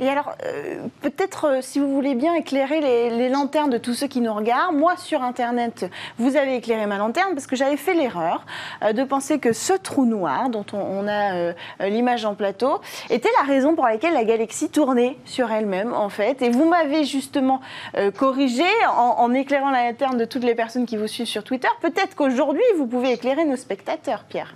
Et 0.00 0.08
alors, 0.08 0.34
euh, 0.44 0.86
peut-être, 1.02 1.46
euh, 1.46 1.58
si 1.60 1.80
vous 1.80 1.92
voulez 1.92 2.14
bien 2.14 2.34
éclairer 2.34 2.80
les, 2.80 3.28
lanternes 3.28 3.70
de 3.70 3.78
tous 3.78 3.94
ceux 3.94 4.06
qui 4.06 4.20
nous 4.20 4.32
regardent, 4.32 4.76
moi 4.76 4.96
sur 4.96 5.22
Internet, 5.22 5.90
vous 6.18 6.36
avez 6.36 6.56
éclairé 6.56 6.86
ma 6.86 6.98
lanterne 6.98 7.34
parce 7.34 7.48
que 7.48 7.56
j'avais 7.56 7.76
fait 7.76 7.94
l'erreur 7.94 8.46
euh, 8.84 8.92
de 8.92 9.02
penser 9.02 9.40
que 9.40 9.52
ce 9.52 9.72
trou 9.72 10.06
noir, 10.06 10.50
dont 10.50 10.64
on, 10.72 11.08
a 11.08 11.52
l'image 11.80 12.24
en 12.24 12.34
plateau, 12.34 12.80
était 13.10 13.28
la 13.40 13.46
raison 13.46 13.74
pour 13.74 13.86
laquelle 13.86 14.14
la 14.14 14.24
galaxie 14.24 14.68
tournait 14.68 15.16
sur 15.24 15.50
elle-même, 15.50 15.92
en 15.92 16.08
fait. 16.08 16.42
Et 16.42 16.50
vous 16.50 16.68
m'avez 16.68 17.04
justement 17.04 17.60
corrigé 18.16 18.64
en, 18.88 19.16
en 19.18 19.32
éclairant 19.32 19.70
la 19.70 19.88
lanterne 19.88 20.16
de 20.16 20.24
toutes 20.24 20.44
les 20.44 20.54
personnes 20.54 20.86
qui 20.86 20.96
vous 20.96 21.06
suivent 21.06 21.26
sur 21.26 21.44
Twitter. 21.44 21.68
Peut-être 21.80 22.14
qu'aujourd'hui, 22.14 22.62
vous 22.76 22.86
pouvez 22.86 23.12
éclairer 23.12 23.44
nos 23.44 23.56
spectateurs, 23.56 24.24
Pierre. 24.28 24.54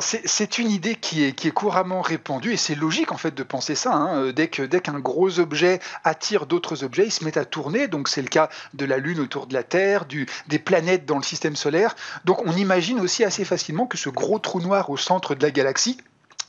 C'est 0.00 0.58
une 0.58 0.70
idée 0.70 0.94
qui 0.94 1.24
est, 1.24 1.50
couramment 1.50 2.00
répandue 2.00 2.52
et 2.52 2.56
c'est 2.56 2.74
logique 2.74 3.12
en 3.12 3.16
fait 3.16 3.34
de 3.34 3.42
penser 3.42 3.74
ça. 3.74 3.92
Hein. 3.92 4.32
Dès 4.32 4.48
qu'un 4.48 4.66
dès 4.66 4.80
gros 4.80 5.38
objet 5.38 5.80
attire 6.04 6.46
d'autres 6.46 6.84
objets, 6.84 7.06
il 7.06 7.10
se 7.10 7.24
met 7.24 7.36
à 7.38 7.44
tourner. 7.44 7.88
Donc 7.88 8.08
c'est 8.08 8.22
le 8.22 8.28
cas 8.28 8.48
de 8.74 8.84
la 8.84 8.98
Lune 8.98 9.20
autour 9.20 9.46
de 9.46 9.54
la 9.54 9.62
Terre, 9.62 10.06
des 10.48 10.58
planètes 10.58 11.06
dans 11.06 11.16
le 11.16 11.22
système 11.22 11.56
solaire. 11.56 11.94
Donc 12.24 12.42
on 12.46 12.52
imagine 12.52 13.00
aussi 13.00 13.24
assez 13.24 13.44
facilement 13.44 13.86
que 13.86 13.98
ce 13.98 14.08
gros 14.08 14.38
trou 14.38 14.60
noir 14.60 14.90
au 14.90 14.96
centre 14.96 15.34
de 15.34 15.42
la 15.42 15.50
galaxie, 15.50 15.98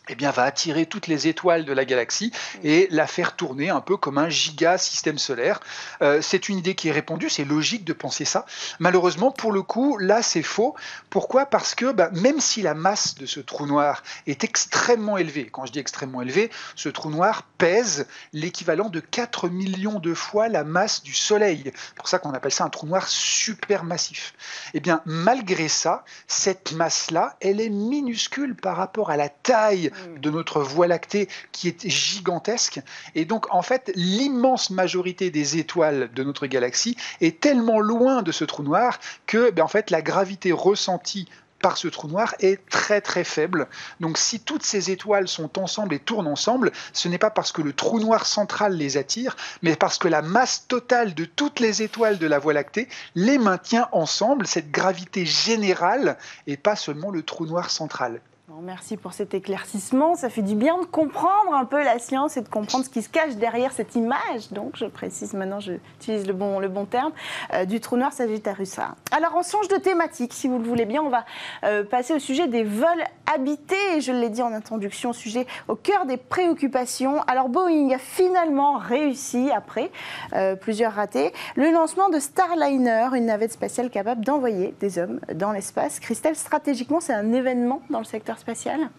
eh 0.10 0.16
bien, 0.16 0.32
va 0.32 0.44
attirer 0.44 0.86
toutes 0.86 1.08
les 1.08 1.28
étoiles 1.28 1.66
de 1.66 1.74
la 1.74 1.86
galaxie 1.86 2.32
et 2.64 2.88
la 2.92 3.08
faire 3.08 3.36
tourner 3.36 3.70
un 3.70 3.82
peu 3.82 3.98
comme 3.98 4.18
un 4.18 4.30
giga 4.30 4.78
système 4.78 5.18
solaire. 5.18 5.60
Euh, 6.02 6.22
c'est 6.22 6.50
une 6.50 6.58
idée 6.58 6.76
qui 6.76 6.90
est 6.90 6.92
répandue, 6.92 7.30
c'est 7.30 7.46
logique 7.46 7.86
de 7.86 7.94
penser 7.94 8.26
ça. 8.26 8.46
Malheureusement, 8.80 9.32
pour 9.32 9.52
le 9.52 9.62
coup, 9.62 9.98
là, 9.98 10.22
c'est 10.22 10.44
faux. 10.44 10.76
Pourquoi? 11.10 11.46
Parce 11.46 11.76
que 11.76 11.92
bah, 11.92 12.10
même 12.14 12.40
si 12.40 12.62
la 12.62 12.74
masse 12.74 13.16
de 13.16 13.26
ce 13.26 13.40
trou 13.40 13.66
noir 13.66 14.04
est 14.28 14.44
extrêmement 14.44 15.18
élevée, 15.18 15.50
quand 15.52 15.66
je 15.66 15.72
dis 15.72 15.80
extrêmement 15.80 16.22
élevée, 16.22 16.52
ce 16.76 16.90
trou 16.90 17.10
noir 17.10 17.44
pèse 17.58 18.08
l'équivalent 18.34 18.90
de 18.90 19.00
4 19.00 19.50
millions 19.50 20.00
de 20.00 20.14
fois 20.14 20.50
la 20.50 20.64
masse 20.64 21.04
du 21.04 21.14
Soleil. 21.14 21.64
C'est 21.76 21.96
pour 21.96 22.08
ça 22.08 22.20
qu'on 22.20 22.32
appelle 22.32 22.52
ça 22.52 22.66
un 22.66 22.70
trou 22.70 22.88
noir 22.88 23.08
supermassif. 23.08 24.34
Eh 24.74 24.80
bien, 24.80 25.02
malgré 25.06 25.68
ça, 25.68 26.04
cette 26.28 26.74
masse-là, 26.74 27.38
elle 27.42 27.62
est 27.62 27.70
minuscule 27.70 28.56
par 28.56 28.78
rapport 28.78 29.10
à 29.10 29.18
la 29.18 29.30
taille. 29.30 29.92
De 30.18 30.30
notre 30.30 30.62
Voie 30.62 30.88
lactée 30.88 31.28
qui 31.52 31.68
est 31.68 31.88
gigantesque. 31.88 32.82
Et 33.14 33.26
donc, 33.26 33.54
en 33.54 33.62
fait, 33.62 33.92
l'immense 33.96 34.70
majorité 34.70 35.32
des 35.32 35.58
étoiles 35.58 36.10
de 36.14 36.24
notre 36.24 36.48
galaxie 36.48 36.98
est 37.22 37.40
tellement 37.40 37.80
loin 37.80 38.22
de 38.22 38.32
ce 38.32 38.46
trou 38.46 38.64
noir 38.64 39.00
que, 39.26 39.52
ben, 39.52 39.64
en 39.64 39.68
fait, 39.68 39.90
la 39.90 40.02
gravité 40.02 40.52
ressentie 40.52 41.28
par 41.66 41.78
ce 41.78 41.88
trou 41.88 42.08
noir 42.08 42.36
est 42.42 42.64
très 42.70 43.02
très 43.02 43.24
faible. 43.24 43.68
Donc 44.00 44.20
si 44.20 44.40
toutes 44.40 44.62
ces 44.62 44.92
étoiles 44.92 45.28
sont 45.28 45.58
ensemble 45.58 45.96
et 45.96 46.00
tournent 46.00 46.28
ensemble, 46.28 46.72
ce 46.94 47.08
n'est 47.08 47.18
pas 47.18 47.32
parce 47.32 47.52
que 47.52 47.64
le 47.64 47.74
trou 47.74 48.00
noir 48.00 48.28
central 48.28 48.78
les 48.78 48.98
attire, 48.98 49.36
mais 49.64 49.76
parce 49.76 49.98
que 49.98 50.08
la 50.08 50.22
masse 50.22 50.68
totale 50.68 51.16
de 51.16 51.26
toutes 51.26 51.60
les 51.60 51.82
étoiles 51.82 52.20
de 52.20 52.28
la 52.28 52.38
Voie 52.38 52.54
lactée 52.54 52.88
les 53.16 53.40
maintient 53.40 53.90
ensemble, 53.94 54.46
cette 54.46 54.70
gravité 54.70 55.26
générale, 55.26 56.18
et 56.46 56.58
pas 56.58 56.76
seulement 56.76 57.10
le 57.10 57.24
trou 57.24 57.48
noir 57.48 57.72
central. 57.72 58.22
Merci 58.62 58.98
pour 58.98 59.14
cet 59.14 59.34
éclaircissement. 59.34 60.16
Ça 60.16 60.30
fait 60.30 60.42
du 60.42 60.56
bien 60.56 60.80
de 60.80 60.86
comprendre 60.86 61.54
un 61.54 61.66
peu 61.66 61.84
la 61.84 62.00
science 62.00 62.38
et 62.38 62.42
de 62.42 62.50
comprendre 62.50 62.86
ce 62.86 62.90
qui 62.90 63.02
se 63.02 63.10
cache 63.10 63.36
derrière 63.36 63.72
cette 63.72 63.96
image. 63.96 64.52
Donc, 64.52 64.76
je 64.76 64.86
précise 64.86 65.34
maintenant, 65.34 65.60
j'utilise 65.60 66.28
le 66.28 66.34
bon, 66.34 66.60
le 66.60 66.68
bon 66.68 66.86
terme, 66.86 67.12
euh, 67.54 67.66
du 67.66 67.80
trou 67.80 67.98
noir 67.98 68.14
Sagittarius 68.14 68.78
A. 68.80 68.96
Alors, 69.12 69.34
on 69.36 69.44
change 69.44 69.68
de 69.68 69.78
thématique, 69.78 70.34
si 70.34 70.48
vous 70.48 70.60
le 70.60 70.66
voulez 70.66 70.86
bien. 70.86 71.02
On 71.02 71.10
va 71.10 71.26
euh, 71.64 71.84
passer 71.84 72.14
au 72.14 72.20
sujet 72.20 72.48
des 72.48 72.64
vols 72.64 73.04
habités. 73.34 74.02
Je 74.02 74.12
l'ai 74.12 74.30
dit 74.30 74.42
en 74.42 74.54
introduction, 74.54 75.14
sujet 75.14 75.48
au 75.68 75.76
cœur 75.76 76.06
des 76.06 76.18
préoccupations. 76.18 77.22
Alors, 77.24 77.50
Boeing 77.50 77.92
a 77.94 77.98
finalement 77.98 78.78
réussi, 78.78 79.52
après 79.52 79.92
euh, 80.34 80.56
plusieurs 80.56 80.94
ratés, 80.94 81.34
le 81.56 81.72
lancement 81.72 82.10
de 82.10 82.20
Starliner, 82.20 83.10
une 83.16 83.28
navette 83.28 83.54
spatiale 83.54 83.90
capable 83.90 84.24
d'envoyer 84.24 84.74
des 84.80 85.00
hommes 85.00 85.20
dans 85.34 85.52
l'espace. 85.52 86.00
Christelle, 86.00 86.36
stratégiquement, 86.36 87.00
c'est 87.00 87.14
un 87.14 87.34
événement 87.34 87.82
dans 87.90 88.00
le 88.00 88.06
secteur 88.06 88.38
spatial? 88.40 88.90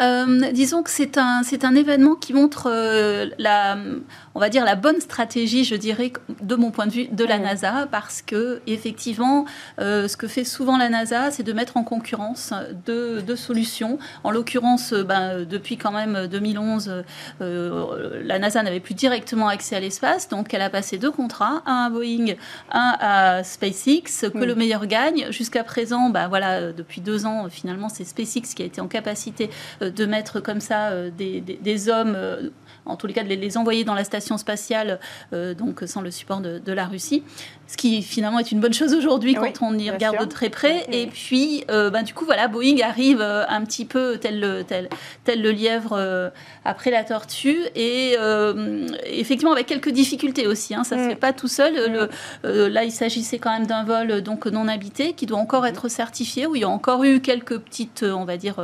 Euh, 0.00 0.52
disons 0.52 0.82
que 0.82 0.90
c'est 0.90 1.18
un, 1.18 1.42
c'est 1.42 1.64
un 1.64 1.74
événement 1.74 2.14
qui 2.14 2.32
montre 2.32 2.68
euh, 2.70 3.26
la, 3.38 3.76
on 4.38 4.40
va 4.40 4.50
dire 4.50 4.64
la 4.64 4.76
bonne 4.76 5.00
stratégie, 5.00 5.64
je 5.64 5.74
dirais, 5.74 6.12
de 6.40 6.54
mon 6.54 6.70
point 6.70 6.86
de 6.86 6.92
vue, 6.92 7.08
de 7.08 7.24
la 7.24 7.38
NASA, 7.38 7.88
parce 7.90 8.22
que 8.22 8.60
effectivement, 8.68 9.46
euh, 9.80 10.06
ce 10.06 10.16
que 10.16 10.28
fait 10.28 10.44
souvent 10.44 10.76
la 10.76 10.88
NASA, 10.88 11.32
c'est 11.32 11.42
de 11.42 11.52
mettre 11.52 11.76
en 11.76 11.82
concurrence 11.82 12.54
deux, 12.86 13.18
solutions. 13.34 13.98
En 14.22 14.30
l'occurrence, 14.30 14.92
ben, 14.92 15.44
depuis 15.44 15.76
quand 15.76 15.90
même 15.90 16.28
2011, 16.28 17.04
la 17.40 18.38
NASA 18.38 18.62
n'avait 18.62 18.78
plus 18.78 18.94
directement 18.94 19.48
accès 19.48 19.74
à 19.74 19.80
l'espace, 19.80 20.28
donc 20.28 20.54
elle 20.54 20.62
a 20.62 20.70
passé 20.70 20.98
deux 20.98 21.10
contrats, 21.10 21.62
un 21.66 21.86
à 21.86 21.90
Boeing, 21.90 22.34
un 22.70 22.96
à 23.00 23.42
SpaceX, 23.42 24.30
que 24.32 24.44
le 24.44 24.54
meilleur 24.54 24.86
gagne. 24.86 25.30
Jusqu'à 25.30 25.64
présent, 25.64 26.10
ben, 26.10 26.28
voilà, 26.28 26.72
depuis 26.72 27.00
deux 27.00 27.26
ans, 27.26 27.48
finalement, 27.50 27.88
c'est 27.88 28.04
SpaceX 28.04 28.54
qui 28.54 28.62
a 28.62 28.66
été 28.66 28.80
en 28.80 28.86
capacité 28.88 29.50
de 29.80 30.06
mettre 30.06 30.38
comme 30.40 30.60
ça 30.60 30.90
euh, 30.90 31.10
des, 31.10 31.88
hommes 31.88 32.14
euh, 32.16 32.50
en 32.88 32.96
tous 32.96 33.06
les 33.06 33.14
cas 33.14 33.22
de 33.22 33.28
les 33.28 33.56
envoyer 33.56 33.84
dans 33.84 33.94
la 33.94 34.04
station 34.04 34.38
spatiale, 34.38 34.98
euh, 35.32 35.54
donc 35.54 35.82
sans 35.86 36.00
le 36.00 36.10
support 36.10 36.40
de, 36.40 36.72
la 36.72 36.86
Russie, 36.86 37.22
ce 37.66 37.76
qui 37.76 38.02
finalement 38.02 38.38
est 38.38 38.52
une 38.52 38.60
bonne 38.60 38.74
chose 38.74 38.94
aujourd'hui 38.94 39.34
quand 39.34 39.62
on 39.62 39.76
y 39.78 39.90
regarde 39.90 40.20
de 40.20 40.24
très 40.26 40.50
près. 40.50 40.86
Et 40.92 41.06
puis, 41.06 41.64
ben, 41.68 42.02
du 42.02 42.14
coup, 42.14 42.24
voilà, 42.24 42.46
Boeing 42.46 42.76
arrive 42.82 43.20
un 43.20 43.64
petit 43.64 43.84
peu 43.84 44.18
tel 44.18 44.38
le, 44.38 44.64
tel, 44.64 44.88
tel 45.24 45.42
le 45.42 45.50
lièvre 45.50 46.30
après 46.64 46.90
la 46.90 47.04
tortue, 47.04 47.58
et 47.74 48.16
effectivement 49.06 49.52
avec 49.52 49.66
quelques 49.66 49.90
difficultés 49.90 50.46
aussi. 50.46 50.74
Hein, 50.74 50.84
ça 50.84 50.96
ne 50.96 51.02
se 51.02 51.06
mm. 51.06 51.10
fait 51.10 51.16
pas 51.16 51.32
tout 51.32 51.48
seul. 51.48 52.08
Le, 52.44 52.68
là, 52.68 52.84
il 52.84 52.92
s'agissait 52.92 53.38
quand 53.38 53.50
même 53.50 53.66
d'un 53.66 53.84
vol 53.84 54.22
donc 54.22 54.46
non 54.46 54.68
habité 54.68 55.14
qui 55.14 55.26
doit 55.26 55.38
encore 55.38 55.66
être 55.66 55.88
certifié, 55.88 56.46
où 56.46 56.54
il 56.54 56.60
y 56.60 56.64
a 56.64 56.68
encore 56.68 57.04
eu 57.04 57.20
quelques 57.20 57.58
petites, 57.58 58.04
on 58.04 58.24
va 58.24 58.36
dire, 58.36 58.56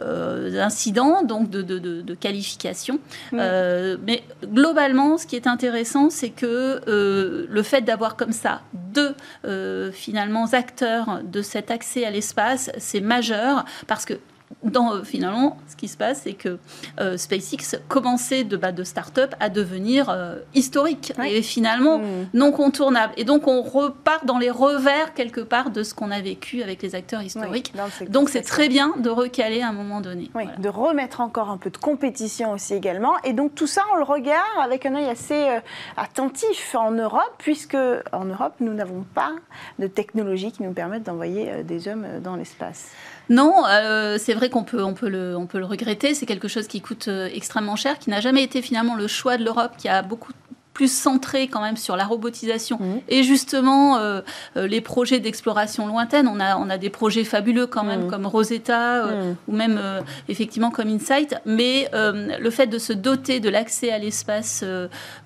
incidents 0.00 1.22
donc 1.22 1.50
de, 1.50 1.62
de, 1.62 1.78
de, 1.78 2.14
qualification. 2.14 2.98
Mm. 3.32 3.38
Euh, 3.44 3.96
mais 4.06 4.22
globalement, 4.44 5.18
ce 5.18 5.26
qui 5.26 5.36
est 5.36 5.46
intéressant, 5.46 6.10
c'est 6.10 6.30
que 6.30 6.80
euh, 6.88 7.46
le 7.48 7.62
fait 7.62 7.82
d'avoir 7.82 8.16
comme 8.16 8.32
ça 8.32 8.62
deux 8.72 9.14
euh, 9.44 9.92
finalement 9.92 10.46
acteurs 10.52 11.20
de 11.22 11.42
cet 11.42 11.70
accès 11.70 12.04
à 12.04 12.10
l'espace, 12.10 12.70
c'est 12.78 13.00
majeur 13.00 13.64
parce 13.86 14.04
que 14.04 14.14
dans, 14.62 14.94
euh, 14.94 15.02
finalement, 15.02 15.58
ce 15.68 15.76
qui 15.76 15.88
se 15.88 15.96
passe, 15.96 16.22
c'est 16.24 16.32
que 16.32 16.58
euh, 17.00 17.16
SpaceX 17.16 17.78
commençait 17.88 18.44
de, 18.44 18.56
bah, 18.56 18.72
de 18.72 18.84
start-up 18.84 19.34
à 19.40 19.48
devenir 19.48 20.08
euh, 20.08 20.36
historique 20.54 21.12
et 21.24 21.42
finalement 21.42 21.98
hmm. 21.98 22.26
non 22.32 22.52
contournable. 22.52 23.12
Et 23.16 23.24
donc, 23.24 23.46
on 23.46 23.62
repart 23.62 24.24
dans 24.24 24.38
les 24.38 24.50
revers 24.50 25.14
quelque 25.14 25.40
part 25.40 25.70
de 25.70 25.82
ce 25.82 25.94
qu'on 25.94 26.10
a 26.10 26.20
vécu 26.20 26.62
avec 26.62 26.82
les 26.82 26.94
acteurs 26.94 27.22
historiques. 27.22 27.72
donc, 28.08 28.30
c'est 28.30 28.42
très 28.42 28.68
bien 28.68 28.94
de 28.98 29.10
recaler 29.10 29.62
à 29.62 29.68
un 29.68 29.72
moment 29.72 30.00
donné. 30.00 30.30
De 30.58 30.68
remettre 30.68 31.20
encore 31.20 31.50
un 31.50 31.58
peu 31.58 31.70
de 31.70 31.76
compétition 31.76 32.52
aussi 32.52 32.74
également. 32.74 33.14
Et 33.24 33.32
donc, 33.32 33.54
tout 33.54 33.66
ça, 33.66 33.82
on 33.92 33.96
le 33.96 34.04
regarde 34.04 34.44
avec 34.62 34.86
un 34.86 34.94
œil 34.94 35.08
assez 35.08 35.58
attentif 35.96 36.74
en 36.74 36.90
Europe, 36.92 37.34
puisque 37.38 37.76
en 38.12 38.24
Europe, 38.24 38.54
nous 38.60 38.72
n'avons 38.72 39.04
pas 39.14 39.32
de 39.78 39.86
technologie 39.86 40.52
qui 40.52 40.62
nous 40.62 40.72
permette 40.72 41.04
d'envoyer 41.04 41.62
des 41.64 41.88
hommes 41.88 42.06
dans 42.22 42.36
l'espace. 42.36 42.90
Non, 43.30 43.64
euh, 43.66 44.16
c'est 44.18 44.34
vrai 44.34 44.50
qu'on 44.50 44.64
peut, 44.64 44.82
on 44.82 44.94
peut, 44.94 45.08
le, 45.08 45.36
on 45.36 45.46
peut 45.46 45.58
le 45.58 45.64
regretter. 45.64 46.14
C'est 46.14 46.26
quelque 46.26 46.48
chose 46.48 46.66
qui 46.66 46.80
coûte 46.80 47.08
euh, 47.08 47.28
extrêmement 47.32 47.76
cher, 47.76 47.98
qui 47.98 48.10
n'a 48.10 48.20
jamais 48.20 48.42
été 48.42 48.62
finalement 48.62 48.94
le 48.94 49.06
choix 49.06 49.36
de 49.36 49.44
l'Europe, 49.44 49.72
qui 49.78 49.88
a 49.88 50.02
beaucoup 50.02 50.32
plus 50.74 50.92
centré 50.92 51.46
quand 51.46 51.60
même 51.60 51.76
sur 51.76 51.94
la 51.94 52.04
robotisation 52.04 52.78
mmh. 52.80 53.00
et 53.08 53.22
justement 53.22 53.98
euh, 53.98 54.22
les 54.56 54.80
projets 54.80 55.20
d'exploration 55.20 55.86
lointaine. 55.86 56.26
On 56.26 56.40
a, 56.40 56.56
on 56.56 56.68
a 56.68 56.78
des 56.78 56.90
projets 56.90 57.22
fabuleux 57.22 57.68
quand 57.68 57.84
même 57.84 58.06
mmh. 58.06 58.10
comme 58.10 58.26
Rosetta 58.26 59.04
mmh. 59.04 59.36
ou 59.46 59.52
même 59.54 59.80
effectivement 60.28 60.72
comme 60.72 60.88
Insight, 60.88 61.36
mais 61.46 61.88
le 61.92 62.50
fait 62.50 62.66
de 62.66 62.78
se 62.78 62.92
doter 62.92 63.38
de 63.38 63.48
l'accès 63.50 63.92
à 63.92 63.98
l'espace 63.98 64.64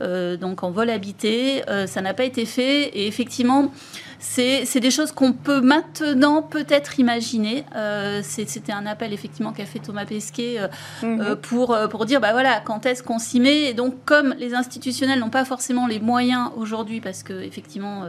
donc 0.03 0.62
en 0.64 0.70
vol 0.70 0.90
habité, 0.90 1.62
ça 1.86 2.03
n'a 2.03 2.12
pas 2.12 2.24
été 2.24 2.44
fait 2.44 2.88
et 2.88 3.07
effectivement 3.07 3.72
c'est 4.18 4.80
des 4.80 4.90
choses 4.90 5.12
qu'on 5.12 5.32
peut 5.32 5.60
maintenant 5.60 6.42
peut-être 6.42 6.98
imaginer. 6.98 7.64
Euh, 7.76 8.20
c'était 8.22 8.72
un 8.72 8.86
appel 8.86 9.12
effectivement 9.12 9.52
qu'a 9.52 9.64
fait 9.64 9.78
Thomas 9.78 10.04
Pesquet 10.04 10.56
euh, 10.58 10.68
mhm. 11.02 11.20
euh, 11.20 11.36
pour, 11.36 11.76
pour 11.90 12.04
dire 12.04 12.20
bah 12.20 12.32
voilà, 12.32 12.60
quand 12.60 12.86
est-ce 12.86 13.02
qu'on 13.02 13.18
s'y 13.18 13.40
met? 13.40 13.62
Et 13.62 13.74
donc, 13.74 13.94
comme 14.04 14.34
les 14.38 14.54
institutionnels 14.54 15.20
n'ont 15.20 15.30
pas 15.30 15.44
forcément 15.44 15.86
les 15.86 16.00
moyens 16.00 16.50
aujourd'hui, 16.56 17.00
parce 17.00 17.22
que 17.22 17.32
effectivement 17.32 18.04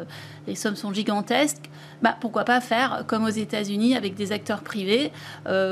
les 0.48 0.56
sommes 0.56 0.76
sont 0.76 0.94
gigantesques, 0.94 1.70
bah, 2.02 2.16
pourquoi 2.20 2.44
pas 2.44 2.62
faire 2.62 3.04
comme 3.08 3.26
aux 3.26 3.30
États-Unis 3.30 3.96
avec 3.96 4.16
des 4.16 4.32
acteurs 4.32 4.62
privés? 4.62 5.12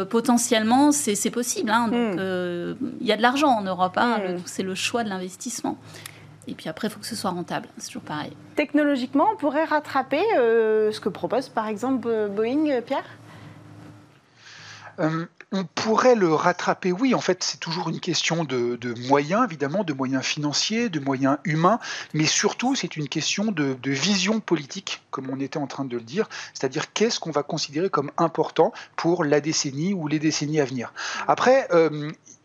Potentiellement, 0.09 0.91
c'est 0.91 1.31
possible. 1.31 1.71
Hein. 1.71 1.87
Hmm. 1.87 2.75
il 3.01 3.07
y 3.07 3.11
a 3.11 3.17
de 3.17 3.21
l'argent 3.21 3.49
en 3.49 3.63
Europe. 3.63 3.97
Hein. 3.97 4.19
Hmm. 4.19 4.37
C'est 4.45 4.63
le 4.63 4.75
choix 4.75 5.03
de 5.03 5.09
l'investissement. 5.09 5.77
Et 6.47 6.55
puis 6.55 6.69
après, 6.69 6.87
il 6.87 6.91
faut 6.91 6.99
que 6.99 7.05
ce 7.05 7.15
soit 7.15 7.31
rentable. 7.31 7.67
C'est 7.77 7.87
toujours 7.87 8.03
pareil. 8.03 8.31
Technologiquement, 8.55 9.27
on 9.33 9.35
pourrait 9.35 9.65
rattraper 9.65 10.23
euh, 10.37 10.91
ce 10.91 10.99
que 10.99 11.09
propose 11.09 11.49
par 11.49 11.67
exemple 11.67 12.29
Boeing, 12.29 12.69
euh, 12.69 12.81
Pierre? 12.81 13.05
Euh, 14.99 15.25
on 15.51 15.63
pourrait 15.63 16.15
le 16.15 16.33
rattraper, 16.33 16.91
oui. 16.91 17.13
En 17.13 17.21
fait, 17.21 17.43
c'est 17.43 17.59
toujours 17.59 17.89
une 17.89 17.99
question 17.99 18.43
de, 18.43 18.77
moyens, 19.07 19.45
évidemment, 19.45 19.83
de 19.83 19.93
moyens 19.93 20.23
financiers, 20.23 20.89
de 20.89 20.99
moyens 20.99 21.37
humains, 21.45 21.79
mais 22.13 22.25
surtout, 22.25 22.75
c'est 22.75 22.97
une 22.97 23.07
question 23.07 23.51
de, 23.51 23.77
vision 23.85 24.39
politique, 24.39 25.03
comme 25.11 25.29
on 25.29 25.39
était 25.39 25.57
en 25.57 25.67
train 25.67 25.85
de 25.85 25.95
le 25.95 26.03
dire. 26.03 26.27
C'est-à-dire, 26.53 26.91
qu'est-ce 26.93 27.19
qu'on 27.19 27.31
va 27.31 27.43
considérer 27.43 27.89
comme 27.89 28.11
important 28.17 28.73
pour 28.95 29.23
la 29.23 29.39
décennie 29.39 29.93
ou 29.93 30.07
les 30.07 30.19
décennies 30.19 30.59
à 30.59 30.65
venir? 30.65 30.91
Après, 31.27 31.67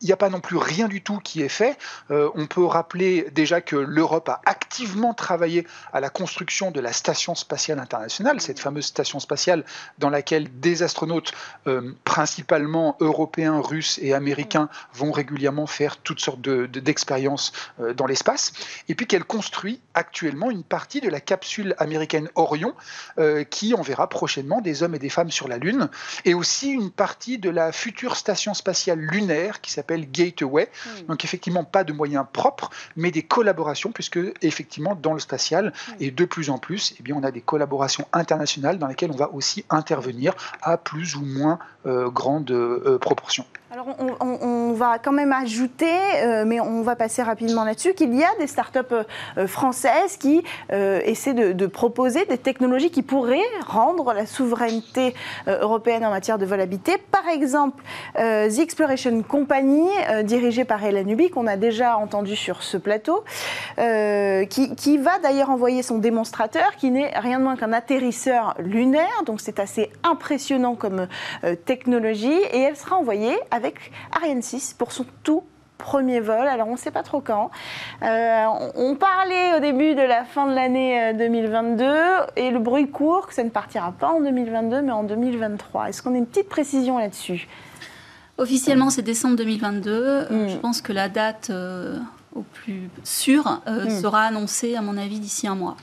il 0.03 0.07
n'y 0.07 0.13
a 0.13 0.17
pas 0.17 0.29
non 0.29 0.41
plus 0.41 0.57
rien 0.57 0.89
du 0.89 1.01
tout 1.01 1.19
qui 1.19 1.43
est 1.43 1.49
fait. 1.49 1.79
Euh, 2.11 2.29
on 2.35 2.47
peut 2.47 2.65
rappeler 2.65 3.29
déjà 3.33 3.61
que 3.61 3.77
l'Europe 3.77 4.29
a 4.29 4.41
activement 4.47 5.15
travaillé 5.15 5.67
à 5.93 6.01
la 6.01 6.11
construction 6.11 6.73
de 6.73 6.81
la 6.81 6.93
Station 6.93 7.37
spatiale 7.37 7.79
internationale, 7.79 8.41
cette 8.41 8.59
fameuse 8.59 8.87
station 8.87 9.21
spatiale 9.21 9.65
dans 9.99 10.11
laquelle 10.11 10.49
des 10.61 10.83
astronautes, 10.83 11.33
euh, 11.69 11.93
principalement 12.05 12.97
européens, 13.01 13.61
russes 13.61 14.01
et 14.03 14.13
américains, 14.13 14.69
vont 14.93 15.13
régulièrement 15.13 15.69
faire 15.69 15.97
toutes 15.97 16.21
sortes 16.21 16.41
d'expériences 16.41 17.53
de, 17.79 17.85
euh, 17.85 17.95
dans 17.95 18.07
l'espace. 18.07 18.53
Et 18.89 18.97
puis 18.97 19.07
qu'elle 19.07 19.25
construit 19.25 19.81
actuellement 19.95 20.51
une 20.51 20.65
partie 20.65 21.01
de 21.01 21.09
la 21.09 21.21
capsule 21.21 21.77
américaine 21.79 22.29
Orion, 22.35 22.75
qui 23.51 23.75
enverra 23.75 24.09
prochainement 24.09 24.61
des 24.61 24.83
hommes 24.83 24.95
et 24.95 24.99
des 24.99 25.09
femmes 25.09 25.31
sur 25.31 25.47
la 25.47 25.59
Lune, 25.59 25.89
et 26.25 26.35
aussi 26.35 26.71
une 26.71 26.91
partie 26.91 27.39
de 27.39 27.51
la 27.51 27.71
future 27.71 28.17
station 28.17 28.55
spatiale 28.55 28.99
lunaire 28.99 29.61
qui 29.61 29.71
s'appelle 29.71 29.92
Gateway. 30.01 30.69
Hmm. 30.85 31.07
Donc 31.09 31.25
effectivement 31.25 31.65
pas 31.65 31.85
de 31.85 31.93
moyens 31.93 32.25
propres, 32.33 32.71
mais 32.97 33.11
des 33.11 33.23
collaborations, 33.23 33.93
puisque 33.93 34.19
effectivement 34.43 34.95
dans 34.95 35.15
le 35.15 35.21
spatial 35.21 35.73
hmm. 35.89 35.93
et 36.01 36.11
de 36.11 36.25
plus 36.25 36.51
en 36.51 36.59
plus, 36.59 36.95
eh 36.99 37.03
bien 37.03 37.15
on 37.17 37.23
a 37.23 37.31
des 37.31 37.41
collaborations 37.41 38.07
internationales 38.13 38.79
dans 38.79 38.87
lesquelles 38.87 39.13
on 39.13 39.17
va 39.17 39.33
aussi 39.33 39.65
intervenir 39.71 40.35
à 40.63 40.77
plus 40.77 41.17
ou 41.17 41.23
moins 41.23 41.59
euh, 41.87 42.11
grande 42.11 42.51
euh, 42.51 42.99
proportion. 42.99 43.45
Alors 43.73 43.87
on, 44.21 44.75
va 44.75 44.99
quand 44.99 45.13
même 45.13 45.33
ajouter, 45.33 45.87
euh, 46.23 46.45
mais 46.47 46.61
on 46.61 46.83
va 46.83 46.95
passer 46.95 47.23
rapidement 47.23 47.65
là-dessus, 47.65 47.95
qu'il 47.95 48.15
y 48.15 48.23
a 48.23 48.29
des 48.39 48.47
startups 48.47 48.81
euh, 49.39 49.47
françaises 49.47 50.19
qui 50.19 50.43
euh, 50.73 51.01
essaient 51.07 51.33
de, 51.33 51.67
proposer 51.67 52.27
des 52.27 52.37
technologies 52.37 52.91
qui 52.91 53.03
pourraient 53.03 53.41
rendre 53.67 54.13
la 54.13 54.27
souveraineté 54.27 55.15
européenne 55.47 56.05
en 56.05 56.11
matière 56.11 56.37
de 56.37 56.45
vol 56.45 56.61
habité. 56.61 56.99
Par 56.99 57.27
exemple, 57.29 57.83
The 58.17 58.59
Exploration 58.59 59.23
Company, 59.23 59.89
dirigée 60.25 60.65
par 60.65 60.85
Hélène 60.85 61.09
Ubi, 61.09 61.31
qu'on 61.31 61.47
a 61.47 61.57
déjà 61.57 61.97
entendu 61.97 62.37
sur 62.37 62.63
ce 62.63 62.77
plateau, 62.77 63.25
qui, 63.77 64.99
va 64.99 65.19
d'ailleurs 65.23 65.51
envoyer 65.51 65.83
son 65.83 65.99
démonstrateur, 65.99 66.77
qui 66.77 66.91
n'est 66.91 67.13
rien 67.19 67.39
de 67.39 67.45
moins 67.45 67.57
qu'un 67.57 67.73
atterrisseur 67.73 68.55
lunaire, 68.59 69.23
donc 69.25 69.41
c'est 69.41 69.61
assez 69.61 69.91
impressionnant 70.03 70.75
comme 70.75 71.07
technologie, 71.65 72.41
et 72.53 72.61
elle 72.61 72.77
sera 72.77 72.97
envoyée 72.97 73.39
avec 73.63 73.93
Ariane 74.13 74.43
6 74.43 74.75
pour 74.75 74.93
son 74.93 75.07
tout 75.23 75.45
premier 75.79 76.21
vol. 76.21 76.47
Alors 76.47 76.69
on 76.69 76.73
ne 76.73 76.77
sait 76.77 76.91
pas 76.91 77.03
trop 77.03 77.21
quand. 77.21 77.51
Euh, 78.03 78.45
on 78.77 78.95
parlait 78.95 79.57
au 79.57 79.61
début 79.61 79.95
de 79.95 80.03
la 80.03 80.25
fin 80.25 80.47
de 80.49 80.55
l'année 80.55 81.13
2022 81.15 81.85
euh, 81.85 82.27
et 82.37 82.51
le 82.51 82.59
bruit 82.59 82.91
court 82.91 83.27
que 83.27 83.35
ça 83.35 83.45
ne 83.45 83.51
partira 83.51 83.93
pas 83.93 84.09
en 84.09 84.21
2022 84.21 84.83
mais 84.83 84.93
en 84.93 85.05
2023. 85.05 85.89
Est-ce 85.89 86.03
qu'on 86.03 86.15
a 86.15 86.19
une 86.19 86.27
petite 86.27 86.49
précision 86.49 86.99
là-dessus? 86.99 87.49
Officiellement, 88.39 88.91
c'est 88.91 89.03
décembre 89.03 89.37
2022. 89.37 90.27
Mm. 90.31 90.49
Je 90.49 90.57
pense 90.57 90.81
que 90.81 90.93
la 90.93 91.09
date 91.09 91.53
au 92.35 92.43
plus 92.43 92.89
sûr 93.05 93.61
euh, 93.67 93.87
hmm. 93.87 94.01
sera 94.03 94.23
annoncé, 94.23 94.75
à 94.77 94.83
mon 94.83 94.97
avis, 94.97 95.21
d'ici 95.21 95.47
un 95.47 95.55
mois. 95.55 95.77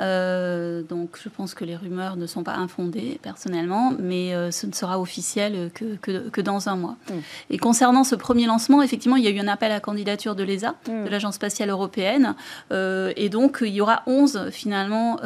Euh, 0.00 0.82
donc 0.82 1.18
je 1.22 1.28
pense 1.28 1.54
que 1.54 1.64
les 1.64 1.76
rumeurs 1.76 2.16
ne 2.16 2.26
sont 2.26 2.42
pas 2.42 2.54
infondées, 2.54 3.18
personnellement, 3.22 3.92
mais 3.98 4.34
euh, 4.34 4.50
ce 4.50 4.66
ne 4.66 4.72
sera 4.72 4.98
officiel 4.98 5.70
que, 5.74 5.96
que, 5.96 6.40
dans 6.40 6.68
un 6.68 6.76
mois. 6.76 6.96
Hmm. 7.10 7.20
Et 7.50 7.58
concernant 7.58 8.04
ce 8.04 8.14
premier 8.14 8.46
lancement, 8.46 8.82
effectivement, 8.82 9.16
il 9.16 9.24
y 9.24 9.28
a 9.28 9.30
eu 9.30 9.38
un 9.38 9.48
appel 9.48 9.72
à 9.72 9.80
candidature 9.80 10.34
de 10.34 10.42
l'ESA, 10.42 10.74
hmm. 10.88 11.04
de 11.04 11.08
l'Agence 11.08 11.34
spatiale 11.34 11.70
européenne, 11.70 12.34
et 12.70 13.28
donc 13.28 13.58
il 13.62 13.74
y 13.74 13.80
aura 13.80 14.02
11 14.06 14.50
finalement 14.50 15.18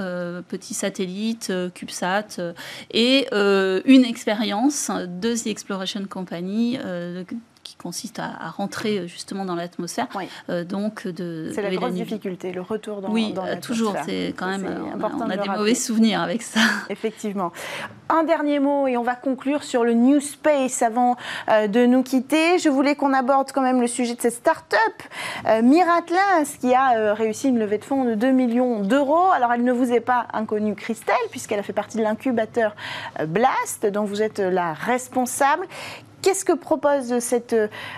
petits 0.48 0.74
satellites, 0.74 1.52
CubeSat, 1.74 2.54
et 2.92 3.28
une 3.32 4.04
expérience 4.04 4.90
de 4.90 5.34
The 5.34 5.46
Exploration 5.46 6.04
Company 6.08 6.78
consiste 7.78 8.18
à, 8.18 8.50
rentrer 8.50 9.06
justement 9.06 9.44
dans 9.44 9.54
l'atmosphère. 9.54 10.08
Euh, 10.50 10.64
donc 10.64 11.06
de 11.06 11.50
c'est 11.54 11.62
la 11.62 11.74
grosse 11.74 11.92
difficulté, 11.92 12.52
le 12.52 12.60
retour 12.60 13.00
dans, 13.00 13.10
oui, 13.10 13.32
dans 13.32 13.46
euh, 13.46 13.56
toujours. 13.60 13.94
C'est 14.04 14.34
quand 14.36 14.46
même 14.46 14.66
on 15.00 15.30
a, 15.30 15.36
des 15.36 15.48
mauvais 15.48 15.74
souvenirs 15.74 16.20
avec 16.20 16.42
ça. 16.42 16.60
Effectivement. 16.90 17.52
Un 18.08 18.24
dernier 18.24 18.58
mot 18.58 18.86
et 18.86 18.96
on 18.96 19.02
va 19.02 19.14
conclure 19.14 19.62
sur 19.62 19.84
le 19.84 19.92
New 19.92 20.20
Space 20.20 20.82
avant 20.82 21.16
euh, 21.48 21.68
de 21.68 21.86
nous 21.86 22.02
quitter. 22.02 22.58
Je 22.58 22.68
voulais 22.68 22.96
qu'on 22.96 23.12
aborde 23.12 23.52
quand 23.52 23.62
même 23.62 23.80
le 23.80 23.86
sujet 23.86 24.14
de 24.14 24.20
cette 24.20 24.34
start-up 24.34 25.62
Miratlas 25.62 26.56
qui 26.60 26.74
a 26.74 27.14
réussi 27.14 27.48
une 27.48 27.58
levée 27.58 27.78
de 27.78 27.84
fonds 27.84 28.04
de 28.04 28.14
2 28.14 28.30
millions 28.32 28.80
d'euros. 28.80 29.30
Alors 29.32 29.52
elle 29.52 29.64
ne 29.64 29.72
vous 29.72 29.92
est 29.92 30.00
pas 30.00 30.26
inconnue, 30.32 30.74
Christelle, 30.74 31.16
puisqu'elle 31.30 31.60
a 31.60 31.62
fait 31.62 31.72
partie 31.72 31.96
de 31.96 32.02
l'incubateur 32.02 32.74
Blast, 33.26 33.86
dont 33.86 34.04
vous 34.04 34.22
êtes 34.22 34.40
la 34.40 34.72
responsable. 34.72 35.66
Qu'est-ce 36.28 36.44
que 36.44 36.52
propose 36.52 37.20
cette 37.20 37.56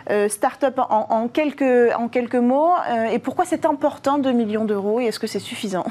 euh, 0.08 0.28
start-up 0.28 0.78
en, 0.78 1.26
quelques, 1.26 1.92
en 1.96 2.06
quelques 2.06 2.36
mots 2.36 2.70
euh, 2.88 3.06
et 3.06 3.18
pourquoi 3.18 3.44
c'est 3.44 3.66
important 3.66 4.18
2 4.18 4.30
millions 4.30 4.64
d'euros 4.64 5.00
et 5.00 5.06
est-ce 5.06 5.18
que 5.18 5.26
c'est 5.26 5.40
suffisant? 5.40 5.84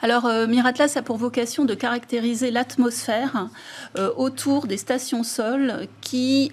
Alors, 0.00 0.24
euh, 0.24 0.46
Miratlas 0.46 0.94
a 0.96 1.02
pour 1.02 1.18
vocation 1.18 1.66
de 1.66 1.74
caractériser 1.74 2.50
l'atmosphère 2.50 3.48
euh, 3.98 4.10
autour 4.16 4.66
des 4.66 4.78
stations 4.78 5.22
sol 5.22 5.86
qui 6.00 6.50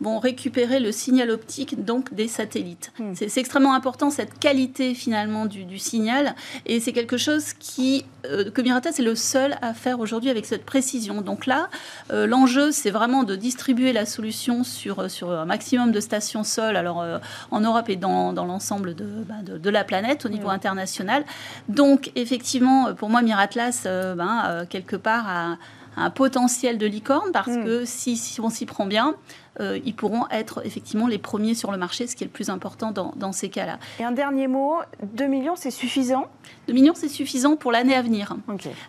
vont 0.00 0.18
récupérer 0.18 0.80
le 0.80 0.92
signal 0.92 1.30
optique 1.30 1.84
donc 1.84 2.12
des 2.14 2.28
satellites. 2.28 2.92
Hmm. 2.98 3.12
C'est 3.14 3.38
extrêmement 3.38 3.74
important 3.74 4.10
cette 4.10 4.38
qualité 4.38 4.94
finalement 4.94 5.46
du, 5.46 5.78
signal 5.78 6.34
et 6.66 6.78
c'est 6.80 6.92
quelque 6.92 7.16
chose 7.16 7.52
qui 7.52 8.04
que 8.22 8.62
Miratlas 8.62 8.98
est 8.98 9.02
le 9.02 9.14
seul 9.14 9.56
à 9.60 9.74
faire 9.74 10.00
aujourd'hui 10.00 10.30
avec 10.30 10.46
cette 10.46 10.64
précision. 10.64 11.20
Donc 11.20 11.46
là, 11.46 11.68
l'enjeu 12.10 12.72
c'est 12.72 12.90
vraiment 12.90 13.22
de 13.22 13.36
distribuer 13.36 13.92
la 13.92 14.06
solution 14.06 14.64
sur 14.64 15.10
sur 15.10 15.30
un 15.30 15.44
maximum 15.44 15.92
de 15.92 16.00
stations 16.00 16.44
sol. 16.44 16.76
Alors 16.76 17.04
en 17.50 17.60
Europe 17.60 17.88
et 17.88 17.96
dans, 17.96 18.32
dans 18.32 18.44
l'ensemble 18.44 18.94
de, 18.94 19.04
bah, 19.04 19.34
de, 19.44 19.70
la 19.70 19.84
planète 19.84 20.24
au 20.24 20.28
niveau 20.28 20.48
hmm. 20.48 20.58
international. 20.58 21.24
Donc 21.68 22.12
effectivement 22.14 22.94
pour 22.94 23.10
moi, 23.10 23.22
Miratlas, 23.22 23.82
euh, 23.86 24.14
ben, 24.14 24.42
euh, 24.46 24.64
quelque 24.68 24.96
part, 24.96 25.28
a 25.28 25.56
un 25.96 26.10
potentiel 26.10 26.76
de 26.78 26.86
licorne 26.86 27.30
parce 27.32 27.48
hmm. 27.48 27.64
que 27.64 27.84
si, 27.84 28.16
si 28.16 28.40
on 28.40 28.50
s'y 28.50 28.66
prend 28.66 28.86
bien, 28.86 29.14
euh, 29.60 29.78
ils 29.84 29.94
pourront 29.94 30.26
être 30.30 30.62
effectivement 30.64 31.06
les 31.06 31.18
premiers 31.18 31.54
sur 31.54 31.70
le 31.70 31.78
marché, 31.78 32.06
ce 32.06 32.16
qui 32.16 32.24
est 32.24 32.26
le 32.26 32.32
plus 32.32 32.50
important 32.50 32.92
dans, 32.92 33.32
ces 33.32 33.48
cas-là. 33.48 33.78
Et 34.00 34.04
un 34.04 34.12
dernier 34.12 34.48
mot, 34.48 34.76
2 35.02 35.26
millions, 35.26 35.56
c'est 35.56 35.70
suffisant? 35.70 36.26
2 36.68 36.72
millions, 36.72 36.94
c'est 36.94 37.08
suffisant 37.08 37.56
pour 37.56 37.72
l'année 37.72 37.94
à 37.94 38.02
venir. 38.02 38.36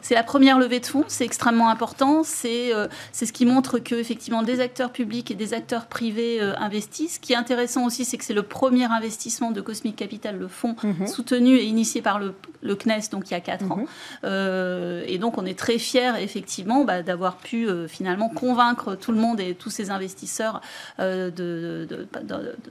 C'est 0.02 0.16
la 0.16 0.24
première 0.24 0.60
levée 0.60 0.80
de 0.80 0.86
fonds, 0.86 1.04
c'est 1.08 1.26
extrêmement 1.26 1.70
important. 1.70 2.24
C'est 2.24 2.74
euh, 2.74 2.88
ce 3.12 3.32
qui 3.32 3.46
montre 3.46 3.80
que 3.80 3.96
effectivement 3.96 4.44
des 4.44 4.60
acteurs 4.60 4.92
publics 4.92 5.32
et 5.32 5.36
des 5.36 5.54
acteurs 5.54 5.86
privés 5.86 6.42
euh, 6.42 6.54
investissent. 6.58 7.16
Ce 7.16 7.20
qui 7.20 7.34
est 7.34 7.38
intéressant 7.38 7.86
aussi, 7.86 8.06
c'est 8.06 8.18
que 8.18 8.26
c'est 8.26 8.34
le 8.34 8.44
premier 8.44 8.86
investissement 8.86 9.52
de 9.52 9.62
Cosmic 9.62 9.96
Capital, 9.96 10.38
le 10.38 10.48
fonds 10.48 10.76
mhm. 10.84 11.08
soutenu 11.08 11.56
et 11.56 11.66
initié 11.66 12.02
par 12.02 12.20
le, 12.20 12.34
le, 12.62 12.76
CNES, 12.76 13.10
donc 13.12 13.30
il 13.30 13.32
y 13.32 13.38
a 13.38 13.42
4 13.42 13.72
ans. 13.72 13.86
Mhm. 14.24 15.04
et 15.08 15.18
donc 15.18 15.38
on 15.38 15.46
est 15.46 15.58
très 15.58 15.78
fiers 15.78 16.14
effectivement 16.20 16.84
bah, 16.84 17.04
d'avoir 17.04 17.38
pu 17.38 17.68
finalement 17.88 18.30
convaincre 18.30 18.96
tout 18.96 19.12
le 19.12 19.20
monde 19.20 19.40
et 19.40 19.56
tous 19.56 19.70
ces 19.70 19.92
investisseurs 19.92 20.55
euh, 21.00 21.30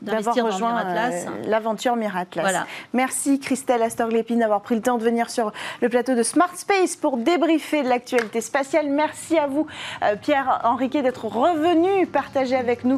d'investir 0.03 0.49
dans 0.49 0.59
Miratlas. 0.59 1.27
Euh, 1.27 1.49
l'aventure 1.49 1.97
Miratlas. 1.97 2.43
Voilà. 2.43 2.67
Merci 2.93 3.39
Christelle 3.41 3.83
Astorglépine 3.83 4.41
d'avoir 4.41 4.61
pris 4.63 4.75
le 4.75 4.83
temps 4.83 4.99
de 4.99 5.05
venir 5.05 5.31
sur 5.31 5.53
le 5.81 5.89
plateau 5.89 6.15
de 6.15 6.23
Smart 6.23 6.55
Space 6.55 6.97
pour 6.97 7.17
débriefer 7.17 7.83
de 7.83 7.89
l'actualité 7.89 8.41
spatiale. 8.41 8.89
Merci 8.89 9.39
à 9.39 9.47
vous, 9.47 9.67
euh, 10.03 10.17
Pierre 10.17 10.61
Henriquet, 10.65 11.03
d'être 11.03 11.27
revenu 11.27 12.07
partager 12.07 12.57
avec 12.57 12.85
nous 12.85 12.97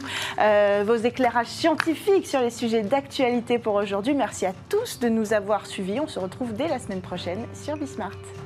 vos 0.84 0.96
éclairages 0.96 1.46
scientifiques 1.46 2.26
sur 2.26 2.40
les 2.40 2.50
sujets 2.50 2.82
d'actualité 2.82 3.58
pour 3.58 3.74
aujourd'hui. 3.74 4.14
Merci 4.14 4.46
à 4.46 4.52
tous 4.68 4.98
de 5.00 5.08
nous 5.08 5.32
avoir 5.32 5.66
suivis. 5.66 6.00
On 6.00 6.06
se 6.06 6.18
retrouve 6.18 6.54
dès 6.54 6.68
la 6.68 6.78
semaine 6.78 7.00
prochaine 7.00 7.46
sur 7.54 7.76
Bismart. 7.76 8.45